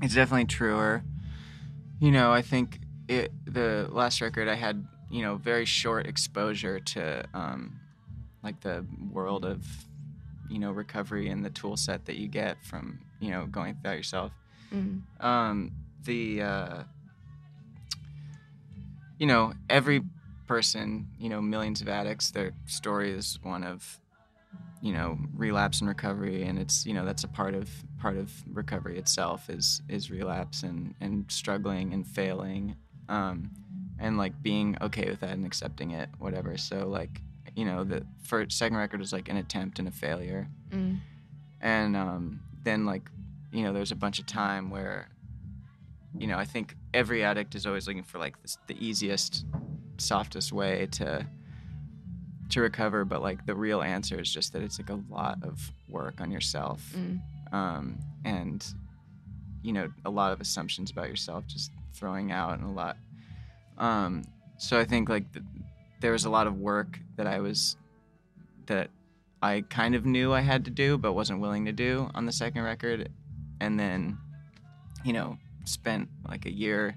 it's 0.00 0.14
definitely 0.14 0.46
truer. 0.46 1.04
You 2.00 2.10
know, 2.10 2.32
I 2.32 2.42
think 2.42 2.80
it 3.08 3.32
the 3.46 3.88
last 3.90 4.20
record 4.20 4.48
I 4.48 4.54
had, 4.54 4.84
you 5.10 5.22
know, 5.22 5.36
very 5.36 5.64
short 5.64 6.06
exposure 6.06 6.80
to 6.80 7.24
um, 7.34 7.78
like 8.42 8.60
the 8.60 8.84
world 9.12 9.44
of, 9.44 9.64
you 10.48 10.58
know, 10.58 10.72
recovery 10.72 11.28
and 11.28 11.44
the 11.44 11.50
tool 11.50 11.76
set 11.76 12.06
that 12.06 12.16
you 12.16 12.28
get 12.28 12.62
from 12.64 12.98
you 13.20 13.30
know 13.30 13.46
going 13.46 13.74
through 13.74 13.90
that 13.90 13.96
yourself. 13.96 14.32
Mm. 14.74 15.02
Um, 15.20 15.72
the 16.04 16.42
uh, 16.42 16.82
you 19.18 19.26
know 19.26 19.54
every 19.70 20.02
person, 20.46 21.08
you 21.18 21.28
know, 21.28 21.40
millions 21.40 21.80
of 21.80 21.88
addicts, 21.88 22.30
their 22.30 22.52
story 22.66 23.10
is 23.12 23.38
one 23.42 23.64
of, 23.64 24.00
you 24.80 24.92
know, 24.92 25.18
relapse 25.34 25.80
and 25.80 25.88
recovery, 25.88 26.42
and 26.44 26.58
it's 26.58 26.84
you 26.86 26.92
know 26.94 27.04
that's 27.04 27.24
a 27.24 27.28
part 27.28 27.54
of 27.54 27.70
part 27.98 28.16
of 28.16 28.32
recovery 28.52 28.98
itself 28.98 29.48
is 29.48 29.80
is 29.88 30.10
relapse 30.10 30.62
and 30.62 30.94
and 31.00 31.24
struggling 31.30 31.92
and 31.94 32.06
failing, 32.06 32.76
um, 33.08 33.50
and 33.98 34.18
like 34.18 34.42
being 34.42 34.76
okay 34.80 35.08
with 35.08 35.20
that 35.20 35.30
and 35.30 35.46
accepting 35.46 35.92
it, 35.92 36.08
whatever. 36.18 36.56
So 36.56 36.88
like 36.88 37.20
you 37.54 37.64
know 37.64 37.84
the 37.84 38.04
first 38.22 38.58
second 38.58 38.76
record 38.76 38.98
was 39.00 39.12
like 39.12 39.28
an 39.28 39.36
attempt 39.36 39.78
and 39.78 39.86
a 39.88 39.92
failure, 39.92 40.48
Mm. 40.72 40.98
and 41.60 41.96
um, 41.96 42.40
then 42.64 42.84
like 42.84 43.08
you 43.52 43.62
know 43.62 43.72
there's 43.72 43.92
a 43.92 43.96
bunch 43.96 44.18
of 44.18 44.26
time 44.26 44.70
where 44.70 45.08
you 46.18 46.26
know 46.26 46.38
i 46.38 46.44
think 46.44 46.74
every 46.94 47.22
addict 47.24 47.54
is 47.54 47.66
always 47.66 47.86
looking 47.86 48.02
for 48.02 48.18
like 48.18 48.40
this, 48.42 48.58
the 48.66 48.76
easiest 48.86 49.44
softest 49.98 50.52
way 50.52 50.86
to 50.92 51.26
to 52.50 52.60
recover 52.60 53.04
but 53.04 53.22
like 53.22 53.46
the 53.46 53.54
real 53.54 53.80
answer 53.82 54.20
is 54.20 54.32
just 54.32 54.52
that 54.52 54.62
it's 54.62 54.78
like 54.78 54.90
a 54.90 55.00
lot 55.10 55.38
of 55.42 55.70
work 55.88 56.20
on 56.20 56.30
yourself. 56.30 56.82
Mm. 56.94 57.20
um, 57.52 57.98
and 58.24 58.66
you 59.62 59.72
know 59.72 59.88
a 60.04 60.10
lot 60.10 60.32
of 60.32 60.40
assumptions 60.40 60.90
about 60.90 61.08
yourself 61.08 61.46
just 61.46 61.70
throwing 61.94 62.32
out 62.32 62.58
and 62.58 62.64
a 62.64 62.72
lot. 62.72 62.96
Um, 63.78 64.24
so 64.58 64.78
i 64.78 64.84
think 64.84 65.08
like 65.08 65.32
th- 65.32 65.44
there 66.00 66.12
was 66.12 66.24
a 66.24 66.30
lot 66.30 66.46
of 66.46 66.58
work 66.58 66.98
that 67.16 67.26
i 67.26 67.40
was 67.40 67.76
that 68.66 68.90
i 69.42 69.60
kind 69.70 69.94
of 69.94 70.04
knew 70.06 70.32
i 70.32 70.40
had 70.40 70.64
to 70.64 70.70
do 70.70 70.96
but 70.96 71.14
wasn't 71.14 71.40
willing 71.40 71.64
to 71.64 71.72
do 71.72 72.08
on 72.14 72.26
the 72.26 72.32
second 72.32 72.62
record. 72.62 73.08
And 73.60 73.78
then 73.78 74.18
you 75.04 75.12
know 75.12 75.38
spent 75.64 76.08
like 76.28 76.46
a 76.46 76.52
year 76.52 76.96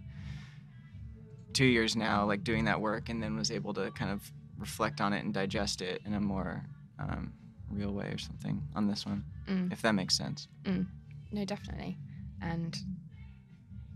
two 1.56 1.66
years 1.66 1.96
now 1.96 2.26
like 2.26 2.44
doing 2.44 2.66
that 2.66 2.80
work 2.80 3.10
and 3.10 3.24
then 3.24 3.36
was 3.36 3.50
able 3.50 3.74
to 3.74 3.90
kind 3.92 4.12
of 4.12 4.22
reflect 4.60 5.02
on 5.02 5.12
it 5.14 5.24
and 5.24 5.34
digest 5.34 5.82
it 5.82 6.02
in 6.06 6.14
a 6.14 6.20
more 6.20 6.64
um, 7.00 7.34
real 7.72 7.92
way 7.92 8.06
or 8.08 8.18
something 8.18 8.62
on 8.76 8.88
this 8.88 9.06
one 9.06 9.24
Mm. 9.48 9.72
if 9.72 9.82
that 9.84 9.94
makes 9.94 10.16
sense 10.18 10.48
No, 11.32 11.46
definitely. 11.46 11.98
And 12.42 12.76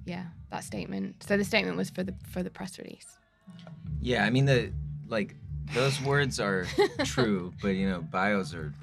yeah, 0.05 0.25
that 0.51 0.63
statement. 0.63 1.23
So 1.23 1.37
the 1.37 1.43
statement 1.43 1.75
was 1.77 1.89
for 1.89 2.03
the 2.03 2.13
for 2.31 2.41
the 2.43 2.49
press 2.49 2.77
release. 2.79 3.17
Yeah, 4.01 4.25
I 4.25 4.29
mean 4.29 4.45
the 4.45 4.71
like 5.07 5.35
those 5.73 5.99
words 6.01 6.39
are 6.39 6.65
true, 7.03 7.53
but 7.61 7.69
you 7.69 7.89
know 7.89 8.01
bios 8.01 8.53
are 8.53 8.73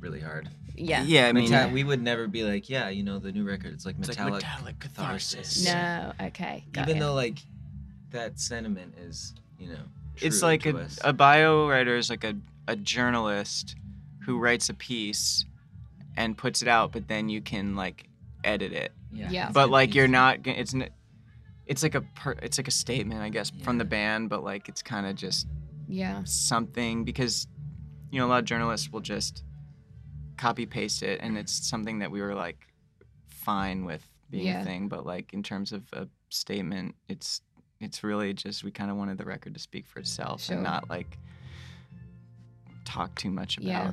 really 0.00 0.20
hard. 0.20 0.48
Yeah. 0.76 1.02
yeah 1.04 1.28
i 1.28 1.32
mean 1.32 1.44
Meta- 1.50 1.70
we 1.72 1.84
would 1.84 2.02
never 2.02 2.26
be 2.26 2.42
like, 2.42 2.68
yeah, 2.68 2.88
you 2.88 3.02
know, 3.04 3.18
the 3.18 3.30
new 3.32 3.44
record. 3.44 3.72
It's 3.74 3.86
like 3.86 3.96
It's 3.98 4.08
like 4.08 4.18
metallic, 4.18 4.42
metallic 4.42 4.78
catharsis. 4.80 5.64
catharsis. 5.64 5.64
No. 5.66 6.26
Okay. 6.28 6.64
Got 6.72 6.88
Even 6.88 6.96
ya. 7.00 7.06
though 7.08 7.14
like 7.14 7.38
that 8.14 8.38
sentiment 8.40 8.94
is, 8.98 9.34
you 9.58 9.68
know, 9.68 9.84
it's 10.16 10.42
like 10.42 10.62
to 10.62 10.76
a, 10.78 10.80
us. 10.82 10.98
a 11.04 11.12
bio 11.12 11.68
writer 11.68 11.96
is 11.96 12.08
like 12.08 12.24
a, 12.24 12.34
a 12.68 12.76
journalist 12.76 13.76
who 14.24 14.38
writes 14.38 14.68
a 14.70 14.74
piece 14.74 15.44
and 16.16 16.38
puts 16.38 16.62
it 16.62 16.68
out 16.68 16.92
but 16.92 17.08
then 17.08 17.28
you 17.28 17.40
can 17.40 17.74
like 17.76 18.08
edit 18.44 18.72
it 18.72 18.92
Yeah. 19.12 19.50
but 19.52 19.68
like 19.68 19.94
you're 19.96 20.06
not 20.08 20.46
it's 20.46 20.72
n- 20.72 20.88
it's 21.66 21.82
like 21.82 21.96
a 21.96 22.02
per, 22.02 22.32
it's 22.40 22.56
like 22.56 22.68
a 22.68 22.70
statement 22.84 23.20
i 23.20 23.28
guess 23.28 23.50
from 23.64 23.78
the 23.78 23.84
band 23.84 24.30
but 24.30 24.44
like 24.44 24.68
it's 24.68 24.80
kind 24.82 25.06
of 25.06 25.16
just 25.16 25.46
Yeah. 25.88 26.22
something 26.24 27.04
because 27.04 27.48
you 28.12 28.20
know 28.20 28.26
a 28.26 28.28
lot 28.28 28.38
of 28.38 28.44
journalists 28.44 28.90
will 28.92 29.00
just 29.00 29.42
copy 30.36 30.64
paste 30.66 31.02
it 31.02 31.18
and 31.20 31.36
it's 31.36 31.68
something 31.68 31.98
that 31.98 32.10
we 32.12 32.22
were 32.22 32.34
like 32.34 32.58
fine 33.26 33.84
with 33.84 34.08
being 34.30 34.46
Yeah. 34.46 34.62
a 34.62 34.64
thing 34.64 34.86
but 34.88 35.04
like 35.04 35.32
in 35.34 35.42
terms 35.42 35.72
of 35.72 35.82
a 35.92 36.06
statement 36.30 36.94
it's 37.08 37.40
it's 37.80 38.02
really 38.04 38.32
just 38.32 38.64
we 38.64 38.70
kind 38.70 38.90
of 38.90 38.96
wanted 38.96 39.18
the 39.18 39.24
record 39.24 39.54
to 39.54 39.60
speak 39.60 39.86
for 39.86 39.98
itself 40.00 40.42
Sure. 40.42 40.54
and 40.56 40.64
not 40.64 40.88
like 40.88 41.18
talk 42.84 43.14
too 43.16 43.30
much 43.30 43.58
about 43.58 43.66
Yeah. 43.66 43.92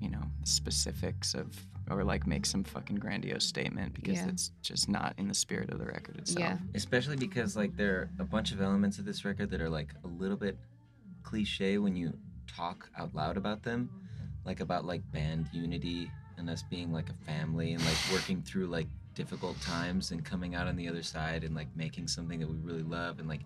you 0.00 0.10
know 0.10 0.22
specifics 0.44 1.34
of 1.34 1.66
or 1.90 2.04
like 2.04 2.26
make 2.26 2.44
some 2.44 2.64
fucking 2.64 2.96
grandiose 2.96 3.44
statement 3.46 3.94
because 3.94 4.18
Yeah. 4.18 4.28
it's 4.28 4.50
just 4.62 4.88
not 4.88 5.14
in 5.16 5.26
the 5.28 5.34
spirit 5.34 5.70
of 5.70 5.78
the 5.78 5.86
record 5.86 6.16
itself 6.18 6.38
Yeah. 6.40 6.58
especially 6.74 7.16
because 7.16 7.56
like 7.56 7.76
there 7.76 7.94
are 7.96 8.10
a 8.18 8.24
bunch 8.24 8.52
of 8.52 8.60
elements 8.60 8.98
of 8.98 9.04
this 9.04 9.24
record 9.24 9.50
that 9.50 9.60
are 9.60 9.70
like 9.70 9.94
a 10.04 10.06
little 10.06 10.36
bit 10.36 10.58
cliche 11.22 11.78
when 11.78 11.96
you 11.96 12.12
talk 12.46 12.90
out 12.96 13.14
loud 13.14 13.36
about 13.36 13.62
them 13.62 13.88
like 14.44 14.60
about 14.60 14.84
like 14.84 15.02
band 15.12 15.48
unity 15.52 16.10
and 16.38 16.48
us 16.48 16.62
being 16.62 16.92
like 16.92 17.08
a 17.10 17.14
family 17.24 17.72
and 17.72 17.84
like 17.84 17.96
working 18.12 18.42
through 18.42 18.66
like 18.66 18.86
difficult 19.18 19.60
times 19.60 20.12
and 20.12 20.24
coming 20.24 20.54
out 20.54 20.68
on 20.68 20.76
the 20.76 20.88
other 20.88 21.02
side 21.02 21.42
and 21.42 21.52
like 21.52 21.66
making 21.74 22.06
something 22.06 22.38
that 22.38 22.48
we 22.48 22.56
really 22.58 22.84
love 22.84 23.18
and 23.18 23.26
like 23.28 23.40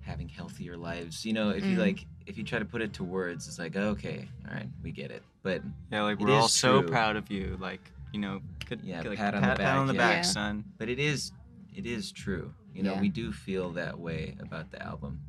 having 0.00 0.28
healthier 0.28 0.76
lives 0.76 1.24
you 1.24 1.32
know 1.32 1.50
if 1.50 1.64
you 1.64 1.76
Mm. 1.76 1.86
like 1.86 2.04
if 2.26 2.36
you 2.36 2.42
try 2.42 2.58
to 2.58 2.64
put 2.64 2.82
it 2.82 2.92
to 2.94 3.04
words 3.04 3.46
it's 3.46 3.60
like 3.60 3.76
okay 3.76 4.28
all 4.48 4.54
right 4.54 4.68
we 4.82 4.90
get 4.90 5.12
it 5.12 5.22
but 5.44 5.62
yeah 5.92 6.02
like 6.02 6.18
we're 6.18 6.32
all 6.32 6.46
is 6.46 6.52
so 6.52 6.80
true. 6.80 6.88
proud 6.90 7.14
of 7.14 7.30
you 7.30 7.56
like 7.60 7.80
you 8.12 8.18
know 8.18 8.40
good 8.68 8.80
Yeah, 8.82 9.02
like, 9.02 9.18
pat 9.18 9.34
on 9.36 9.42
the 9.42 9.46
pat, 9.46 9.58
pat 9.58 9.76
on 9.76 9.86
the 9.86 9.92
back, 9.94 10.00
back 10.10 10.16
yeah. 10.24 10.30
son 10.30 10.64
but 10.78 10.88
it 10.88 10.98
is 10.98 11.30
it 11.76 11.86
is 11.86 12.10
true 12.10 12.52
you 12.74 12.82
know 12.82 12.94
Yeah. 12.94 13.00
we 13.00 13.08
do 13.08 13.32
feel 13.32 13.70
that 13.74 13.96
way 13.96 14.34
about 14.40 14.72
the 14.72 14.82
album 14.82 15.20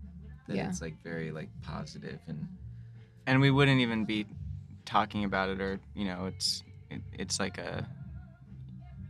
that 0.47 0.55
Yeah. 0.55 0.67
it's 0.67 0.81
like 0.81 0.95
very 1.03 1.31
like 1.31 1.49
positive 1.61 2.19
and 2.27 2.47
and 3.27 3.39
we 3.39 3.51
wouldn't 3.51 3.81
even 3.81 4.03
be 4.05 4.25
talking 4.85 5.25
about 5.25 5.49
it 5.49 5.61
or 5.61 5.79
you 5.93 6.05
know 6.05 6.25
it's 6.25 6.63
it, 6.89 7.01
it's 7.13 7.39
like 7.39 7.59
a 7.59 7.87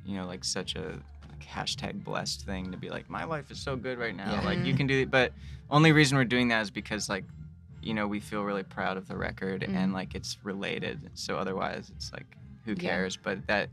you 0.09 0.17
know 0.17 0.25
like 0.25 0.43
such 0.43 0.75
a 0.75 0.97
like 1.29 1.43
hashtag 1.47 2.03
blessed 2.03 2.45
thing 2.45 2.71
to 2.71 2.77
be 2.77 2.89
like 2.89 3.09
my 3.09 3.23
life 3.23 3.51
is 3.51 3.59
so 3.59 3.75
good 3.75 3.97
right 3.99 4.15
now 4.15 4.31
Yeah. 4.33 4.41
like 4.41 4.65
you 4.65 4.73
can 4.73 4.87
do 4.87 5.01
it 5.01 5.11
but 5.11 5.31
only 5.69 5.91
reason 5.91 6.17
we're 6.17 6.23
doing 6.25 6.47
that 6.47 6.61
is 6.63 6.71
because 6.71 7.07
like 7.09 7.23
you 7.81 7.93
know 7.93 8.07
we 8.07 8.19
feel 8.19 8.43
really 8.43 8.63
proud 8.63 8.97
of 8.97 9.07
the 9.07 9.15
record 9.15 9.61
Mm. 9.61 9.75
and 9.75 9.93
like 9.93 10.15
it's 10.15 10.37
related 10.43 11.11
so 11.13 11.37
otherwise 11.37 11.91
it's 11.95 12.11
like 12.11 12.25
who 12.65 12.71
Yeah. 12.71 12.79
cares 12.89 13.17
but 13.17 13.45
that 13.47 13.69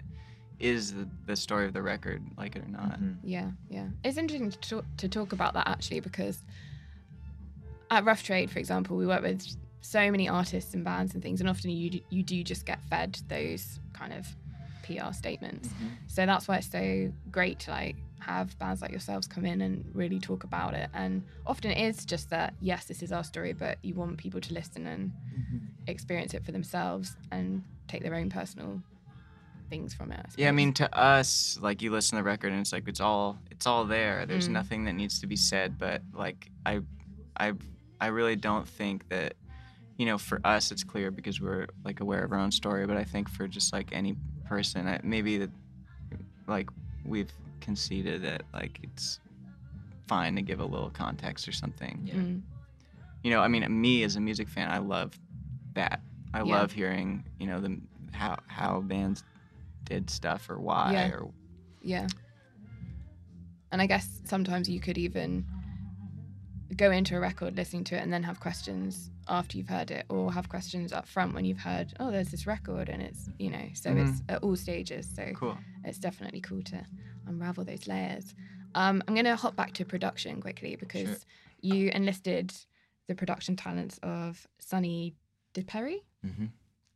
is 0.61 0.93
the, 0.95 1.09
the 1.27 1.37
story 1.37 1.65
of 1.67 1.73
the 1.73 1.83
record 1.83 2.23
like 2.37 2.55
it 2.57 2.63
or 2.65 2.69
not 2.69 3.01
Mhm. 3.01 3.17
Yeah, 3.23 3.51
yeah. 3.71 3.89
It's 4.05 4.17
interesting 4.19 4.51
to 4.51 4.59
talk, 4.59 4.85
to 4.99 5.09
talk 5.09 5.33
about 5.33 5.55
that 5.55 5.67
actually 5.69 6.01
because 6.01 6.39
at 7.91 8.05
Rough 8.05 8.23
Trade, 8.23 8.51
for 8.51 8.59
example, 8.59 8.97
we 8.97 9.07
work 9.07 9.23
with 9.23 9.43
so 9.81 10.11
many 10.11 10.29
artists 10.29 10.75
and 10.75 10.83
bands 10.85 11.15
and 11.15 11.23
things, 11.23 11.41
and 11.41 11.49
often 11.49 11.71
you 11.71 12.01
you 12.11 12.23
do 12.23 12.43
just 12.43 12.67
get 12.67 12.83
fed 12.91 13.19
those 13.29 13.79
kind 13.93 14.13
of 14.13 14.27
PR 14.87 15.13
statements. 15.13 15.69
Mm-hmm. 15.69 15.87
So 16.07 16.27
that's 16.27 16.47
why 16.49 16.57
it's 16.57 16.71
so 16.71 17.13
great 17.31 17.59
to 17.61 17.71
like 17.71 17.97
have 18.21 18.59
bands 18.59 18.83
like 18.83 18.91
yourselves 18.91 19.27
come 19.27 19.45
in 19.45 19.61
and 19.61 19.85
really 19.95 20.19
talk 20.19 20.45
about 20.45 20.75
it. 20.75 20.89
And 20.95 21.23
often 21.47 21.71
it 21.71 21.79
is 21.79 22.05
just 22.05 22.31
that 22.31 22.55
yes, 22.61 22.87
this 22.87 23.03
is 23.03 23.13
our 23.13 23.25
story, 23.25 23.53
but 23.53 23.79
you 23.83 23.95
want 23.95 24.17
people 24.19 24.41
to 24.41 24.55
listen 24.55 24.87
and 24.87 25.13
experience 25.87 26.35
it 26.35 26.45
for 26.45 26.53
themselves 26.53 27.17
and 27.31 27.63
take 27.89 28.03
their 28.03 28.15
own 28.15 28.29
personal 28.31 28.83
things 29.71 29.95
from 29.95 30.13
it. 30.13 30.27
Yeah, 30.37 30.49
I 30.49 30.53
mean, 30.53 30.73
to 30.75 30.99
us, 30.99 31.59
like 31.61 31.83
you 31.83 31.91
listen 31.91 32.17
to 32.17 32.23
the 32.23 32.27
record 32.27 32.53
and 32.53 32.61
it's 32.61 32.73
like 32.73 32.89
it's 32.89 33.01
all 33.01 33.39
it's 33.51 33.67
all 33.67 33.85
there. 33.85 34.25
There's 34.27 34.49
Mm. 34.49 34.53
nothing 34.53 34.85
that 34.85 34.93
needs 34.95 35.21
to 35.21 35.27
be 35.27 35.37
said. 35.37 35.79
But 35.79 36.03
like 36.13 36.51
I, 36.65 36.81
I, 37.39 37.53
I 38.01 38.07
really 38.09 38.37
don't 38.37 38.67
think 38.67 39.09
that, 39.09 39.35
you 39.99 40.07
know, 40.07 40.19
for 40.19 40.41
us 40.45 40.71
it's 40.73 40.85
clear 40.85 41.11
because 41.11 41.41
we're 41.41 41.67
like 41.85 42.01
aware 42.01 42.25
of 42.25 42.33
our 42.33 42.39
own 42.39 42.53
story. 42.53 42.87
But 42.87 42.97
I 42.97 43.05
think 43.05 43.29
for 43.29 43.47
just 43.49 43.73
like 43.73 43.91
any 43.93 44.17
person, 44.47 44.87
I, 44.87 45.01
maybe 45.03 45.39
that, 45.39 45.51
like 46.47 46.69
we've 47.05 47.33
conceded 47.61 48.23
that 48.23 48.43
like 48.55 48.79
it's 48.83 49.19
fine 50.07 50.37
to 50.37 50.43
give 50.43 50.61
a 50.61 50.65
little 50.65 50.91
context 50.91 51.49
or 51.49 51.53
something. 51.53 52.01
Yeah. 52.05 52.15
Mm, 52.15 52.43
You 53.23 53.31
know, 53.31 53.41
I 53.41 53.49
mean, 53.49 53.81
me 53.81 54.05
as 54.05 54.17
a 54.17 54.21
music 54.21 54.49
fan, 54.49 54.71
I 54.71 54.79
love 54.79 55.19
that. 55.75 56.01
I 56.33 56.39
Yeah. 56.39 56.45
love 56.45 56.73
hearing, 56.73 57.25
you 57.39 57.47
know, 57.47 57.61
the 57.61 57.79
how 58.13 58.39
how 58.47 58.81
bands 58.81 59.25
did 59.85 60.09
stuff 60.11 60.49
or 60.49 60.59
why 60.59 60.93
Yeah. 60.93 61.11
or 61.11 61.31
Yeah. 61.83 62.07
And 63.73 63.83
I 63.83 63.87
guess 63.87 64.21
sometimes 64.25 64.69
you 64.69 64.81
could 64.81 64.97
even 64.99 65.45
go 66.77 66.91
into 66.91 67.17
a 67.17 67.21
record 67.21 67.57
listening 67.57 67.85
to 67.85 67.97
it 67.97 68.03
and 68.03 68.13
then 68.13 68.23
have 68.23 68.41
questions 68.41 69.11
after 69.29 69.57
you've 69.59 69.69
heard 69.69 69.91
it 69.91 70.07
or 70.09 70.33
have 70.33 70.49
questions 70.49 70.93
up 70.93 71.07
front 71.07 71.35
when 71.35 71.45
you've 71.45 71.59
heard 71.59 71.93
oh 72.01 72.11
there's 72.11 72.29
this 72.29 72.47
record 72.47 72.89
and 72.89 73.03
it's 73.03 73.29
you 73.39 73.51
know 73.51 73.69
so 73.75 73.91
it's 73.91 74.23
at 74.29 74.43
all 74.43 74.57
stages 74.57 75.09
so 75.15 75.25
cool. 75.35 75.57
it's 75.85 75.99
definitely 75.99 76.41
cool 76.41 76.63
to 76.63 76.85
unravel 77.27 77.65
those 77.65 77.87
layers 77.89 78.35
um, 78.75 79.03
i'm 79.09 79.15
going 79.15 79.25
to 79.25 79.37
hop 79.37 79.57
back 79.57 79.73
to 79.73 79.85
production 79.85 80.41
quickly 80.41 80.77
because 80.77 81.09
Sure. 81.09 81.17
you 81.61 81.91
enlisted 81.91 82.53
the 83.09 83.15
production 83.15 83.57
talents 83.57 83.99
of 84.03 84.47
Sonny 84.59 85.15
DiPerri 85.55 86.03
Mhm. 86.25 86.51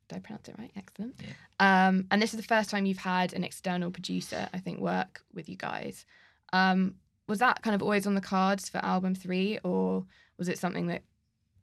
did 0.08 0.16
I 0.16 0.18
pronounce 0.18 0.48
it 0.48 0.56
right? 0.58 0.72
Excellent. 0.76 1.14
Um, 1.60 2.06
and 2.10 2.20
this 2.20 2.34
is 2.34 2.36
the 2.40 2.46
first 2.46 2.68
time 2.70 2.84
you've 2.84 2.98
had 2.98 3.32
an 3.32 3.44
external 3.44 3.90
producer, 3.92 4.48
I 4.52 4.58
think, 4.58 4.80
work 4.80 5.22
with 5.32 5.48
you 5.48 5.54
guys. 5.56 6.04
Um, 6.52 6.96
was 7.28 7.38
that 7.38 7.62
kind 7.62 7.76
of 7.76 7.82
always 7.82 8.08
on 8.08 8.16
the 8.16 8.20
cards 8.20 8.68
for 8.68 8.78
album 8.78 9.14
three, 9.14 9.60
or 9.62 10.04
was 10.36 10.48
it 10.48 10.58
something 10.58 10.88
that 10.88 11.02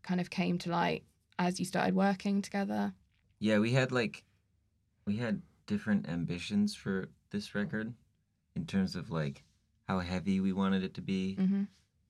kind 0.03 0.19
of 0.21 0.29
came 0.29 0.57
to 0.59 0.69
light 0.69 1.03
as 1.39 1.59
you 1.59 1.65
started 1.65 1.95
working 1.95 2.41
together? 2.41 2.93
Yeah, 3.39 3.59
we 3.59 3.71
had 3.73 3.91
like 3.91 4.23
we 5.05 5.17
had 5.17 5.41
different 5.67 6.07
ambitions 6.09 6.75
for 6.75 7.09
this 7.31 7.53
record 7.55 7.93
in 8.55 8.65
terms 8.65 8.95
of 8.95 9.11
like 9.11 9.43
how 9.87 9.99
heavy 9.99 10.39
we 10.39 10.53
wanted 10.53 10.83
it 10.83 10.93
to 10.95 11.01
be, 11.01 11.37
Mm-hmm. 11.39 11.63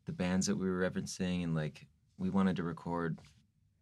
the 0.06 0.12
bands 0.14 0.48
that 0.48 0.56
we 0.58 0.70
were 0.70 0.80
referencing 0.90 1.44
and 1.44 1.54
like 1.56 1.86
we 2.18 2.30
wanted 2.30 2.56
to 2.56 2.64
record 2.64 3.20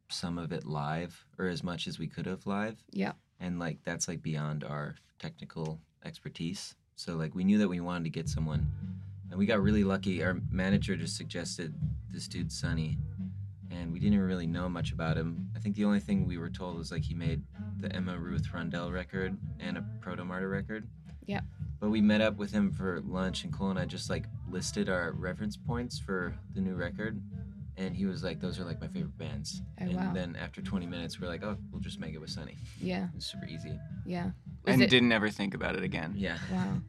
some 0.10 0.38
of 0.38 0.52
it 0.52 0.66
live 0.66 1.26
or 1.38 1.48
as 1.48 1.64
much 1.64 1.88
as 1.88 1.98
we 2.00 2.08
could 2.08 2.26
have 2.26 2.46
live. 2.46 2.76
Yeah. 2.92 3.14
And 3.40 3.60
like 3.60 3.80
that's 3.84 4.08
like 4.08 4.22
beyond 4.22 4.64
our 4.64 4.96
technical 5.20 5.80
expertise. 6.04 6.76
So 6.96 7.16
like 7.16 7.36
we 7.36 7.44
knew 7.44 7.58
that 7.60 7.68
we 7.68 7.80
wanted 7.80 8.06
to 8.06 8.10
get 8.10 8.28
someone 8.30 8.66
and 9.30 9.38
we 9.40 9.46
got 9.46 9.62
really 9.62 9.84
lucky. 9.84 10.24
Our 10.24 10.38
manager 10.52 10.96
just 10.96 11.18
suggested 11.18 11.74
this 12.12 12.28
dude 12.28 12.52
Sonny 12.52 12.98
and 13.76 13.92
we 13.92 14.00
didn't 14.00 14.20
really 14.20 14.48
know 14.48 14.70
much 14.70 14.92
about 14.92 15.18
him. 15.18 15.50
I 15.56 15.60
think 15.60 15.76
the 15.76 15.86
only 15.86 16.00
thing 16.00 16.26
we 16.26 16.38
were 16.38 16.50
told 16.50 16.78
was 16.78 16.92
like 16.92 17.04
he 17.04 17.14
made 17.14 17.42
the 17.80 17.94
Emma 17.96 18.18
Ruth 18.18 18.54
Rundle 18.54 18.92
record 18.92 19.38
and 19.60 19.78
a 19.78 19.86
Protomartyr 20.02 20.50
record. 20.50 20.88
Yeah. 21.26 21.42
But 21.80 21.90
we 21.90 22.02
met 22.02 22.22
up 22.22 22.38
with 22.38 22.52
him 22.52 22.72
for 22.72 23.02
lunch, 23.02 23.44
and 23.44 23.52
Cole 23.52 23.70
and 23.70 23.80
I 23.80 23.86
just 23.86 24.10
like 24.10 24.26
listed 24.50 24.90
our 24.90 25.12
reference 25.12 25.58
points 25.58 26.00
for 26.00 26.34
the 26.54 26.62
new 26.62 26.76
record, 26.76 27.22
and 27.78 27.96
he 27.96 28.06
was 28.06 28.24
like, 28.24 28.40
"Those 28.40 28.60
are 28.60 28.64
like 28.64 28.80
my 28.80 28.88
favorite 28.88 29.18
bands." 29.18 29.62
Oh, 29.82 29.84
and 29.84 29.96
wow. 29.96 30.14
then 30.14 30.38
after 30.40 30.62
20 30.62 30.86
minutes, 30.86 31.20
we're 31.20 31.28
like, 31.28 31.44
"Oh, 31.44 31.58
we'll 31.72 31.82
just 31.82 32.00
make 32.00 32.14
it 32.14 32.20
with 32.20 32.30
Sonny." 32.30 32.58
Yeah. 32.80 33.08
It's 33.16 33.26
super 33.26 33.46
easy. 33.46 33.78
Yeah. 34.06 34.32
Was 34.64 34.74
and 34.74 34.84
it- 34.84 34.90
didn't 34.90 35.12
ever 35.12 35.30
think 35.30 35.54
about 35.54 35.76
it 35.76 35.84
again. 35.84 36.14
Yeah. 36.16 36.38
Wow. 36.52 36.82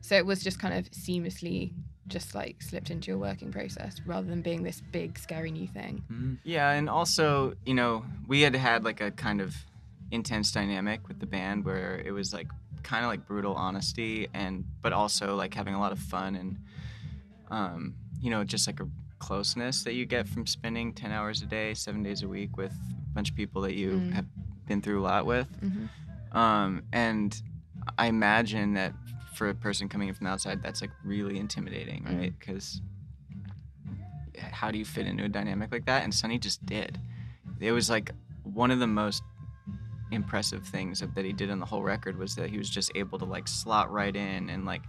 So 0.00 0.16
it 0.16 0.26
was 0.26 0.42
just 0.42 0.60
kind 0.60 0.74
of 0.74 0.90
seamlessly 0.90 1.72
just 2.08 2.34
like 2.34 2.62
slipped 2.62 2.90
into 2.90 3.10
your 3.10 3.18
working 3.18 3.50
process 3.50 4.00
rather 4.06 4.26
than 4.28 4.42
being 4.42 4.62
this 4.62 4.80
big 4.92 5.18
scary 5.18 5.50
new 5.50 5.66
thing. 5.66 6.38
Yeah, 6.44 6.70
and 6.70 6.88
also, 6.88 7.54
you 7.64 7.74
know, 7.74 8.04
we 8.28 8.42
had 8.42 8.54
had 8.54 8.84
like 8.84 9.00
a 9.00 9.10
kind 9.10 9.40
of 9.40 9.54
intense 10.10 10.52
dynamic 10.52 11.08
with 11.08 11.18
the 11.18 11.26
band 11.26 11.64
where 11.64 11.98
it 12.04 12.12
was 12.12 12.32
like 12.32 12.46
kind 12.84 13.04
of 13.04 13.10
like 13.10 13.26
brutal 13.26 13.54
honesty 13.54 14.28
and 14.32 14.64
but 14.80 14.92
also 14.92 15.34
like 15.34 15.52
having 15.52 15.74
a 15.74 15.80
lot 15.80 15.90
of 15.90 15.98
fun 15.98 16.36
and 16.36 16.56
um, 17.50 17.94
you 18.20 18.30
know, 18.30 18.44
just 18.44 18.66
like 18.66 18.80
a 18.80 18.88
closeness 19.18 19.82
that 19.84 19.94
you 19.94 20.04
get 20.06 20.28
from 20.28 20.46
spending 20.46 20.92
10 20.92 21.10
hours 21.12 21.42
a 21.42 21.46
day, 21.46 21.74
7 21.74 22.02
days 22.02 22.22
a 22.22 22.28
week 22.28 22.56
with 22.56 22.72
a 22.72 23.14
bunch 23.14 23.30
of 23.30 23.36
people 23.36 23.62
that 23.62 23.74
you 23.74 23.90
Mm. 24.00 24.12
have 24.12 24.26
been 24.66 24.82
through 24.82 25.00
a 25.00 25.02
lot 25.04 25.26
with. 25.26 25.48
Mhm. 25.60 25.88
Um, 26.36 26.82
and 26.92 27.40
I 27.98 28.06
imagine 28.08 28.74
that 28.74 28.92
for 29.36 29.48
a 29.50 29.54
person 29.54 29.88
coming 29.88 30.08
in 30.08 30.14
from 30.14 30.24
the 30.24 30.30
outside, 30.30 30.62
that's 30.62 30.80
like 30.80 30.90
really 31.04 31.38
intimidating, 31.38 32.02
Mm. 32.04 32.18
right? 32.18 32.38
Because 32.38 32.80
how 34.50 34.70
do 34.70 34.78
you 34.78 34.84
fit 34.84 35.06
into 35.06 35.24
a 35.24 35.28
dynamic 35.28 35.70
like 35.72 35.84
that? 35.86 36.04
And 36.04 36.14
Sonny 36.14 36.38
just 36.38 36.64
did. 36.64 36.98
It 37.60 37.72
was 37.72 37.88
like 37.90 38.10
one 38.42 38.70
of 38.70 38.78
the 38.78 38.86
most 38.86 39.22
impressive 40.10 40.64
things 40.64 41.00
that 41.00 41.24
he 41.24 41.32
did 41.32 41.50
on 41.50 41.58
the 41.58 41.66
whole 41.66 41.82
record 41.82 42.16
was 42.18 42.34
that 42.36 42.48
he 42.48 42.58
was 42.58 42.70
just 42.70 42.90
able 42.94 43.18
to 43.18 43.24
like 43.24 43.48
slot 43.48 43.90
right 43.92 44.14
in 44.14 44.48
and 44.50 44.64
like 44.64 44.82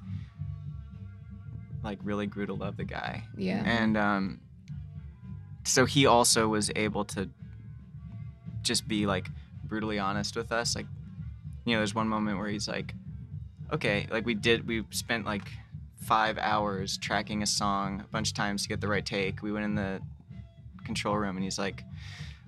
like 1.83 1.99
really 2.03 2.27
grew 2.27 2.45
to 2.45 2.53
love 2.53 2.77
the 2.77 2.83
guy. 2.85 3.23
Yeah. 3.37 3.63
And 3.65 3.97
um 3.97 4.39
so 5.63 5.85
he 5.85 6.05
also 6.05 6.47
was 6.47 6.71
able 6.75 7.03
to 7.05 7.29
just 8.61 8.87
be 8.87 9.05
like 9.05 9.27
brutally 9.65 9.99
honest 9.99 10.35
with 10.35 10.51
us. 10.51 10.75
Like, 10.75 10.85
you 11.65 11.73
know, 11.73 11.79
there's 11.79 11.95
one 11.95 12.07
moment 12.07 12.37
where 12.37 12.47
he's 12.47 12.67
like, 12.67 12.93
okay, 13.72 14.07
like 14.09 14.26
we 14.26 14.34
did, 14.34 14.68
we 14.68 14.84
spent 14.91 15.26
like 15.26 15.47
five 16.01 16.38
hours 16.38 16.97
tracking 16.97 17.43
a 17.43 17.45
song 17.45 18.01
a 18.01 18.07
bunch 18.07 18.30
of 18.30 18.34
times 18.36 18.63
to 18.63 18.70
get 18.70 18.82
the 18.82 18.88
right 18.88 19.05
take. 19.05 19.41
We 19.41 19.51
went 19.51 19.65
in 19.65 19.76
the 19.76 20.01
control 20.86 21.18
room 21.18 21.36
and 21.36 21.43
he's 21.43 21.59
like, 21.59 21.84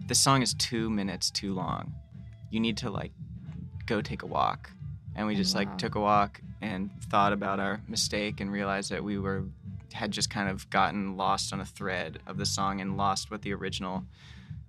this 0.07 0.19
song 0.19 0.41
is 0.41 0.53
two 0.53 0.89
minutes 0.89 1.29
too 1.29 1.53
long. 1.53 1.93
You 2.51 2.59
need 2.59 2.77
to 2.77 2.89
like 2.89 3.11
go 3.85 4.01
take 4.01 4.23
a 4.23 4.25
walk. 4.25 4.71
And 5.15 5.27
we 5.27 5.35
just 5.35 5.53
Wow. 5.53 5.61
like 5.61 5.77
took 5.77 5.95
a 5.95 5.99
walk 5.99 6.41
and 6.61 6.89
thought 7.09 7.33
about 7.33 7.59
our 7.59 7.81
mistake 7.87 8.39
and 8.39 8.51
realized 8.51 8.91
that 8.91 9.03
we 9.03 9.17
were 9.17 9.43
had 9.93 10.11
just 10.11 10.29
kind 10.29 10.47
of 10.49 10.69
gotten 10.69 11.17
lost 11.17 11.51
on 11.51 11.59
a 11.59 11.65
thread 11.65 12.19
of 12.27 12.37
the 12.37 12.45
song 12.45 12.79
and 12.79 12.95
lost 12.95 13.31
what 13.31 13.41
the 13.41 13.51
original 13.53 14.05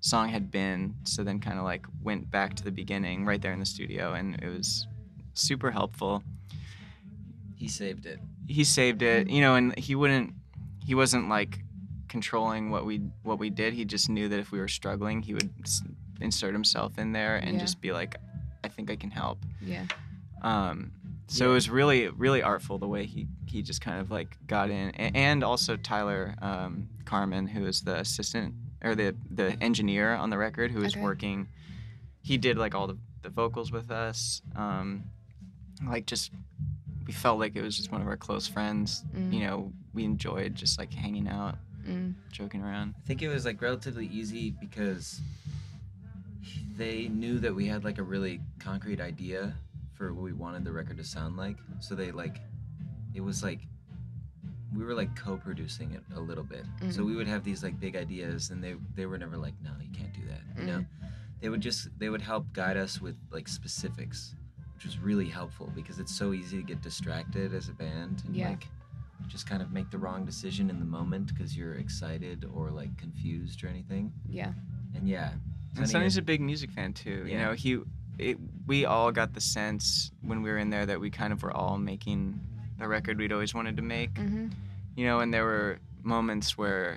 song 0.00 0.30
had 0.30 0.50
been. 0.50 0.94
So 1.04 1.22
then 1.22 1.38
kind 1.40 1.58
of 1.58 1.64
like 1.64 1.86
went 2.02 2.30
back 2.30 2.54
to 2.54 2.64
the 2.64 2.70
beginning 2.72 3.26
right 3.26 3.40
there 3.40 3.52
in 3.52 3.60
the 3.60 3.66
studio 3.66 4.14
and 4.14 4.42
it 4.42 4.48
was 4.48 4.86
super 5.34 5.70
helpful. 5.70 6.24
He 7.60 7.68
saved 7.68 8.06
it. 8.06 8.18
He 8.48 8.64
saved 8.64 9.02
it, 9.02 9.28
you 9.28 9.42
know, 9.42 9.54
and 9.54 9.78
he 9.78 9.94
wouldn't 9.94 10.32
he 10.82 10.94
wasn't 10.94 11.28
like 11.28 11.60
controlling 12.08 12.70
what 12.70 12.86
we 12.86 12.98
what 13.22 13.38
we 13.38 13.50
did. 13.50 13.74
He 13.74 13.84
just 13.84 14.08
knew 14.08 14.28
that 14.30 14.38
if 14.40 14.50
we 14.50 14.58
were 14.58 14.66
struggling, 14.68 15.20
he 15.22 15.34
would 15.34 15.50
insert 16.22 16.54
himself 16.54 16.98
in 16.98 17.12
there 17.12 17.36
and 17.36 17.52
Yeah. 17.54 17.60
just 17.60 17.80
be 17.82 17.92
like 17.92 18.16
I 18.64 18.68
think 18.68 18.90
I 18.90 18.96
can 18.96 19.10
help. 19.10 19.44
Yeah. 19.60 19.84
Um, 20.42 20.92
so 21.28 21.50
it 21.50 21.52
was 21.52 21.68
really, 21.70 22.08
really 22.08 22.42
artful 22.42 22.78
the 22.78 22.88
way 22.88 23.04
he, 23.06 23.28
he 23.46 23.62
just 23.62 23.80
kind 23.82 24.00
of 24.00 24.10
like 24.10 24.36
got 24.46 24.70
in, 24.70 24.90
and 24.90 25.44
also 25.44 25.76
Tyler 25.76 26.34
um, 26.42 26.88
Karmen, 27.04 27.46
who 27.48 27.66
is 27.66 27.82
the 27.82 27.98
assistant 28.00 28.54
or 28.82 28.94
the 28.94 29.14
the 29.30 29.54
engineer 29.62 30.14
on 30.14 30.30
the 30.30 30.38
record, 30.38 30.70
who 30.72 30.80
was 30.80 30.94
Okay. 30.94 31.04
working. 31.04 31.46
He 32.22 32.36
did 32.38 32.56
like 32.58 32.74
all 32.74 32.86
the, 32.86 32.96
the 33.22 33.28
vocals 33.28 33.70
with 33.70 33.90
us. 33.90 34.42
Um, 34.56 35.04
like 35.86 36.06
just 36.06 36.32
we 37.10 37.14
felt 37.14 37.40
like 37.40 37.56
it 37.56 37.62
was 37.62 37.76
just 37.76 37.90
one 37.90 38.00
of 38.00 38.06
our 38.06 38.16
close 38.16 38.46
friends. 38.46 39.04
Mm. 39.16 39.32
You 39.32 39.40
know, 39.40 39.72
we 39.92 40.04
enjoyed 40.04 40.54
just 40.54 40.78
like 40.78 40.92
hanging 40.94 41.26
out, 41.26 41.56
Mm. 41.84 42.14
joking 42.30 42.62
around. 42.62 42.94
I 42.96 43.00
think 43.04 43.20
it 43.20 43.28
was 43.28 43.44
like 43.44 43.60
relatively 43.60 44.06
easy 44.06 44.52
because 44.52 45.20
they 46.76 47.08
knew 47.08 47.40
that 47.40 47.52
we 47.52 47.66
had 47.66 47.82
like 47.82 47.98
a 47.98 48.02
really 48.04 48.40
concrete 48.60 49.00
idea 49.00 49.54
for 49.94 50.14
what 50.14 50.22
we 50.22 50.32
wanted 50.32 50.64
the 50.64 50.70
record 50.70 50.98
to 50.98 51.04
sound 51.04 51.36
like. 51.36 51.56
So 51.80 51.96
they 51.96 52.12
like, 52.12 52.36
it 53.12 53.22
was 53.22 53.42
like, 53.42 53.58
we 54.72 54.84
were 54.84 54.94
like 54.94 55.16
co-producing 55.16 55.90
it 55.90 56.04
a 56.14 56.20
little 56.20 56.44
bit. 56.44 56.64
So 56.90 57.02
Mhm. 57.02 57.06
we 57.06 57.16
would 57.16 57.26
have 57.26 57.42
these 57.42 57.64
like 57.64 57.80
big 57.80 57.96
ideas, 57.96 58.50
and 58.50 58.62
they 58.62 58.76
they 58.94 59.06
were 59.06 59.18
never 59.18 59.36
like, 59.36 59.54
no, 59.60 59.72
you 59.82 59.90
can't 59.90 60.14
do 60.14 60.24
that. 60.28 60.42
You 60.60 60.66
know, 60.66 60.84
they 61.40 61.48
would 61.48 61.60
just 61.60 61.88
they 61.98 62.08
would 62.08 62.22
help 62.22 62.52
guide 62.52 62.76
us 62.76 63.00
with 63.00 63.16
like 63.32 63.48
specifics, 63.48 64.36
which 64.80 64.86
was 64.86 64.98
really 64.98 65.28
helpful 65.28 65.70
because 65.74 65.98
it's 65.98 66.14
so 66.16 66.32
easy 66.32 66.56
to 66.56 66.62
get 66.62 66.80
distracted 66.80 67.52
as 67.52 67.68
a 67.68 67.72
band 67.72 68.22
and 68.26 68.34
Yeah. 68.34 68.48
like 68.48 68.66
just 69.28 69.46
kind 69.46 69.60
of 69.60 69.70
make 69.72 69.90
the 69.90 69.98
wrong 69.98 70.24
decision 70.24 70.70
in 70.70 70.78
the 70.80 70.86
moment 70.86 71.26
because 71.26 71.54
you're 71.54 71.74
excited 71.74 72.46
or 72.54 72.70
like 72.70 72.96
confused 72.96 73.62
or 73.62 73.68
anything. 73.68 74.10
Yeah. 74.26 74.54
And 74.94 75.06
yeah, 75.06 75.32
And 75.76 75.86
Sonny 75.86 75.86
Sonny's 75.88 76.16
a 76.16 76.22
big 76.22 76.40
music 76.40 76.70
fan 76.70 76.94
too. 76.94 77.26
You 77.28 77.36
know, 77.36 77.52
he, 77.52 77.80
it, 78.18 78.38
we 78.66 78.86
all 78.86 79.12
got 79.12 79.34
the 79.34 79.40
sense 79.42 80.12
when 80.22 80.40
we 80.40 80.48
were 80.48 80.56
in 80.56 80.70
there 80.70 80.86
that 80.86 80.98
we 80.98 81.10
kind 81.10 81.34
of 81.34 81.42
were 81.42 81.54
all 81.54 81.76
making 81.76 82.40
the 82.78 82.88
record 82.88 83.18
we'd 83.18 83.32
always 83.32 83.52
wanted 83.52 83.76
to 83.76 83.82
make. 83.82 84.14
Mm-hmm. 84.14 84.46
You 84.96 85.04
know, 85.04 85.20
and 85.20 85.32
there 85.34 85.44
were 85.44 85.78
moments 86.02 86.56
where, 86.56 86.96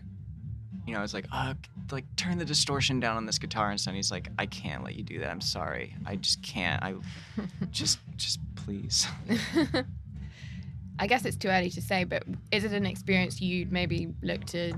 you 0.85 0.93
know, 0.93 0.99
I 0.99 1.01
was 1.01 1.13
like, 1.13 1.25
uh, 1.31 1.53
like 1.91 2.05
turn 2.15 2.37
the 2.37 2.45
distortion 2.45 2.99
down 2.99 3.17
on 3.17 3.25
this 3.25 3.39
guitar, 3.39 3.69
and 3.69 3.79
Sonny's 3.79 4.11
like, 4.11 4.29
I 4.37 4.45
can't 4.45 4.83
let 4.83 4.95
you 4.95 5.03
do 5.03 5.19
that. 5.19 5.29
I'm 5.29 5.41
sorry, 5.41 5.95
I 6.05 6.17
just 6.17 6.41
can't. 6.41 6.83
I 6.83 6.95
just, 7.71 7.99
just 8.17 8.39
please. 8.55 9.07
I 10.99 11.07
guess 11.07 11.25
it's 11.25 11.37
too 11.37 11.47
early 11.47 11.69
to 11.71 11.81
say, 11.81 12.03
but 12.03 12.23
is 12.51 12.63
it 12.63 12.73
an 12.73 12.85
experience 12.85 13.41
you'd 13.41 13.71
maybe 13.71 14.13
look 14.21 14.45
to 14.47 14.73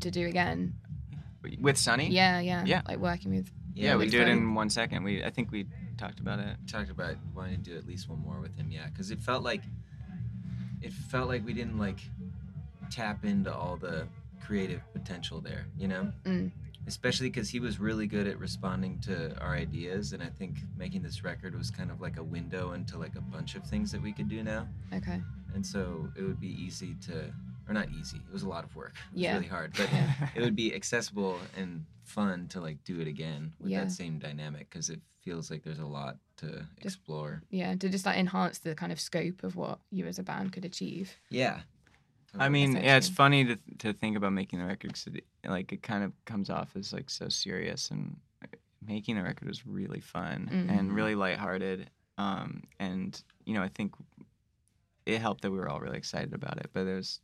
to 0.00 0.10
do 0.10 0.26
again? 0.26 0.74
With 1.60 1.76
Sonny? 1.76 2.08
Yeah, 2.08 2.40
yeah. 2.40 2.64
Yeah. 2.64 2.82
Like 2.88 2.98
working 2.98 3.34
with. 3.34 3.50
Yeah, 3.74 3.96
we 3.96 4.08
do 4.08 4.20
it 4.20 4.28
in 4.28 4.54
one 4.54 4.70
second. 4.70 5.02
We, 5.02 5.24
I 5.24 5.30
think 5.30 5.50
we 5.50 5.66
talked 5.96 6.20
about 6.20 6.38
it. 6.38 6.56
talked 6.68 6.90
about 6.90 7.16
wanting 7.34 7.62
to 7.62 7.70
do 7.70 7.76
at 7.76 7.86
least 7.86 8.08
one 8.08 8.20
more 8.20 8.40
with 8.40 8.54
him. 8.56 8.70
Yeah, 8.70 8.86
because 8.86 9.10
it 9.10 9.20
felt 9.20 9.42
like 9.42 9.62
it 10.80 10.92
felt 10.92 11.28
like 11.28 11.44
we 11.44 11.52
didn't 11.52 11.78
like 11.78 11.98
tap 12.90 13.24
into 13.24 13.52
all 13.52 13.76
the 13.76 14.06
creative 14.44 14.80
potential 14.92 15.40
there. 15.40 15.66
You 15.78 15.88
know. 15.88 16.12
Mm. 16.24 16.50
Especially 16.86 17.30
because 17.30 17.48
he 17.48 17.60
was 17.60 17.80
really 17.80 18.06
good 18.06 18.26
at 18.26 18.38
responding 18.38 18.98
to 19.00 19.34
our 19.40 19.54
ideas, 19.54 20.12
and 20.12 20.22
I 20.22 20.26
think 20.28 20.58
making 20.76 21.00
this 21.02 21.24
record 21.24 21.56
was 21.56 21.70
kind 21.70 21.90
of 21.90 22.02
like 22.02 22.18
a 22.18 22.22
window 22.22 22.72
into 22.72 22.98
like 22.98 23.16
a 23.16 23.22
bunch 23.22 23.54
of 23.54 23.64
things 23.64 23.90
that 23.92 24.02
we 24.02 24.12
could 24.12 24.28
do 24.28 24.42
now. 24.42 24.68
Okay. 24.92 25.22
And 25.54 25.64
so 25.64 26.10
it 26.14 26.22
would 26.22 26.38
be 26.40 26.52
easy 26.62 26.94
to, 27.06 27.32
or 27.66 27.72
not 27.72 27.88
easy. 27.98 28.18
It 28.18 28.30
was 28.30 28.42
a 28.42 28.48
lot 28.50 28.64
of 28.64 28.76
work. 28.76 28.92
It 29.12 29.14
was 29.14 29.22
Yeah. 29.22 29.32
really 29.32 29.46
hard, 29.46 29.72
but 29.78 29.88
it 30.34 30.42
would 30.42 30.54
be 30.56 30.74
accessible 30.74 31.38
and 31.56 31.86
fun 32.02 32.48
to 32.48 32.60
like 32.60 32.84
do 32.84 33.00
it 33.00 33.08
again 33.08 33.54
with 33.58 33.70
Yeah. 33.70 33.84
that 33.84 33.90
same 33.90 34.18
dynamic 34.18 34.68
because 34.68 34.90
it 34.90 35.00
feels 35.22 35.50
like 35.50 35.62
there's 35.62 35.78
a 35.78 35.86
lot 35.86 36.18
to 36.36 36.66
explore. 36.82 37.42
Yeah, 37.48 37.74
to 37.76 37.88
just 37.88 38.04
like 38.04 38.18
enhance 38.18 38.58
the 38.58 38.74
kind 38.74 38.92
of 38.92 39.00
scope 39.00 39.42
of 39.42 39.56
what 39.56 39.78
you 39.90 40.04
as 40.06 40.18
a 40.18 40.22
band 40.22 40.52
could 40.52 40.66
achieve. 40.66 41.16
Yeah. 41.30 41.60
I 42.38 42.48
mean, 42.48 42.72
yeah, 42.76 42.96
it's 42.96 43.08
funny 43.08 43.44
to 43.44 43.56
to 43.78 43.92
think 43.92 44.16
about 44.16 44.32
making 44.32 44.58
the 44.58 44.64
record 44.66 44.92
'cause 44.94 45.06
it, 45.08 45.24
like 45.44 45.72
it 45.72 45.82
kind 45.82 46.04
of 46.04 46.12
comes 46.24 46.50
off 46.50 46.74
as 46.76 46.92
like 46.92 47.10
so 47.10 47.28
serious, 47.28 47.90
and 47.90 48.20
uh, 48.42 48.48
making 48.80 49.16
the 49.16 49.22
record 49.22 49.48
was 49.48 49.66
really 49.66 50.00
fun 50.00 50.48
Mhm. 50.52 50.70
and 50.70 50.94
really 50.94 51.14
lighthearted. 51.14 51.90
Um, 52.18 52.62
and 52.78 53.22
you 53.44 53.54
know, 53.54 53.62
I 53.62 53.68
think 53.68 53.94
it 55.06 55.20
helped 55.20 55.42
that 55.42 55.50
we 55.50 55.58
were 55.58 55.68
all 55.68 55.80
really 55.80 55.98
excited 55.98 56.32
about 56.32 56.58
it. 56.58 56.70
But 56.72 56.84
there's, 56.84 57.20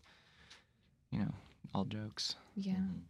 you 1.11 1.19
know, 1.19 1.35
all 1.75 1.85
jokes. 1.85 2.37
Yeah. 2.55 2.75
Mhm. 2.77 3.03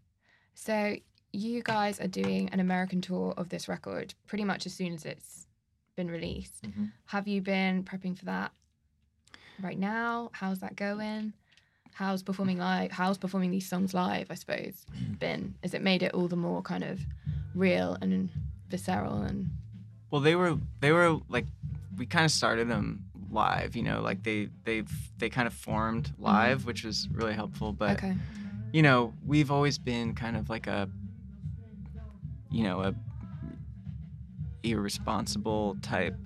So 0.54 0.96
you 1.32 1.62
guys 1.62 2.00
are 2.00 2.08
doing 2.08 2.48
an 2.50 2.60
American 2.60 3.00
tour 3.00 3.32
of 3.36 3.48
this 3.48 3.68
record 3.68 4.14
pretty 4.26 4.44
much 4.44 4.66
as 4.66 4.74
soon 4.74 4.92
as 4.92 5.04
it's 5.04 5.46
been 5.96 6.10
released. 6.10 6.62
Mhm. 6.64 6.92
Have 7.06 7.26
you 7.28 7.40
been 7.40 7.84
prepping 7.84 8.16
for 8.18 8.24
that 8.26 8.52
right 9.60 9.78
now? 9.78 10.30
How's 10.34 10.60
that 10.60 10.76
going? 10.76 11.32
How's 11.94 12.22
performing 12.22 12.58
live? 12.58 12.90
How's 12.90 13.18
performing 13.18 13.50
these 13.50 13.68
songs 13.68 13.94
live? 13.94 14.30
I 14.30 14.34
suppose 14.34 14.84
been. 15.18 15.54
Has 15.62 15.74
it 15.74 15.82
made 15.82 16.02
it 16.02 16.12
all 16.14 16.28
the 16.28 16.36
more 16.36 16.62
kind 16.62 16.84
of 16.84 17.00
real 17.54 17.96
and 18.00 18.30
visceral 18.68 19.22
and 19.22 19.50
Well, 20.10 20.20
they 20.20 20.34
were 20.34 20.56
they 20.80 20.92
were 20.92 21.18
like 21.28 21.46
we 21.96 22.06
kind 22.06 22.24
of 22.24 22.30
started 22.30 22.68
them 22.68 23.04
live, 23.30 23.76
you 23.76 23.82
know, 23.82 24.00
like 24.00 24.22
they 24.22 24.48
they 24.64 24.84
they 25.18 25.28
kind 25.28 25.46
of 25.46 25.54
formed 25.54 26.12
live, 26.18 26.64
which 26.64 26.84
was 26.84 27.08
really 27.10 27.34
helpful. 27.34 27.72
But 27.72 27.98
okay? 27.98 28.14
you 28.72 28.82
know, 28.82 29.12
we've 29.26 29.50
always 29.50 29.78
been 29.78 30.14
kind 30.14 30.36
of 30.36 30.48
like 30.48 30.66
a 30.66 30.88
you 32.50 32.64
know 32.64 32.82
a 32.82 32.94
irresponsible 34.62 35.76
type 35.82 36.16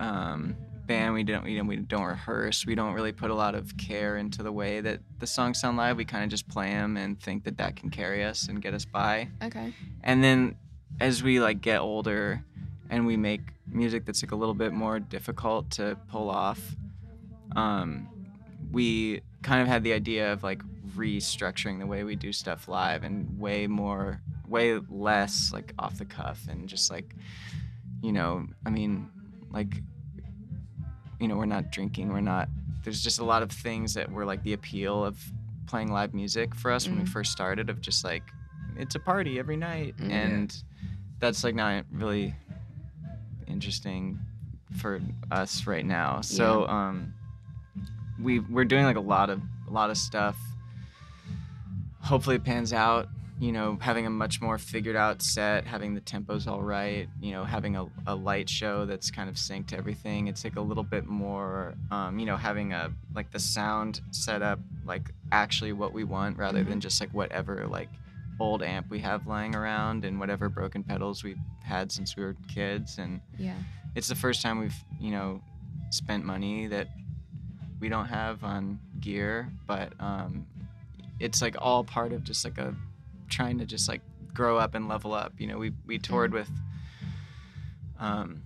um, 0.00 0.56
band. 0.88 1.14
We 1.14 1.22
don't 1.22 1.46
you 1.46 1.58
know 1.58 1.68
we 1.68 1.76
don't 1.76 2.02
rehearse. 2.02 2.66
We 2.66 2.74
don't 2.74 2.94
really 2.94 3.12
put 3.12 3.30
a 3.30 3.34
lot 3.34 3.54
of 3.54 3.76
care 3.76 4.16
into 4.16 4.42
the 4.42 4.50
way 4.50 4.80
that 4.80 5.00
the 5.20 5.26
songs 5.26 5.60
sound 5.60 5.76
live. 5.76 5.96
We 5.96 6.04
kind 6.04 6.24
of 6.24 6.30
just 6.30 6.48
play 6.48 6.70
them 6.70 6.96
and 6.96 7.20
think 7.20 7.44
that 7.44 7.58
that 7.58 7.76
can 7.76 7.90
carry 7.90 8.24
us 8.24 8.48
and 8.48 8.60
get 8.60 8.74
us 8.74 8.84
by. 8.84 9.28
Okay. 9.42 9.72
And 10.02 10.24
then 10.24 10.56
as 11.00 11.22
we 11.22 11.38
like 11.38 11.60
get 11.60 11.78
older 11.78 12.42
and 12.90 13.06
we 13.06 13.16
make 13.16 13.42
music 13.70 14.04
that's 14.04 14.22
like 14.22 14.32
a 14.32 14.36
little 14.36 14.54
bit 14.54 14.72
more 14.72 14.98
difficult 14.98 15.70
to 15.72 15.96
pull 16.10 16.30
off, 16.30 16.60
um, 17.54 18.08
we 18.72 19.20
kind 19.42 19.62
of 19.62 19.68
had 19.68 19.84
the 19.84 19.92
idea 19.92 20.32
of 20.32 20.42
like 20.42 20.62
restructuring 20.96 21.78
the 21.78 21.86
way 21.86 22.02
we 22.02 22.16
do 22.16 22.32
stuff 22.32 22.68
live 22.68 23.04
and 23.04 23.38
way 23.38 23.66
more, 23.66 24.20
way 24.48 24.80
less 24.88 25.52
like 25.52 25.72
off 25.78 25.98
the 25.98 26.04
cuff 26.04 26.40
and 26.48 26.68
just 26.68 26.90
like, 26.90 27.14
you 28.02 28.12
know, 28.12 28.46
I 28.66 28.70
mean, 28.70 29.10
like, 29.50 29.82
you 31.20 31.28
know, 31.28 31.36
we're 31.36 31.46
not 31.46 31.70
drinking, 31.72 32.08
we're 32.12 32.20
not, 32.20 32.48
there's 32.84 33.02
just 33.02 33.18
a 33.18 33.24
lot 33.24 33.42
of 33.42 33.50
things 33.50 33.94
that 33.94 34.10
were 34.10 34.24
like 34.24 34.42
the 34.42 34.52
appeal 34.52 35.04
of 35.04 35.18
playing 35.66 35.90
live 35.92 36.14
music 36.14 36.54
for 36.54 36.70
us 36.70 36.86
when 36.88 36.96
we 36.98 37.04
Mhm. 37.04 37.08
first 37.08 37.32
started 37.32 37.68
of 37.70 37.80
just 37.80 38.04
like, 38.04 38.22
it's 38.76 38.94
a 38.94 38.98
party 39.00 39.38
every 39.38 39.56
night. 39.56 39.96
Mhm. 39.98 40.10
And 40.10 40.62
that's 41.18 41.42
like 41.44 41.54
not 41.54 41.84
really 41.92 42.34
interesting 43.46 44.18
for 44.80 45.00
us 45.30 45.66
right 45.66 45.84
now. 45.84 46.20
So 46.20 46.66
um 46.68 47.14
we 48.20 48.40
we're 48.40 48.64
doing 48.64 48.84
like 48.84 48.96
a 48.96 49.00
lot 49.00 49.30
of 49.30 49.40
a 49.68 49.70
lot 49.72 49.90
of 49.90 49.96
stuff. 49.96 50.36
Hopefully 52.00 52.36
it 52.36 52.44
pans 52.44 52.72
out, 52.72 53.08
you 53.40 53.52
know, 53.52 53.78
having 53.80 54.04
a 54.06 54.10
much 54.10 54.40
more 54.40 54.58
figured 54.58 54.96
out 54.96 55.22
set, 55.22 55.64
having 55.64 55.94
the 55.94 56.00
tempos 56.00 56.46
all 56.48 56.62
right, 56.62 57.08
you 57.20 57.30
know, 57.30 57.44
having 57.44 57.76
a, 57.76 57.86
a 58.06 58.14
light 58.14 58.48
show 58.48 58.84
that's 58.84 59.10
kind 59.12 59.28
of 59.28 59.36
synced 59.36 59.68
to 59.68 59.76
everything. 59.76 60.26
It's 60.26 60.42
like 60.42 60.56
a 60.56 60.60
little 60.60 60.82
bit 60.82 61.06
more 61.06 61.74
um, 61.92 62.18
you 62.18 62.26
know, 62.26 62.36
having 62.36 62.72
a 62.72 62.90
like 63.14 63.30
the 63.30 63.38
sound 63.38 64.00
set 64.10 64.42
up 64.42 64.58
like 64.84 65.10
actually 65.30 65.72
what 65.72 65.92
we 65.92 66.02
want 66.04 66.36
rather 66.38 66.64
than 66.64 66.80
just 66.80 67.00
like 67.00 67.10
whatever 67.12 67.66
like 67.68 67.88
old 68.40 68.62
amp 68.62 68.88
we 68.88 68.98
have 69.00 69.26
lying 69.26 69.54
around 69.54 70.04
and 70.04 70.18
whatever 70.18 70.48
broken 70.48 70.82
pedals 70.82 71.22
we've 71.24 71.38
had 71.64 71.90
since 71.92 72.16
we 72.16 72.22
were 72.24 72.36
kids 72.52 72.98
and 72.98 73.20
Yeah. 73.36 73.54
it's 73.96 74.06
the 74.08 74.14
first 74.14 74.42
time 74.42 74.60
we've 74.60 74.76
you 75.00 75.10
know 75.10 75.40
spent 75.90 76.24
money 76.24 76.68
that 76.68 76.88
we 77.80 77.88
don't 77.88 78.06
have 78.06 78.44
on 78.44 78.78
gear 79.00 79.50
but 79.66 79.92
um, 80.00 80.46
it's 81.20 81.42
like 81.42 81.56
all 81.58 81.82
part 81.84 82.12
of 82.12 82.22
just 82.22 82.44
like 82.44 82.58
a 82.58 82.74
trying 83.28 83.58
to 83.58 83.66
just 83.66 83.88
like 83.88 84.02
grow 84.34 84.58
up 84.58 84.74
and 84.74 84.88
level 84.88 85.14
up. 85.14 85.32
You 85.38 85.46
know 85.46 85.58
we 85.58 85.72
we 85.86 85.98
toured 85.98 86.32
with 86.32 86.50
um, 87.98 88.42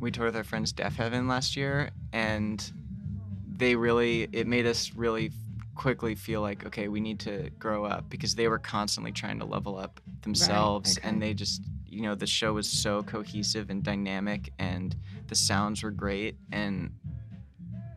we 0.00 0.10
toured 0.10 0.26
with 0.26 0.36
our 0.36 0.44
friends 0.44 0.72
Deafheaven 0.72 1.28
last 1.28 1.56
year 1.56 1.90
and 2.12 2.72
they 3.56 3.76
really 3.76 4.28
it 4.32 4.46
made 4.46 4.66
us 4.66 4.92
really 4.94 5.30
quickly 5.74 6.14
feel 6.14 6.42
like 6.42 6.66
okay 6.66 6.88
we 6.88 7.00
need 7.00 7.18
to 7.18 7.48
grow 7.58 7.84
up 7.84 8.10
because 8.10 8.34
they 8.34 8.46
were 8.46 8.58
constantly 8.58 9.10
trying 9.10 9.38
to 9.38 9.44
level 9.46 9.78
up 9.78 10.00
themselves 10.20 10.98
okay. 10.98 11.08
and 11.08 11.22
they 11.22 11.32
just 11.32 11.62
you 11.86 12.02
know 12.02 12.14
the 12.14 12.26
show 12.26 12.52
was 12.52 12.68
so 12.68 13.02
cohesive 13.04 13.70
and 13.70 13.82
dynamic 13.82 14.52
and 14.58 14.96
the 15.28 15.34
sounds 15.34 15.82
were 15.82 15.90
great 15.90 16.36
and 16.50 16.90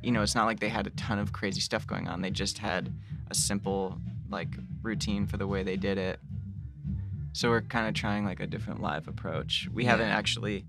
you 0.05 0.11
know 0.11 0.21
it's 0.21 0.35
not 0.35 0.45
like 0.45 0.59
they 0.59 0.69
had 0.69 0.85
a 0.85 0.91
ton 0.91 1.17
of 1.17 1.33
crazy 1.33 1.59
stuff 1.59 1.87
going 1.87 2.07
on. 2.07 2.21
They 2.21 2.29
just 2.29 2.59
had 2.59 2.93
a 3.31 3.35
simple 3.35 3.99
like 4.29 4.49
routine 4.81 5.25
for 5.27 5.37
the 5.37 5.47
way 5.47 5.63
they 5.63 5.77
did 5.77 5.97
it 5.97 6.19
so 7.33 7.49
we're 7.49 7.61
kind 7.61 7.87
of 7.87 7.93
trying 7.93 8.25
like 8.25 8.39
a 8.39 8.47
different 8.47 8.81
live 8.81 9.07
approach 9.07 9.67
we 9.73 9.85
haven't 9.85 10.07
actually 10.09 10.65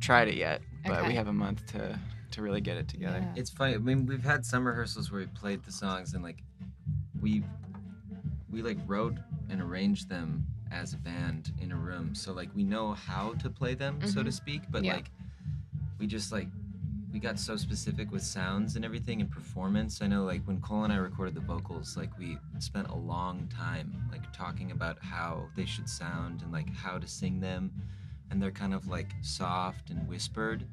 tried 0.00 0.28
it 0.28 0.34
yet 0.34 0.60
but 0.86 0.98
Okay. 1.00 1.08
we 1.08 1.14
have 1.14 1.28
a 1.28 1.32
month 1.32 1.64
to 1.66 1.98
to 2.30 2.40
really 2.42 2.60
get 2.60 2.76
it 2.76 2.88
together 2.88 3.20
Yeah. 3.20 3.32
It's 3.40 3.50
funny. 3.50 3.74
I 3.74 3.78
mean, 3.78 4.06
we've 4.06 4.24
had 4.24 4.46
some 4.46 4.66
rehearsals 4.66 5.12
where 5.12 5.20
we 5.20 5.26
played 5.26 5.62
the 5.64 5.72
songs 5.72 6.14
and 6.14 6.22
like 6.24 6.42
we 7.20 7.42
we 8.50 8.62
like 8.62 8.78
wrote 8.86 9.18
and 9.50 9.60
arranged 9.60 10.08
them 10.08 10.46
as 10.70 10.94
a 10.94 10.96
band 10.96 11.52
in 11.60 11.72
a 11.72 11.76
room. 11.76 12.14
So 12.14 12.32
like 12.32 12.48
we 12.54 12.64
know 12.64 12.94
how 12.94 13.34
to 13.34 13.50
play 13.50 13.74
them, 13.74 14.00
so 14.06 14.22
to 14.22 14.30
Mhm. 14.30 14.32
speak, 14.32 14.62
but 14.70 14.82
Yeah. 14.82 14.94
like 14.94 15.10
we 15.98 16.06
just 16.06 16.32
like 16.32 16.48
we 17.12 17.18
got 17.18 17.38
so 17.38 17.56
specific 17.56 18.10
with 18.10 18.22
sounds 18.22 18.76
and 18.76 18.84
everything 18.84 19.20
and 19.20 19.30
performance. 19.30 20.00
I 20.00 20.06
know 20.06 20.24
like 20.24 20.42
when 20.44 20.60
Cole 20.60 20.84
and 20.84 20.92
I 20.92 20.96
recorded 20.96 21.34
the 21.34 21.40
vocals, 21.40 21.96
like 21.96 22.16
we 22.18 22.38
spent 22.58 22.88
a 22.88 22.94
long 22.94 23.48
time 23.54 24.02
like 24.10 24.32
talking 24.32 24.70
about 24.72 24.98
how 25.02 25.48
they 25.54 25.66
should 25.66 25.88
sound 25.88 26.40
and 26.42 26.50
like 26.52 26.72
how 26.74 26.98
to 26.98 27.06
sing 27.06 27.38
them. 27.40 27.70
And 28.30 28.40
they're 28.42 28.50
kind 28.50 28.72
of 28.72 28.88
like 28.88 29.08
soft 29.20 29.90
and 29.90 30.08
whispered. 30.08 30.64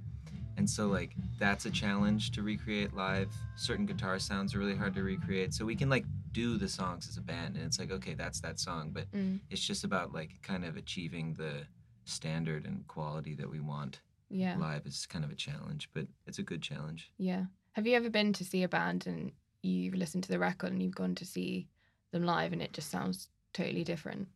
And 0.55 0.69
so 0.69 0.87
like 0.87 1.11
that's 1.39 1.65
a 1.65 1.71
challenge 1.71 2.31
to 2.31 2.41
recreate 2.41 2.93
live. 2.93 3.33
Certain 3.57 3.85
guitar 3.85 4.17
sounds 4.17 4.55
are 4.55 4.59
really 4.59 4.75
hard 4.77 4.95
to 4.95 5.03
recreate. 5.03 5.53
So 5.53 5.65
we 5.65 5.75
can 5.75 5.89
like 5.89 6.05
do 6.31 6.57
the 6.57 6.69
songs 6.69 7.09
as 7.09 7.17
a 7.17 7.21
band 7.21 7.57
and 7.57 7.65
it's 7.65 7.79
like 7.79 7.91
okay, 7.91 8.13
that's 8.13 8.39
that 8.41 8.59
song, 8.59 8.91
but 8.93 9.11
Mm. 9.11 9.39
it's 9.49 9.61
just 9.65 9.83
about 9.83 10.13
like 10.13 10.41
kind 10.41 10.63
of 10.63 10.77
achieving 10.77 11.33
the 11.33 11.65
standard 12.05 12.65
and 12.65 12.87
quality 12.87 13.33
that 13.35 13.49
we 13.49 13.59
want 13.59 13.99
Yeah. 14.29 14.55
live 14.57 14.85
is 14.85 15.05
kind 15.05 15.25
of 15.25 15.31
a 15.31 15.35
challenge, 15.35 15.89
but 15.93 16.05
it's 16.27 16.39
a 16.39 16.43
good 16.43 16.61
challenge. 16.61 17.11
Yeah. 17.17 17.45
Have 17.73 17.87
you 17.87 17.95
ever 17.95 18.09
been 18.09 18.33
to 18.33 18.43
see 18.45 18.63
a 18.63 18.67
band 18.69 19.07
and 19.07 19.31
you've 19.61 19.95
listened 19.95 20.23
to 20.25 20.29
the 20.29 20.39
record 20.39 20.71
and 20.71 20.81
you've 20.81 20.95
gone 20.95 21.15
to 21.15 21.25
see 21.25 21.67
them 22.11 22.23
live 22.23 22.53
and 22.53 22.61
it 22.61 22.73
just 22.73 22.89
sounds 22.91 23.29
totally 23.53 23.83
different? 23.83 24.27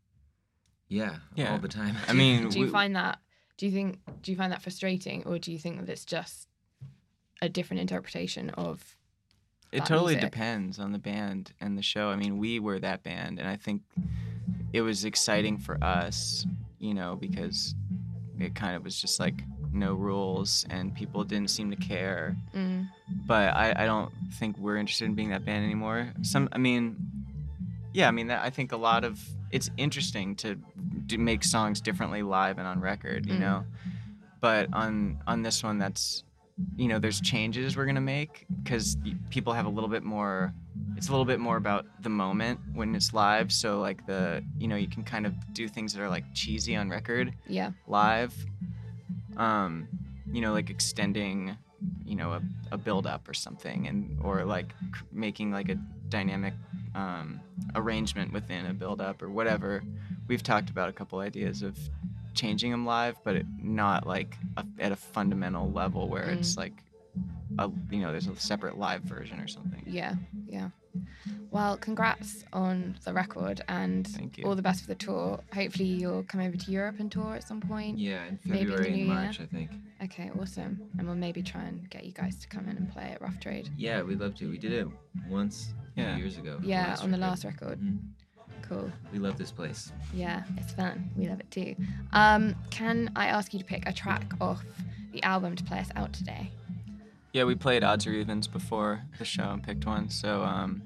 Yeah, 0.87 1.17
Yeah. 1.35 1.51
all 1.51 1.59
the 1.59 1.67
time. 1.67 1.95
I 2.07 2.13
mean, 2.13 2.49
Do 2.49 2.59
you 2.59 2.65
we- 2.65 2.71
find 2.71 2.95
that 2.95 3.19
do 3.57 3.67
you 3.67 3.71
think 3.71 3.99
do 4.23 4.31
you 4.31 4.37
find 4.37 4.51
that 4.51 4.63
frustrating 4.63 5.23
or 5.25 5.37
do 5.37 5.51
you 5.51 5.59
think 5.59 5.79
that 5.79 5.87
it's 5.89 6.05
just 6.05 6.47
a 7.41 7.47
different 7.47 7.81
interpretation 7.81 8.49
of 8.51 8.95
It 9.71 9.85
totally 9.85 10.15
music? 10.15 10.31
depends 10.31 10.79
on 10.79 10.91
the 10.91 10.97
band 10.99 11.53
and 11.61 11.77
the 11.77 11.83
show. 11.83 12.09
I 12.09 12.15
mean, 12.15 12.37
we 12.39 12.59
were 12.59 12.79
that 12.79 13.03
band, 13.03 13.37
and 13.39 13.47
I 13.47 13.55
think 13.55 13.83
it 14.71 14.81
was 14.81 15.05
exciting 15.05 15.57
for 15.59 15.81
us, 15.83 16.45
you 16.79 16.93
know, 16.95 17.15
because 17.15 17.75
it 18.39 18.55
kind 18.55 18.75
of 18.75 18.83
was 18.83 18.99
just 18.99 19.19
like 19.19 19.43
no 19.73 19.93
rules 19.93 20.65
and 20.69 20.93
people 20.93 21.23
didn't 21.23 21.49
seem 21.49 21.69
to 21.71 21.75
care. 21.77 22.35
mm, 22.55 22.87
But 23.25 23.55
I, 23.55 23.73
I 23.75 23.85
don't 23.85 24.11
think 24.33 24.57
we're 24.57 24.77
interested 24.77 25.05
in 25.05 25.13
being 25.15 25.29
that 25.29 25.45
band 25.45 25.63
anymore. 25.65 26.11
Some, 26.21 26.49
I 26.51 26.57
mean, 26.57 26.95
yeah, 27.93 28.07
I 28.07 28.11
mean, 28.11 28.27
that, 28.27 28.43
I 28.43 28.49
think 28.49 28.71
a 28.71 28.77
lot 28.77 29.03
of 29.03 29.19
it's 29.51 29.69
interesting 29.77 30.35
to 30.37 30.55
do, 31.05 31.17
make 31.17 31.43
songs 31.43 31.79
differently 31.81 32.23
live 32.23 32.57
and 32.57 32.67
on 32.67 32.79
record, 32.81 33.25
you 33.25 33.33
Mm. 33.35 33.39
know. 33.39 33.63
But 34.39 34.67
on 34.73 35.19
on 35.27 35.41
this 35.41 35.63
one, 35.63 35.77
that's 35.77 36.23
you 36.75 36.87
know, 36.87 36.99
there's 36.99 37.19
changes 37.21 37.75
we're 37.77 37.85
gonna 37.85 38.01
make 38.01 38.45
because 38.63 38.97
people 39.29 39.53
have 39.53 39.65
a 39.65 39.69
little 39.69 39.89
bit 39.89 40.03
more. 40.03 40.53
It's 40.97 41.07
a 41.07 41.11
little 41.11 41.25
bit 41.25 41.39
more 41.39 41.57
about 41.57 41.85
the 42.01 42.09
moment 42.09 42.59
when 42.73 42.93
it's 42.93 43.13
live. 43.13 43.51
So 43.51 43.79
like 43.79 44.05
the 44.05 44.43
you 44.57 44.67
know 44.67 44.75
you 44.75 44.87
can 44.87 45.03
kind 45.03 45.25
of 45.25 45.33
do 45.53 45.67
things 45.67 45.93
that 45.93 46.01
are 46.01 46.09
like 46.09 46.25
cheesy 46.33 46.75
on 46.75 46.89
record 46.89 47.33
yeah. 47.47 47.71
live. 47.87 48.33
Um, 49.37 49.87
you 50.31 50.41
know, 50.41 50.53
like 50.53 50.69
extending, 50.69 51.57
you 52.05 52.15
know, 52.15 52.31
a, 52.31 52.41
a 52.71 52.77
build 52.77 53.05
up 53.05 53.27
or 53.27 53.33
something, 53.33 53.87
and 53.87 54.17
or 54.21 54.45
like 54.45 54.73
making 55.11 55.51
like 55.51 55.69
a 55.69 55.75
dynamic 56.09 56.53
um, 56.95 57.39
arrangement 57.75 58.31
within 58.31 58.65
a 58.65 58.73
build 58.73 59.01
up 59.01 59.21
or 59.21 59.29
whatever. 59.29 59.83
We've 60.27 60.43
talked 60.43 60.69
about 60.69 60.89
a 60.89 60.93
couple 60.93 61.19
ideas 61.19 61.61
of 61.61 61.77
changing 62.33 62.71
them 62.71 62.85
live, 62.85 63.17
but 63.23 63.35
it, 63.35 63.45
not 63.61 64.07
like 64.07 64.37
a, 64.57 64.65
at 64.79 64.91
a 64.91 64.95
fundamental 64.95 65.71
level 65.71 66.07
where 66.07 66.23
it's 66.23 66.57
like, 66.57 66.73
a, 67.59 67.69
you 67.91 67.99
know, 68.01 68.11
there's 68.11 68.27
a 68.27 68.35
separate 68.35 68.77
live 68.77 69.01
version 69.03 69.39
or 69.39 69.47
something. 69.47 69.83
Yeah, 69.85 70.15
yeah. 70.47 70.69
Well, 71.49 71.77
congrats 71.77 72.43
on 72.53 72.95
the 73.03 73.13
record 73.13 73.61
and 73.67 74.07
Thank 74.07 74.37
you. 74.37 74.43
all 74.45 74.55
the 74.55 74.61
best 74.61 74.81
for 74.81 74.87
the 74.87 74.95
tour. 74.95 75.39
Hopefully, 75.53 75.85
you'll 75.85 76.23
come 76.23 76.39
over 76.41 76.55
to 76.55 76.71
Europe 76.71 76.99
and 76.99 77.11
tour 77.11 77.33
at 77.35 77.43
some 77.47 77.61
point. 77.61 77.97
Yeah, 77.97 78.25
in 78.25 78.39
Maybe 78.45 78.59
in 78.61 78.65
the 78.67 78.71
February 78.73 78.87
and 78.87 78.95
new 78.97 79.05
year. 79.05 79.13
March, 79.23 79.39
I 79.41 79.45
think. 79.45 79.71
Okay, 80.03 80.31
awesome. 80.39 80.81
And 80.97 81.07
we'll 81.07 81.15
maybe 81.15 81.41
try 81.41 81.63
and 81.63 81.89
get 81.89 82.03
you 82.05 82.11
guys 82.11 82.35
to 82.37 82.47
come 82.47 82.67
in 82.69 82.77
and 82.77 82.91
play 82.91 83.11
at 83.11 83.21
Rough 83.21 83.39
Trade. 83.39 83.69
Yeah, 83.77 84.01
we'd 84.03 84.19
love 84.19 84.35
to. 84.35 84.49
We 84.49 84.57
did 84.57 84.71
it 84.73 84.87
once 85.29 85.73
Yeah. 85.95 86.15
few 86.15 86.23
years 86.25 86.37
ago. 86.37 86.59
for 86.59 86.65
Yeah, 86.65 86.95
on 87.01 87.09
the 87.11 87.17
last 87.17 87.43
record. 87.43 87.79
Mhm. 87.79 87.99
Cool. 88.63 88.91
We 89.11 89.19
love 89.19 89.37
this 89.37 89.51
place. 89.51 89.91
Yeah, 90.13 90.43
it's 90.57 90.73
fun. 90.73 91.09
We 91.17 91.27
love 91.27 91.39
it 91.39 91.49
too. 91.51 91.75
Um, 92.13 92.55
can 92.69 93.11
I 93.15 93.27
ask 93.27 93.51
you 93.53 93.59
to 93.59 93.65
pick 93.65 93.87
a 93.87 93.93
track 93.93 94.31
off 94.39 94.63
the 95.11 95.21
album 95.23 95.55
to 95.55 95.63
play 95.63 95.79
us 95.79 95.89
out 95.95 96.13
today? 96.13 96.51
Yeah, 97.33 97.45
we 97.45 97.55
played 97.55 97.83
odds 97.83 98.05
or 98.05 98.11
evens 98.11 98.47
before 98.47 99.01
the 99.17 99.25
show 99.25 99.43
and 99.51 99.61
picked 99.63 99.85
one. 99.87 100.07
So 100.09 100.43
um, 100.43 100.83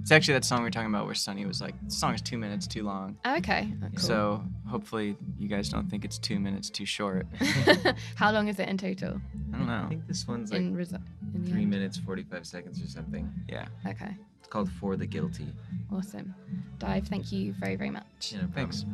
It's 0.00 0.12
actually 0.12 0.34
that 0.34 0.44
song 0.44 0.62
we 0.62 0.68
are 0.68 0.70
talking 0.70 0.88
about 0.88 1.06
where 1.06 1.14
Sonny 1.16 1.44
was 1.44 1.60
like, 1.60 1.74
"The 1.84 1.90
song 1.90 2.14
is 2.14 2.22
two 2.22 2.38
minutes 2.38 2.68
too 2.68 2.84
long." 2.84 3.18
Okay. 3.26 3.72
cool. 3.80 3.98
So 3.98 4.44
hopefully 4.68 5.16
you 5.38 5.48
guys 5.48 5.68
don't 5.68 5.90
think 5.90 6.04
it's 6.04 6.18
two 6.18 6.38
minutes 6.38 6.70
too 6.70 6.86
short. 6.86 7.26
How 8.14 8.30
long 8.30 8.46
is 8.46 8.60
it 8.60 8.68
in 8.68 8.78
total? 8.78 9.20
I 9.52 9.56
don't 9.58 9.66
know. 9.66 9.82
I 9.86 9.88
think 9.88 10.06
this 10.06 10.28
one's 10.28 10.52
like 10.52 10.60
in, 10.60 10.76
resu- 10.76 11.02
in 11.34 11.44
three 11.46 11.62
end? 11.62 11.70
minutes, 11.70 11.96
45 11.98 12.46
seconds 12.46 12.80
or 12.82 12.86
something. 12.86 13.28
Yeah. 13.48 13.66
Okay. 13.88 14.14
It's 14.38 14.48
called 14.48 14.70
For 14.70 14.96
the 14.96 15.06
Guilty. 15.06 15.48
Awesome. 15.92 16.32
DIIV, 16.78 17.08
thank 17.08 17.32
you 17.32 17.54
very, 17.58 17.74
very 17.74 17.90
much. 17.90 18.04
Yeah, 18.30 18.42
no 18.42 18.46
problem. 18.46 18.70
Thanks. 18.70 18.84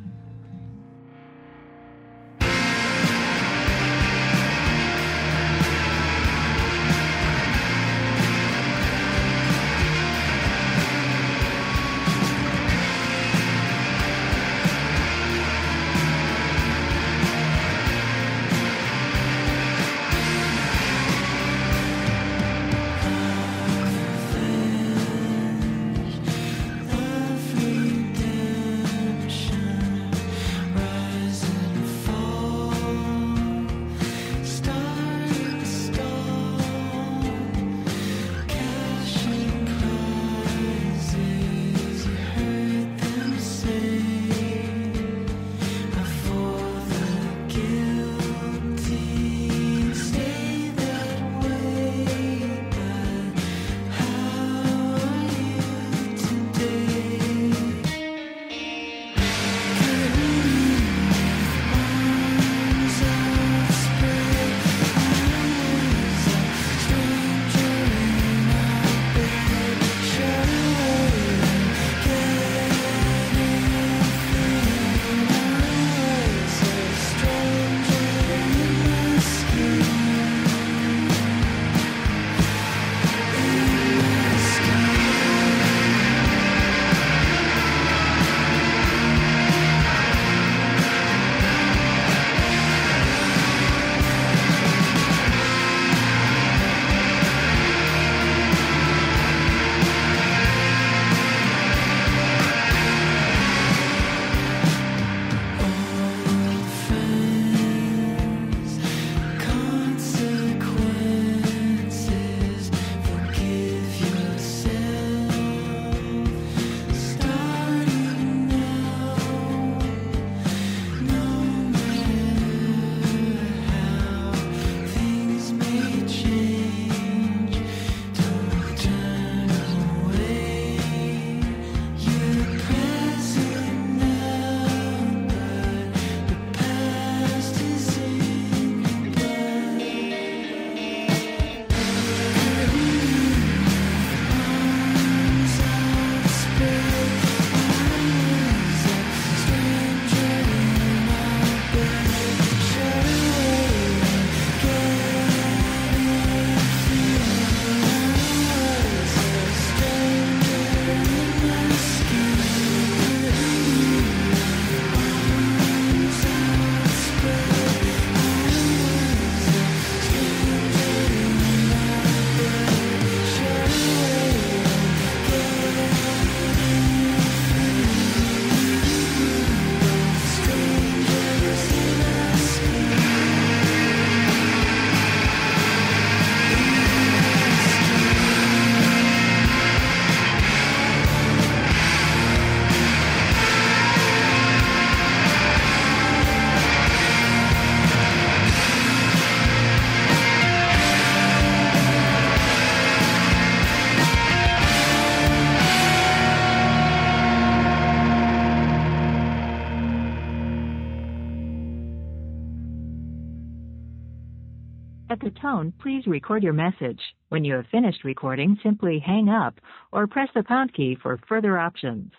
Please 216.02 216.10
record 216.10 216.42
your 216.42 216.52
message. 216.52 217.00
When 217.28 217.44
you 217.44 217.54
have 217.54 217.66
finished 217.70 218.04
recording, 218.04 218.58
simply 218.62 218.98
hang 218.98 219.28
up 219.28 219.60
or 219.92 220.06
press 220.06 220.28
the 220.34 220.42
pound 220.42 220.74
key 220.74 220.96
for 221.00 221.18
further 221.28 221.58
options. 221.58 222.12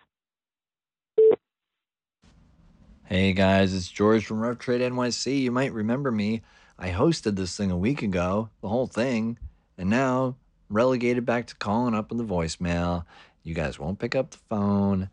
Hey 3.06 3.34
guys, 3.34 3.74
it's 3.74 3.90
George 3.90 4.26
from 4.26 4.40
Rough 4.40 4.60
Trade 4.60 4.82
NYC. 4.82 5.42
You 5.42 5.52
might 5.52 5.74
remember 5.74 6.12
me. 6.12 6.42
I 6.80 6.90
hosted 6.90 7.36
this 7.36 7.56
thing 7.56 7.72
a 7.72 7.78
week 7.78 8.02
ago, 8.02 8.50
the 8.62 8.70
whole 8.70 8.88
thing, 8.88 9.38
and 9.78 9.90
now 9.90 10.36
relegated 10.70 11.26
back 11.26 11.48
to 11.48 11.56
calling 11.56 11.94
up 11.94 12.12
in 12.12 12.18
the 12.18 12.24
voicemail. 12.24 13.06
You 13.44 13.54
guys 13.54 13.78
won't 13.78 14.00
pick 14.00 14.16
up 14.16 14.32
the 14.32 14.40
phone. 14.50 15.10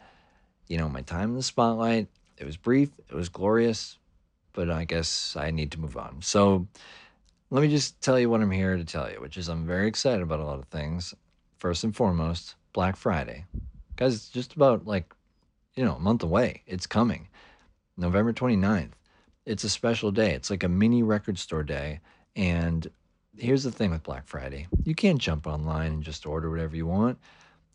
You 0.68 0.78
know, 0.78 0.88
my 0.88 1.02
time 1.02 1.30
in 1.30 1.36
the 1.36 1.42
spotlight, 1.42 2.08
it 2.38 2.46
was 2.46 2.56
brief, 2.56 2.90
it 3.08 3.14
was 3.14 3.28
glorious, 3.28 3.98
but 4.52 4.70
I 4.70 4.84
guess 4.84 5.36
I 5.36 5.50
need 5.50 5.72
to 5.72 5.80
move 5.80 5.96
on. 5.96 6.22
So 6.22 6.68
let 7.50 7.62
me 7.62 7.68
just 7.68 8.00
tell 8.00 8.18
you 8.18 8.30
what 8.30 8.40
I'm 8.40 8.50
here 8.50 8.76
to 8.76 8.84
tell 8.84 9.10
you, 9.10 9.20
which 9.20 9.36
is 9.36 9.48
I'm 9.48 9.66
very 9.66 9.88
excited 9.88 10.22
about 10.22 10.38
a 10.38 10.44
lot 10.44 10.60
of 10.60 10.66
things. 10.66 11.14
First 11.58 11.82
and 11.82 11.94
foremost, 11.94 12.54
Black 12.72 12.96
Friday. 12.96 13.44
Guys, 13.96 14.14
it's 14.14 14.28
just 14.28 14.54
about 14.54 14.86
like, 14.86 15.12
you 15.74 15.84
know, 15.84 15.96
a 15.96 16.00
month 16.00 16.22
away. 16.22 16.62
It's 16.66 16.86
coming. 16.86 17.28
November 17.96 18.32
29th. 18.32 18.92
It's 19.46 19.64
a 19.64 19.68
special 19.68 20.12
day. 20.12 20.30
It's 20.30 20.48
like 20.48 20.62
a 20.62 20.68
mini 20.68 21.02
record 21.02 21.38
store 21.38 21.64
day. 21.64 22.00
And 22.36 22.88
here's 23.36 23.64
the 23.64 23.72
thing 23.72 23.90
with 23.90 24.04
Black 24.04 24.26
Friday 24.26 24.68
you 24.84 24.94
can't 24.94 25.18
jump 25.18 25.46
online 25.46 25.92
and 25.92 26.02
just 26.02 26.26
order 26.26 26.50
whatever 26.50 26.76
you 26.76 26.86
want. 26.86 27.18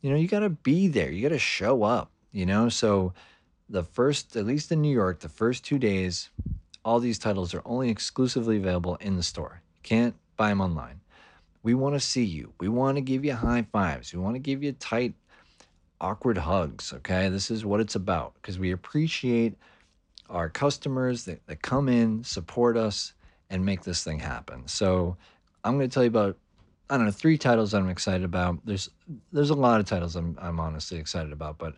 You 0.02 0.10
know, 0.10 0.18
you 0.18 0.28
got 0.28 0.40
to 0.40 0.50
be 0.50 0.88
there, 0.88 1.12
you 1.12 1.22
got 1.22 1.34
to 1.34 1.40
show 1.40 1.84
up, 1.84 2.12
you 2.32 2.46
know? 2.46 2.70
So, 2.70 3.14
the 3.68 3.84
first, 3.84 4.36
at 4.36 4.46
least 4.46 4.72
in 4.72 4.82
New 4.82 4.94
York, 4.94 5.20
the 5.20 5.30
first 5.30 5.66
two 5.66 5.80
days, 5.80 6.30
all 6.84 7.00
these 7.00 7.18
titles 7.18 7.56
are 7.56 7.64
only 7.66 7.90
exclusively 7.90 8.58
available 8.58 8.96
in 8.98 9.16
the 9.16 9.24
store. 9.24 9.64
Can't 9.86 10.16
buy 10.36 10.50
them 10.50 10.62
online. 10.62 11.00
We 11.62 11.76
want 11.76 11.94
to 11.94 12.00
see 12.00 12.24
you. 12.24 12.54
We 12.60 12.70
want 12.70 12.98
to 12.98 13.02
give 13.02 13.24
you 13.24 13.36
high 13.36 13.68
fives. 13.72 14.12
We 14.12 14.20
want 14.20 14.34
to 14.34 14.40
give 14.40 14.64
you 14.64 14.72
tight 14.72 15.14
awkward 16.02 16.40
hugs. 16.40 16.92
Okay, 16.92 17.30
this 17.30 17.52
is 17.52 17.64
what 17.64 17.80
it's 17.80 17.94
about 17.94 18.34
because 18.34 18.58
we 18.58 18.72
appreciate 18.72 19.54
our 20.28 20.50
customers 20.50 21.26
that, 21.26 21.46
that 21.46 21.62
come 21.62 21.88
in, 21.88 22.24
support 22.24 22.78
us, 22.78 23.14
and 23.52 23.64
make 23.64 23.84
this 23.84 24.04
thing 24.04 24.18
happen. 24.18 24.68
So 24.68 25.18
I'm 25.64 25.78
going 25.78 25.88
to 25.88 25.94
tell 25.94 26.04
you 26.04 26.10
about 26.10 26.36
I 26.90 26.98
don't 26.98 27.06
know 27.06 27.12
three 27.12 27.38
titles 27.38 27.76
I'm 27.76 27.90
excited 27.90 28.24
about. 28.24 28.58
There's 28.66 28.90
there's 29.32 29.52
a 29.52 29.56
lot 29.56 29.80
of 29.80 29.86
titles 29.86 30.16
I'm 30.16 30.36
I'm 30.42 30.60
honestly 30.60 30.98
excited 30.98 31.32
about, 31.32 31.60
but 31.60 31.76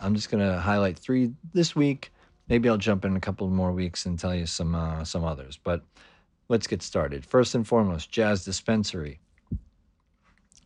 I'm 0.00 0.14
just 0.14 0.30
to 0.30 0.58
highlight 0.60 0.98
three 0.98 1.32
this 1.52 1.76
week. 1.76 2.10
Maybe 2.48 2.70
I'll 2.70 2.78
jump 2.78 3.04
in 3.04 3.16
a 3.16 3.20
couple 3.20 3.46
more 3.50 3.70
weeks 3.70 4.06
and 4.06 4.18
tell 4.18 4.34
you 4.34 4.46
some 4.46 4.74
uh, 4.74 5.04
some 5.04 5.24
others. 5.24 5.58
But 5.62 5.84
let's 6.50 6.66
get 6.66 6.82
started. 6.82 7.24
First 7.24 7.54
and 7.54 7.66
foremost, 7.66 8.10
Jazz 8.10 8.44
Dispensary. 8.44 9.20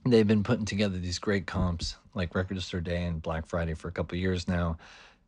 They've 0.07 0.27
been 0.27 0.43
putting 0.43 0.65
together 0.65 0.99
these 0.99 1.19
great 1.19 1.47
comps 1.47 1.97
like 2.15 2.35
Record 2.35 2.61
Store 2.63 2.81
Day 2.81 3.05
and 3.05 3.21
Black 3.21 3.47
Friday 3.47 3.75
for 3.75 3.89
a 3.89 3.93
couple 3.93 4.17
years 4.17 4.49
now. 4.49 4.79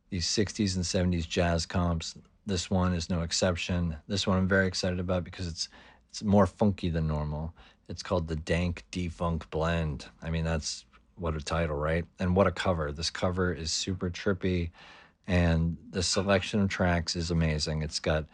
These 0.08 0.26
60s 0.26 0.76
and 0.76 0.84
70s 0.84 1.28
jazz 1.28 1.66
comps. 1.66 2.16
This 2.46 2.70
one 2.70 2.94
is 2.94 3.10
no 3.10 3.20
exception. 3.20 3.96
This 4.08 4.26
one 4.26 4.38
I'm 4.38 4.48
very 4.48 4.66
excited 4.66 4.98
about 4.98 5.24
because 5.24 5.46
it's 5.46 5.68
it's 6.08 6.22
more 6.22 6.46
funky 6.46 6.88
than 6.88 7.06
normal. 7.06 7.54
It's 7.88 8.02
called 8.02 8.26
the 8.26 8.36
Dank 8.36 8.84
Defunk 8.90 9.50
Blend. 9.50 10.06
I 10.22 10.30
mean, 10.30 10.44
that's 10.44 10.86
what 11.16 11.36
a 11.36 11.40
title, 11.40 11.76
right? 11.76 12.06
And 12.18 12.34
what 12.34 12.46
a 12.46 12.52
cover. 12.52 12.92
This 12.92 13.10
cover 13.10 13.52
is 13.52 13.72
super 13.72 14.08
trippy 14.08 14.70
and 15.26 15.76
the 15.90 16.02
selection 16.02 16.60
of 16.60 16.68
tracks 16.68 17.16
is 17.16 17.30
amazing. 17.30 17.82
It's 17.82 17.98
got 17.98 18.24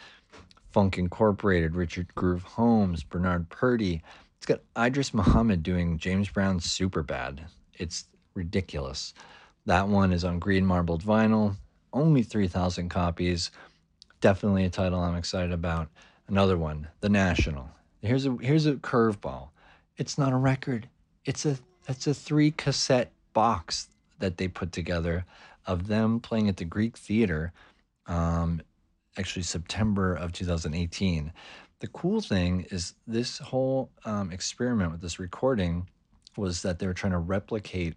Funk 0.72 0.98
Incorporated, 0.98 1.76
Richard 1.76 2.14
Groove 2.14 2.42
Holmes, 2.42 3.02
Bernard 3.02 3.48
Purdie. 3.48 4.02
It's 4.38 4.46
got 4.46 4.60
Idris 4.78 5.14
Muhammad 5.14 5.62
doing 5.62 5.98
James 5.98 6.28
Brown's 6.28 6.70
Super 6.70 7.02
Bad. 7.02 7.44
It's 7.74 8.06
ridiculous. 8.34 9.14
That 9.66 9.88
one 9.88 10.12
is 10.12 10.24
on 10.24 10.38
green 10.38 10.66
marbled 10.66 11.04
vinyl, 11.04 11.56
only 11.92 12.22
3,000 12.22 12.88
copies. 12.88 13.50
Definitely 14.20 14.64
a 14.64 14.70
title 14.70 15.00
I'm 15.00 15.16
excited 15.16 15.52
about. 15.52 15.88
Another 16.28 16.56
one, 16.56 16.88
The 17.00 17.08
National. 17.08 17.68
Here's 18.00 18.26
a 18.26 18.36
here's 18.40 18.66
a 18.66 18.74
curveball. 18.74 19.50
It's 19.96 20.18
not 20.18 20.32
a 20.32 20.36
record. 20.36 20.88
It's 21.24 21.46
a 21.46 21.58
it's 21.88 22.06
a 22.08 22.14
three 22.14 22.50
cassette 22.50 23.12
box 23.32 23.88
that 24.18 24.38
they 24.38 24.48
put 24.48 24.72
together 24.72 25.24
of 25.66 25.86
them 25.86 26.18
playing 26.20 26.48
at 26.48 26.56
the 26.56 26.64
Greek 26.64 26.96
Theater, 26.96 27.52
um, 28.06 28.60
actually 29.18 29.42
September 29.42 30.14
of 30.14 30.32
2018. 30.32 31.32
The 31.80 31.86
cool 31.88 32.20
thing 32.20 32.66
is 32.70 32.94
this 33.06 33.38
whole 33.38 33.90
um, 34.04 34.30
experiment 34.30 34.92
with 34.92 35.00
this 35.00 35.18
recording 35.18 35.88
was 36.36 36.62
that 36.62 36.78
they 36.78 36.86
were 36.86 36.94
trying 36.94 37.12
to 37.12 37.18
replicate 37.18 37.94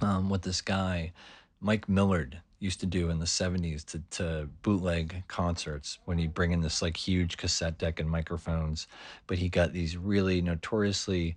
um, 0.00 0.28
what 0.28 0.42
this 0.42 0.60
guy, 0.60 1.12
Mike 1.60 1.88
Millard, 1.88 2.40
used 2.58 2.78
to 2.78 2.86
do 2.86 3.10
in 3.10 3.18
the 3.18 3.24
70s 3.24 3.84
to, 3.84 4.00
to 4.10 4.48
bootleg 4.62 5.24
concerts 5.26 5.98
when 6.04 6.16
he'd 6.16 6.32
bring 6.32 6.52
in 6.52 6.60
this 6.60 6.80
like 6.80 6.96
huge 6.96 7.36
cassette 7.36 7.76
deck 7.76 7.98
and 7.98 8.08
microphones. 8.08 8.86
But 9.26 9.38
he 9.38 9.48
got 9.48 9.72
these 9.72 9.96
really 9.96 10.40
notoriously, 10.40 11.36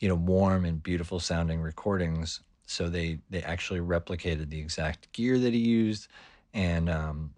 you 0.00 0.08
know, 0.08 0.14
warm 0.14 0.66
and 0.66 0.82
beautiful 0.82 1.18
sounding 1.18 1.62
recordings. 1.62 2.40
So 2.66 2.90
they, 2.90 3.20
they 3.30 3.42
actually 3.42 3.80
replicated 3.80 4.50
the 4.50 4.60
exact 4.60 5.10
gear 5.12 5.38
that 5.38 5.54
he 5.54 5.60
used. 5.60 6.08
And 6.52 6.90
um, 6.90 7.32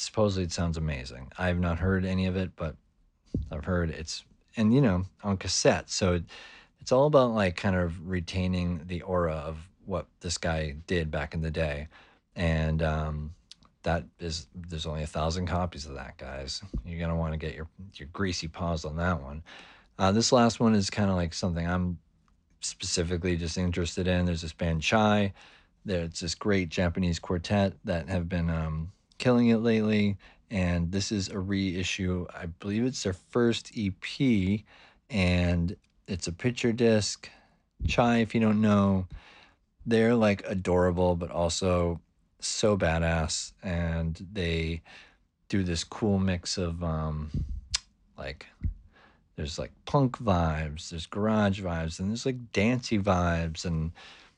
supposedly 0.00 0.44
it 0.44 0.52
sounds 0.52 0.76
amazing. 0.76 1.30
I 1.38 1.48
have 1.48 1.60
not 1.60 1.78
heard 1.78 2.04
any 2.04 2.26
of 2.26 2.36
it, 2.36 2.52
but 2.56 2.74
I've 3.50 3.64
heard 3.64 3.90
it's, 3.90 4.24
and 4.56 4.74
you 4.74 4.80
know, 4.80 5.04
on 5.22 5.36
cassette. 5.36 5.90
So 5.90 6.14
it, 6.14 6.24
it's 6.80 6.90
all 6.90 7.06
about 7.06 7.32
like 7.32 7.56
kind 7.56 7.76
of 7.76 8.08
retaining 8.08 8.82
the 8.86 9.02
aura 9.02 9.34
of 9.34 9.58
what 9.84 10.06
this 10.20 10.38
guy 10.38 10.76
did 10.86 11.10
back 11.10 11.34
in 11.34 11.42
the 11.42 11.50
day. 11.50 11.88
And 12.34 12.82
um, 12.82 13.34
that 13.82 14.04
is 14.18 14.46
there's 14.54 14.86
only 14.86 15.02
a 15.02 15.06
thousand 15.06 15.46
copies 15.46 15.84
of 15.84 15.94
that 15.94 16.16
guys. 16.16 16.62
You're 16.84 17.00
gonna 17.00 17.16
want 17.16 17.32
to 17.32 17.38
get 17.38 17.54
your 17.54 17.68
your 17.94 18.08
greasy 18.12 18.48
paws 18.48 18.84
on 18.84 18.96
that 18.96 19.22
one. 19.22 19.42
Uh, 19.98 20.12
this 20.12 20.32
last 20.32 20.60
one 20.60 20.74
is 20.74 20.88
kind 20.88 21.10
of 21.10 21.16
like 21.16 21.34
something 21.34 21.66
i'm 21.66 21.98
specifically 22.60 23.36
just 23.36 23.58
interested 23.58 24.06
in. 24.06 24.24
There's 24.24 24.42
this 24.42 24.52
band 24.52 24.82
chai. 24.82 25.32
There's 25.84 26.20
this 26.20 26.34
great 26.34 26.68
japanese 26.68 27.18
quartet 27.18 27.74
that 27.84 28.08
have 28.08 28.28
been 28.28 28.48
um, 28.50 28.92
killing 29.20 29.48
it 29.48 29.58
lately 29.58 30.16
and 30.50 30.90
this 30.90 31.12
is 31.12 31.28
a 31.28 31.38
reissue. 31.38 32.26
I 32.34 32.46
believe 32.46 32.84
it's 32.84 33.04
their 33.04 33.12
first 33.12 33.70
ep 33.76 34.64
and 35.10 35.76
it's 36.08 36.26
a 36.26 36.32
picture 36.32 36.72
disc. 36.72 37.28
Chai 37.86 38.18
if 38.18 38.34
you 38.34 38.40
don't 38.40 38.60
know 38.60 39.06
they're 39.86 40.14
like 40.14 40.42
adorable 40.46 41.16
but 41.16 41.30
also 41.30 42.00
so 42.40 42.76
badass 42.76 43.52
and 43.62 44.26
they 44.32 44.80
do 45.48 45.62
this 45.62 45.84
cool 45.84 46.18
mix 46.18 46.56
of 46.56 46.82
um 46.82 47.30
like 48.16 48.46
there's 49.36 49.58
like 49.58 49.72
punk 49.84 50.18
vibes 50.18 50.90
there's 50.90 51.06
garage 51.06 51.60
vibes 51.60 51.98
and 52.00 52.08
there's 52.08 52.26
like 52.26 52.52
dancey 52.52 52.98
vibes 52.98 53.64
and 53.64 53.92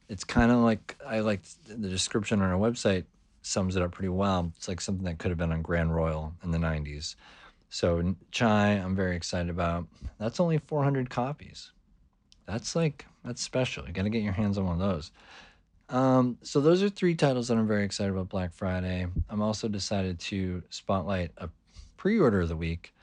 it's 0.09 0.25
kind 0.25 0.51
of 0.51 0.59
like 0.59 0.97
i 1.07 1.21
like 1.21 1.41
the 1.69 1.89
description 1.89 2.41
on 2.43 2.51
our 2.51 2.59
website 2.59 3.05
sums 3.43 3.77
it 3.77 3.82
up 3.82 3.93
pretty 3.93 4.09
well 4.09 4.52
it's 4.56 4.69
like 4.69 4.81
something 4.81 5.05
that 5.05 5.19
could 5.19 5.31
have 5.31 5.39
been 5.39 5.52
on 5.52 5.62
grand 5.62 5.94
royal 5.94 6.32
in 6.43 6.51
the 6.51 6.59
90s 6.59 7.16
so 7.69 8.14
chai 8.31 8.70
i'm 8.70 8.97
very 8.97 9.16
excited 9.16 9.51
about 9.51 9.86
that's 10.19 10.40
only 10.40 10.59
400 10.59 11.10
copies 11.10 11.73
that's 12.47 12.74
like 12.74 13.06
that's 13.24 13.43
special 13.43 13.86
you 13.86 13.93
got 13.93 14.02
to 14.02 14.10
get 14.10 14.23
your 14.23 14.32
hands 14.32 14.59
on 14.59 14.66
one 14.66 14.81
of 14.81 14.81
those 14.81 15.10
um, 15.93 16.39
so 16.43 16.60
those 16.60 16.82
are 16.82 16.89
three 16.89 17.14
titles 17.14 17.48
that 17.48 17.59
I'm 17.59 17.66
very 17.66 17.85
excited 17.85 18.12
about 18.12 18.31
Black 18.31 18.55
Friday. 18.55 19.06
I'm 19.28 19.43
also 19.43 19.69
decided 19.69 20.19
to 20.20 20.62
spotlight 20.70 21.32
a 21.36 21.51
pre-order 21.98 22.40
of 22.40 22.48
the 22.48 22.56
week. 22.56 22.94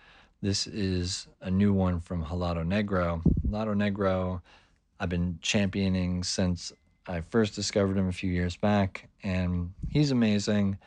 This 0.41 0.65
is 0.65 1.27
a 1.39 1.51
new 1.51 1.71
one 1.71 1.99
from 1.99 2.25
Helado 2.25 2.65
Negro. 2.65 3.21
Helado 3.47 3.75
Negro, 3.75 4.41
I've 4.99 5.09
been 5.09 5.37
championing 5.41 6.23
since 6.23 6.71
I 7.09 7.21
first 7.21 7.55
discovered 7.55 7.97
him 7.97 8.07
a 8.07 8.13
few 8.13 8.31
years 8.31 8.55
back, 8.55 9.09
and 9.23 9.73
he's 9.89 10.11
amazing. 10.11 10.77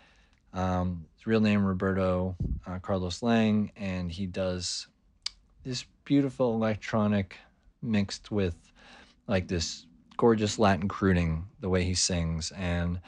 Um, 0.55 1.07
his 1.17 1.27
real 1.27 1.41
name 1.41 1.65
Roberto 1.65 2.37
uh, 2.65 2.79
Carlos 2.79 3.25
Lange, 3.25 3.73
and 3.77 4.11
he 4.11 4.27
does 4.27 4.87
this 5.65 5.85
beautiful 6.05 6.55
electronic 6.55 7.39
mixed 7.83 8.31
with 8.31 8.55
like 9.27 9.49
this 9.49 9.87
gorgeous 10.17 10.61
Latin 10.61 10.87
crooning, 10.87 11.45
the 11.59 11.69
way 11.69 11.83
he 11.83 11.95
sings. 11.95 12.53
And 12.53 13.01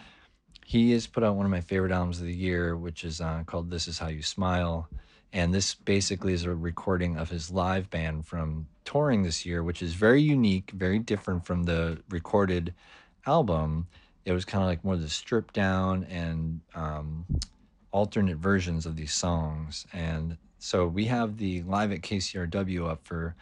he 0.67 0.91
has 0.91 1.07
put 1.07 1.23
out 1.23 1.37
one 1.37 1.47
of 1.47 1.53
my 1.53 1.61
favorite 1.61 1.93
albums 1.93 2.19
of 2.19 2.27
the 2.27 2.35
year, 2.35 2.77
which 2.77 3.05
is 3.05 3.21
uh, 3.21 3.45
called 3.47 3.71
This 3.71 3.87
Is 3.87 3.97
How 3.97 4.09
You 4.09 4.23
Smile. 4.23 4.89
And 5.33 5.55
this 5.55 5.75
basically 5.75 6.33
is 6.33 6.45
a 6.45 6.55
recording 6.55 7.17
of 7.17 7.31
his 7.31 7.51
live 7.53 7.91
band 7.91 8.27
from 8.27 8.67
touring 8.85 9.23
this 9.23 9.47
year, 9.47 9.63
which 9.63 9.83
is 9.83 9.95
very 9.95 10.23
unique, 10.23 10.73
very 10.73 10.99
different 10.99 11.47
from 11.47 11.63
the 11.63 12.03
recorded 12.11 12.75
album. 13.27 13.87
It 14.25 14.33
was 14.33 14.45
kind 14.45 14.63
of 14.63 14.69
like 14.69 14.85
more 14.85 14.97
the 14.97 15.09
stripped 15.09 15.55
down 15.55 16.05
and 16.05 16.61
um, 16.75 17.27
alternate 17.91 18.39
versions 18.39 18.87
of 18.87 18.97
these 18.97 19.13
songs. 19.13 19.87
And 19.93 20.39
so 20.59 20.87
we 20.87 21.05
have 21.07 21.37
the 21.37 21.63
live 21.63 21.93
at 21.93 22.01
KCRW 22.01 22.89
up 22.89 23.07
for 23.07 23.35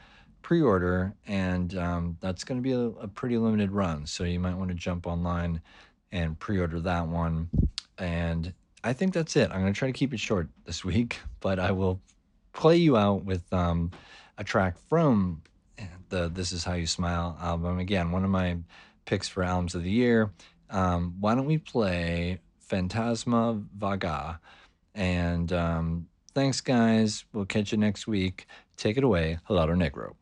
pre-order 0.42 1.14
and 1.26 1.76
um, 1.78 2.16
that's 2.20 2.44
going 2.44 2.58
to 2.58 2.62
be 2.62 2.72
a, 2.72 2.80
a, 3.00 3.08
pretty 3.08 3.38
limited 3.38 3.70
run 3.70 4.04
so 4.04 4.24
you 4.24 4.40
might 4.40 4.56
want 4.56 4.68
to 4.68 4.74
jump 4.74 5.06
online 5.06 5.60
and 6.10 6.38
pre-order 6.38 6.80
that 6.80 7.06
one 7.06 7.48
and 7.98 8.52
i 8.84 8.92
think 8.92 9.14
that's 9.14 9.36
it 9.36 9.50
i'm 9.52 9.60
going 9.60 9.72
to 9.72 9.78
try 9.78 9.88
to 9.88 9.92
keep 9.92 10.12
it 10.12 10.20
short 10.20 10.48
this 10.66 10.84
week 10.92 11.20
but 11.40 11.58
i 11.58 11.70
will 11.70 12.00
play 12.52 12.76
you 12.76 12.96
out 12.96 13.24
with 13.24 13.50
um, 13.52 13.90
a 14.36 14.44
track 14.44 14.76
from 14.88 15.40
the 16.10 16.28
this 16.28 16.52
is 16.52 16.64
how 16.64 16.74
you 16.74 16.86
smile 16.86 17.38
album 17.40 17.78
again 17.78 18.10
one 18.10 18.24
of 18.24 18.30
my 18.30 18.56
picks 19.04 19.28
for 19.28 19.42
albums 19.42 19.74
of 19.74 19.82
the 19.82 19.90
year. 19.90 20.32
Um, 20.70 21.16
why 21.20 21.34
don't 21.34 21.46
we 21.46 21.58
play 21.58 22.40
fantasma 22.70 23.64
vaga? 23.76 24.40
And 24.94 25.52
um, 25.52 26.08
thanks 26.34 26.60
guys. 26.60 27.24
We'll 27.32 27.46
catch 27.46 27.72
you 27.72 27.78
next 27.78 28.06
week. 28.06 28.46
Take 28.76 28.96
it 28.96 29.04
away 29.04 29.38
Helado 29.48 29.74
Negro 29.76 30.14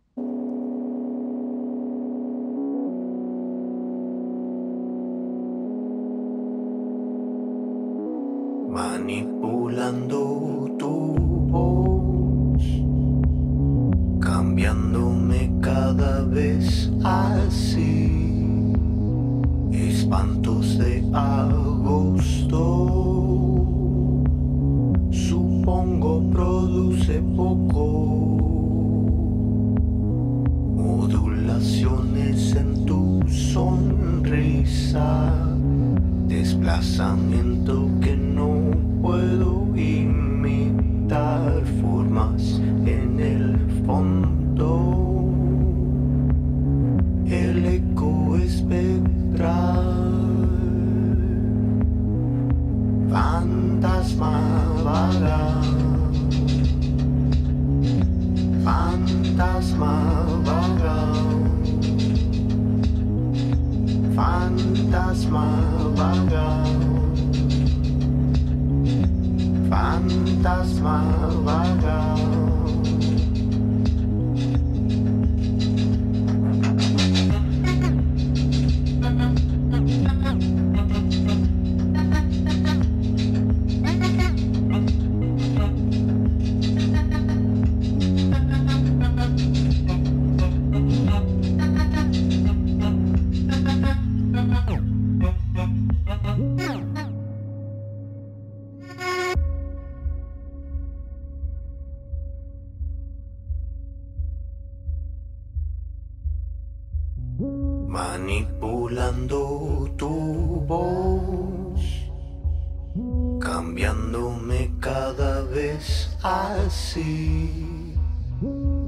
así. 116.71 117.95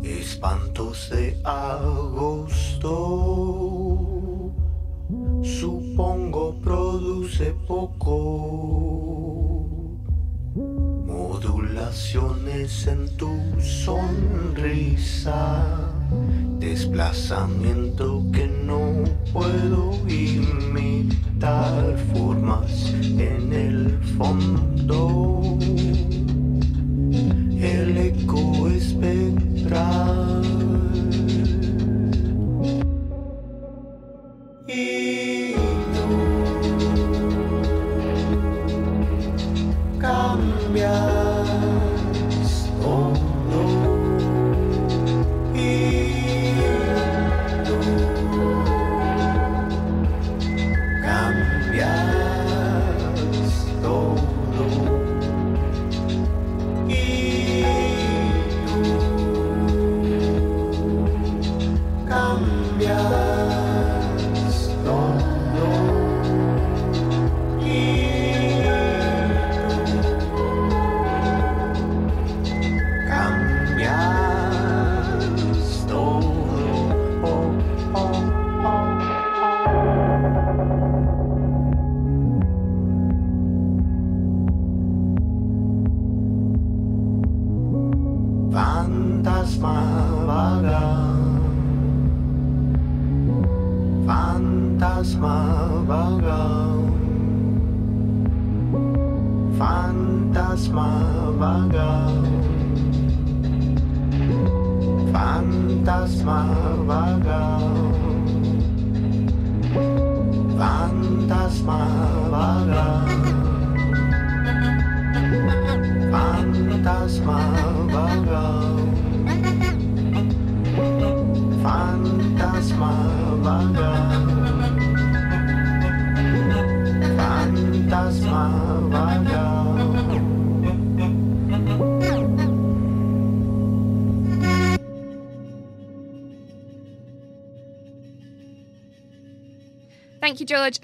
Espantos 0.04 1.10
de 1.10 1.36
agosto, 1.44 2.88
supongo 5.42 6.54
produce 6.62 7.52
poco. 7.66 8.14
Modulaciones 11.06 12.86
en 12.86 13.16
tu 13.16 13.30
sonrisa 13.60 15.66
desplazamiento 16.60 18.22
que 18.32 18.46
no 18.46 19.02
puedo 19.32 19.92
imitar 20.08 21.98
formas 22.14 22.94
en 23.18 23.52
el 23.52 23.98
fondo 24.16 25.58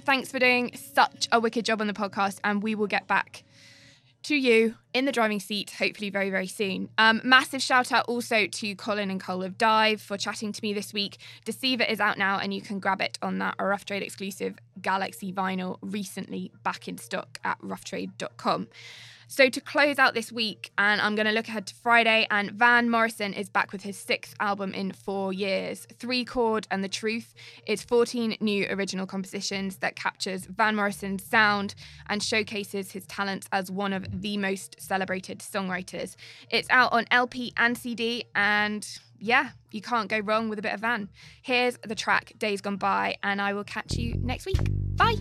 Thanks 0.08 0.30
for 0.32 0.38
doing 0.38 0.74
such 0.74 1.28
a 1.30 1.38
wicked 1.38 1.66
job 1.66 1.82
on 1.82 1.86
the 1.86 1.92
podcast, 1.92 2.38
and 2.42 2.62
we 2.62 2.74
will 2.74 2.86
get 2.86 3.06
back 3.06 3.44
to 4.22 4.34
you 4.34 4.76
in 4.94 5.04
the 5.04 5.12
driving 5.12 5.38
seat, 5.38 5.72
hopefully 5.78 6.08
very, 6.08 6.30
very 6.30 6.46
soon. 6.46 6.88
Um, 6.96 7.20
massive 7.24 7.60
shout 7.60 7.92
out 7.92 8.06
also 8.08 8.46
to 8.46 8.74
Colin 8.74 9.10
and 9.10 9.20
Cole 9.20 9.42
of 9.42 9.58
DIIV 9.58 10.00
for 10.00 10.16
chatting 10.16 10.50
to 10.50 10.60
me 10.62 10.72
this 10.72 10.94
week. 10.94 11.18
Deceiver 11.44 11.82
is 11.82 12.00
out 12.00 12.16
now, 12.16 12.38
and 12.38 12.54
you 12.54 12.62
can 12.62 12.78
grab 12.78 13.02
it 13.02 13.18
on 13.20 13.36
that 13.40 13.56
Rough 13.60 13.84
Trade 13.84 14.02
exclusive 14.02 14.56
Galaxy 14.80 15.30
vinyl 15.30 15.76
recently 15.82 16.52
back 16.62 16.88
in 16.88 16.96
stock 16.96 17.38
at 17.44 17.60
roughtrade.com. 17.60 18.68
So 19.30 19.50
to 19.50 19.60
close 19.60 19.98
out 19.98 20.14
this 20.14 20.32
week, 20.32 20.70
and 20.78 21.02
I'm 21.02 21.14
going 21.14 21.26
to 21.26 21.32
look 21.32 21.48
ahead 21.48 21.66
to 21.66 21.74
Friday, 21.74 22.26
and 22.30 22.50
Van 22.52 22.88
Morrison 22.88 23.34
is 23.34 23.50
back 23.50 23.72
with 23.72 23.82
his 23.82 23.98
sixth 23.98 24.34
album 24.40 24.72
in 24.72 24.90
four 24.90 25.34
years. 25.34 25.86
Three 25.98 26.24
Chord 26.24 26.66
and 26.70 26.82
The 26.82 26.88
Truth 26.88 27.34
It's 27.66 27.84
14 27.84 28.38
new 28.40 28.66
original 28.70 29.06
compositions 29.06 29.76
that 29.76 29.96
captures 29.96 30.46
Van 30.46 30.74
Morrison's 30.74 31.24
sound 31.24 31.74
and 32.08 32.22
showcases 32.22 32.92
his 32.92 33.04
talents 33.06 33.46
as 33.52 33.70
one 33.70 33.92
of 33.92 34.06
the 34.22 34.38
most 34.38 34.80
celebrated 34.80 35.40
songwriters. 35.40 36.16
It's 36.50 36.68
out 36.70 36.94
on 36.94 37.04
LP 37.10 37.52
and 37.58 37.76
CD, 37.76 38.24
and 38.34 38.88
yeah, 39.18 39.50
you 39.72 39.82
can't 39.82 40.08
go 40.08 40.20
wrong 40.20 40.48
with 40.48 40.58
a 40.58 40.62
bit 40.62 40.72
of 40.72 40.80
Van. 40.80 41.10
Here's 41.42 41.76
the 41.84 41.94
track 41.94 42.32
Days 42.38 42.62
Gone 42.62 42.78
By, 42.78 43.18
and 43.22 43.42
I 43.42 43.52
will 43.52 43.64
catch 43.64 43.94
you 43.96 44.14
next 44.14 44.46
week. 44.46 44.58
Bye. 44.96 45.16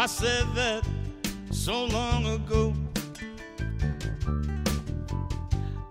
I 0.00 0.06
said 0.06 0.46
that 0.54 0.86
so 1.50 1.86
long 1.86 2.24
ago. 2.24 2.72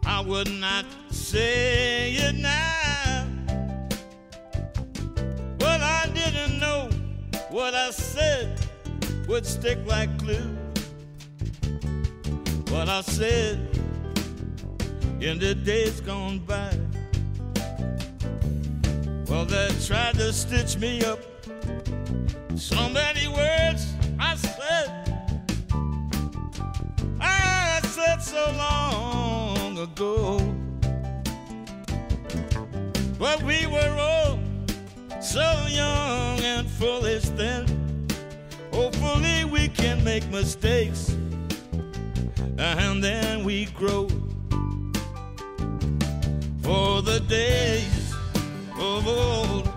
I 0.05 0.21
would 0.21 0.49
not 0.49 0.85
say 1.09 2.13
it 2.13 2.35
now. 2.35 3.27
But 5.57 5.81
I 5.81 6.09
didn't 6.13 6.57
know 6.57 6.87
what 7.49 7.73
I 7.73 7.91
said 7.91 8.57
would 9.27 9.45
stick 9.45 9.77
like 9.85 10.17
glue. 10.17 10.55
What 12.69 12.87
I 12.87 13.01
said 13.01 13.59
in 15.19 15.37
the 15.37 15.53
days 15.53 15.99
gone 15.99 16.39
by. 16.39 16.71
Well, 19.27 19.43
they 19.43 19.67
tried 19.85 20.13
to 20.13 20.31
stitch 20.31 20.77
me 20.77 21.03
up. 21.03 21.19
So 22.55 22.89
many 22.89 23.27
words 23.27 23.96
so 28.27 28.51
long 28.57 29.77
ago. 29.77 30.37
But 33.17 33.41
we 33.43 33.65
were 33.67 33.95
all 33.97 34.37
so 35.21 35.65
young 35.69 36.37
and 36.41 36.69
foolish 36.69 37.23
then. 37.41 37.65
Hopefully, 38.73 39.45
we 39.45 39.69
can 39.69 40.03
make 40.03 40.29
mistakes 40.29 41.15
and 42.57 43.01
then 43.01 43.45
we 43.45 43.67
grow. 43.67 44.09
For 46.63 47.01
the 47.01 47.23
days 47.29 48.13
of 48.77 49.07
old 49.07 49.76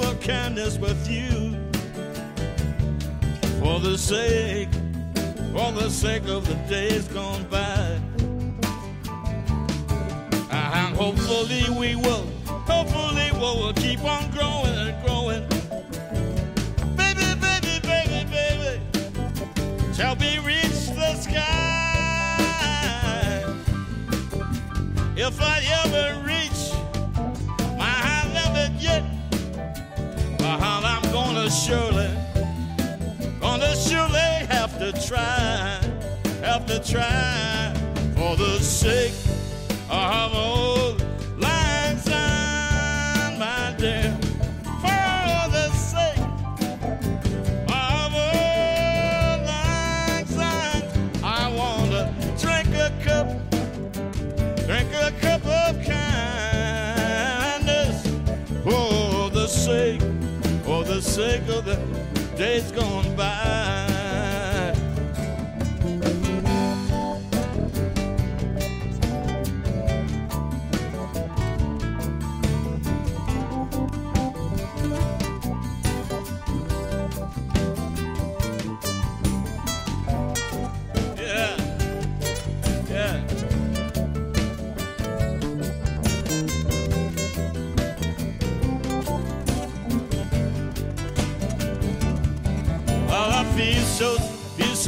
of 0.00 0.20
kindness 0.20 0.78
with 0.78 1.08
you. 1.10 1.56
For 3.60 3.80
the 3.80 3.96
sake, 3.98 4.68
for 5.52 5.72
the 5.72 5.90
sake 5.90 6.26
of 6.28 6.46
the 6.46 6.54
days 6.68 7.08
gone 7.08 7.44
by. 7.44 8.00
And 10.50 10.96
hopefully 10.96 11.64
we 11.78 11.96
will, 11.96 12.26
hopefully 12.46 13.30
we 13.32 13.38
will 13.38 13.72
keep 13.74 14.02
on 14.04 14.30
growing 14.30 14.74
and 14.74 15.04
growing. 15.04 15.42
Baby, 16.96 17.34
baby, 17.40 17.80
baby, 17.82 18.24
baby, 18.30 18.80
shall 19.94 20.16
we 20.16 20.38
reach 20.38 20.90
the 20.94 21.14
sky? 21.16 21.58
If 25.16 25.40
I 25.40 25.60
ever 25.84 26.22
reach 26.24 26.37
well, 30.56 30.84
I'm 30.84 31.02
gonna 31.12 31.50
surely, 31.50 32.10
gonna 33.40 33.76
surely 33.76 34.46
have 34.48 34.78
to 34.78 34.92
try, 35.06 35.78
have 36.42 36.64
to 36.66 36.78
try 36.80 37.72
for 38.14 38.36
the 38.36 38.58
sake 38.58 39.12
of 39.90 40.34
old 40.34 41.07
sake 61.18 61.48
of 61.48 61.64
the 61.64 61.74
days 62.36 62.70
gone 62.70 63.16
by. 63.16 63.77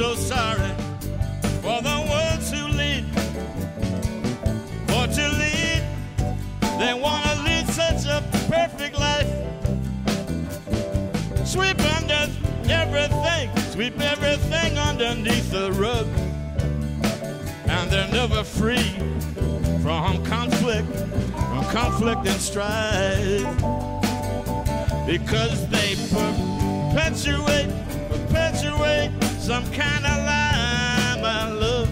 So 0.00 0.14
sorry 0.14 0.72
for 1.60 1.82
the 1.82 1.98
ones 2.08 2.50
who 2.50 2.68
lead. 2.68 3.04
For 4.88 5.06
to 5.06 5.28
lead, 5.42 5.82
they 6.78 6.94
want 6.94 7.22
to 7.26 7.42
lead 7.42 7.66
such 7.68 8.06
a 8.06 8.24
perfect 8.48 8.98
life. 8.98 9.28
Sweep 11.46 11.78
under 11.96 12.30
everything, 12.70 13.54
sweep 13.72 14.00
everything 14.00 14.78
underneath 14.78 15.50
the 15.50 15.70
rug. 15.72 16.06
And 17.68 17.90
they're 17.90 18.10
never 18.10 18.42
free 18.42 18.96
from 19.82 20.24
conflict, 20.24 20.88
from 21.50 21.64
conflict 21.76 22.26
and 22.26 22.40
strife. 22.40 23.54
Because 25.06 25.68
they 25.68 25.94
perpetuate, 26.10 27.68
perpetuate 28.08 29.19
some 29.40 29.64
kind 29.72 30.04
of 30.04 30.16
lie, 30.26 31.18
my 31.22 31.48
love. 31.50 31.88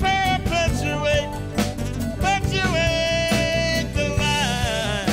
Perpetuate, 0.00 1.30
perpetuate 2.20 3.88
the 3.94 4.08
lie. 4.18 5.06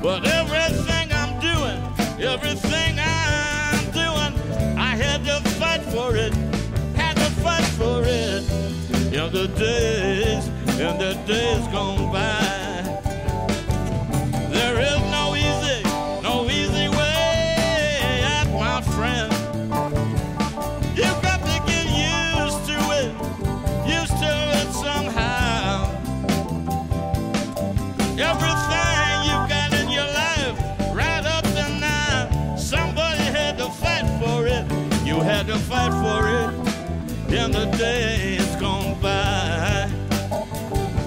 But 0.00 0.24
everything 0.24 1.12
I'm 1.12 1.40
doing, 1.40 1.82
everything 2.22 2.98
I'm 3.00 3.90
doing, 3.90 4.34
I 4.78 4.94
had 4.94 5.24
to 5.24 5.40
fight 5.58 5.82
for 5.82 6.14
it, 6.14 6.32
had 6.94 7.16
to 7.16 7.30
fight 7.42 7.66
for 7.76 8.02
it. 8.04 8.44
In 9.12 9.32
the 9.32 9.48
days, 9.58 10.46
in 10.78 10.96
the 10.98 11.14
days 11.26 11.66
gone 11.72 12.12
by. 12.12 12.57
Days 37.78 38.56
gone 38.56 39.00
by. 39.00 39.88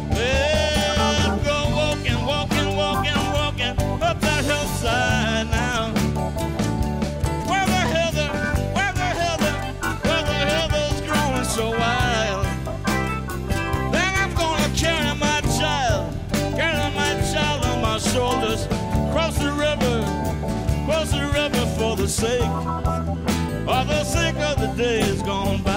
Well, 0.10 1.38
go 1.43 1.57
walking, 1.76 2.26
walking, 2.26 2.77
walking, 2.77 3.22
walking 3.34 3.76
up 4.02 4.22
that 4.22 4.45
hillside 4.45 5.48
now. 5.52 5.91
Where 7.49 7.65
the 7.65 7.84
heather, 7.95 8.30
where 8.72 8.93
the 8.93 9.10
heather, 9.22 9.53
where 10.07 10.23
the 10.23 10.39
heather's 10.52 11.02
growing 11.02 11.43
so 11.43 11.72
wild. 11.77 12.45
Then 13.91 14.14
I'm 14.15 14.34
gonna 14.34 14.69
carry 14.73 15.14
my 15.19 15.41
child, 15.60 16.15
carry 16.56 16.95
my 16.95 17.11
child 17.34 17.65
on 17.65 17.81
my 17.81 17.98
shoulders, 17.98 18.65
cross 19.11 19.38
the 19.38 19.52
river, 19.52 20.06
cross 20.85 21.11
the 21.11 21.30
river 21.35 21.65
for 21.77 21.98
the 21.98 22.07
sake, 22.07 22.53
for 23.65 23.84
the 23.91 24.03
sake 24.06 24.38
of 24.38 24.61
the 24.61 24.73
days 24.77 25.22
gone 25.22 25.61
by. 25.64 25.70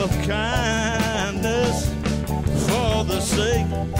of 0.00 0.10
kindness 0.22 1.90
for 2.66 3.04
the 3.04 3.20
sake 3.20 3.99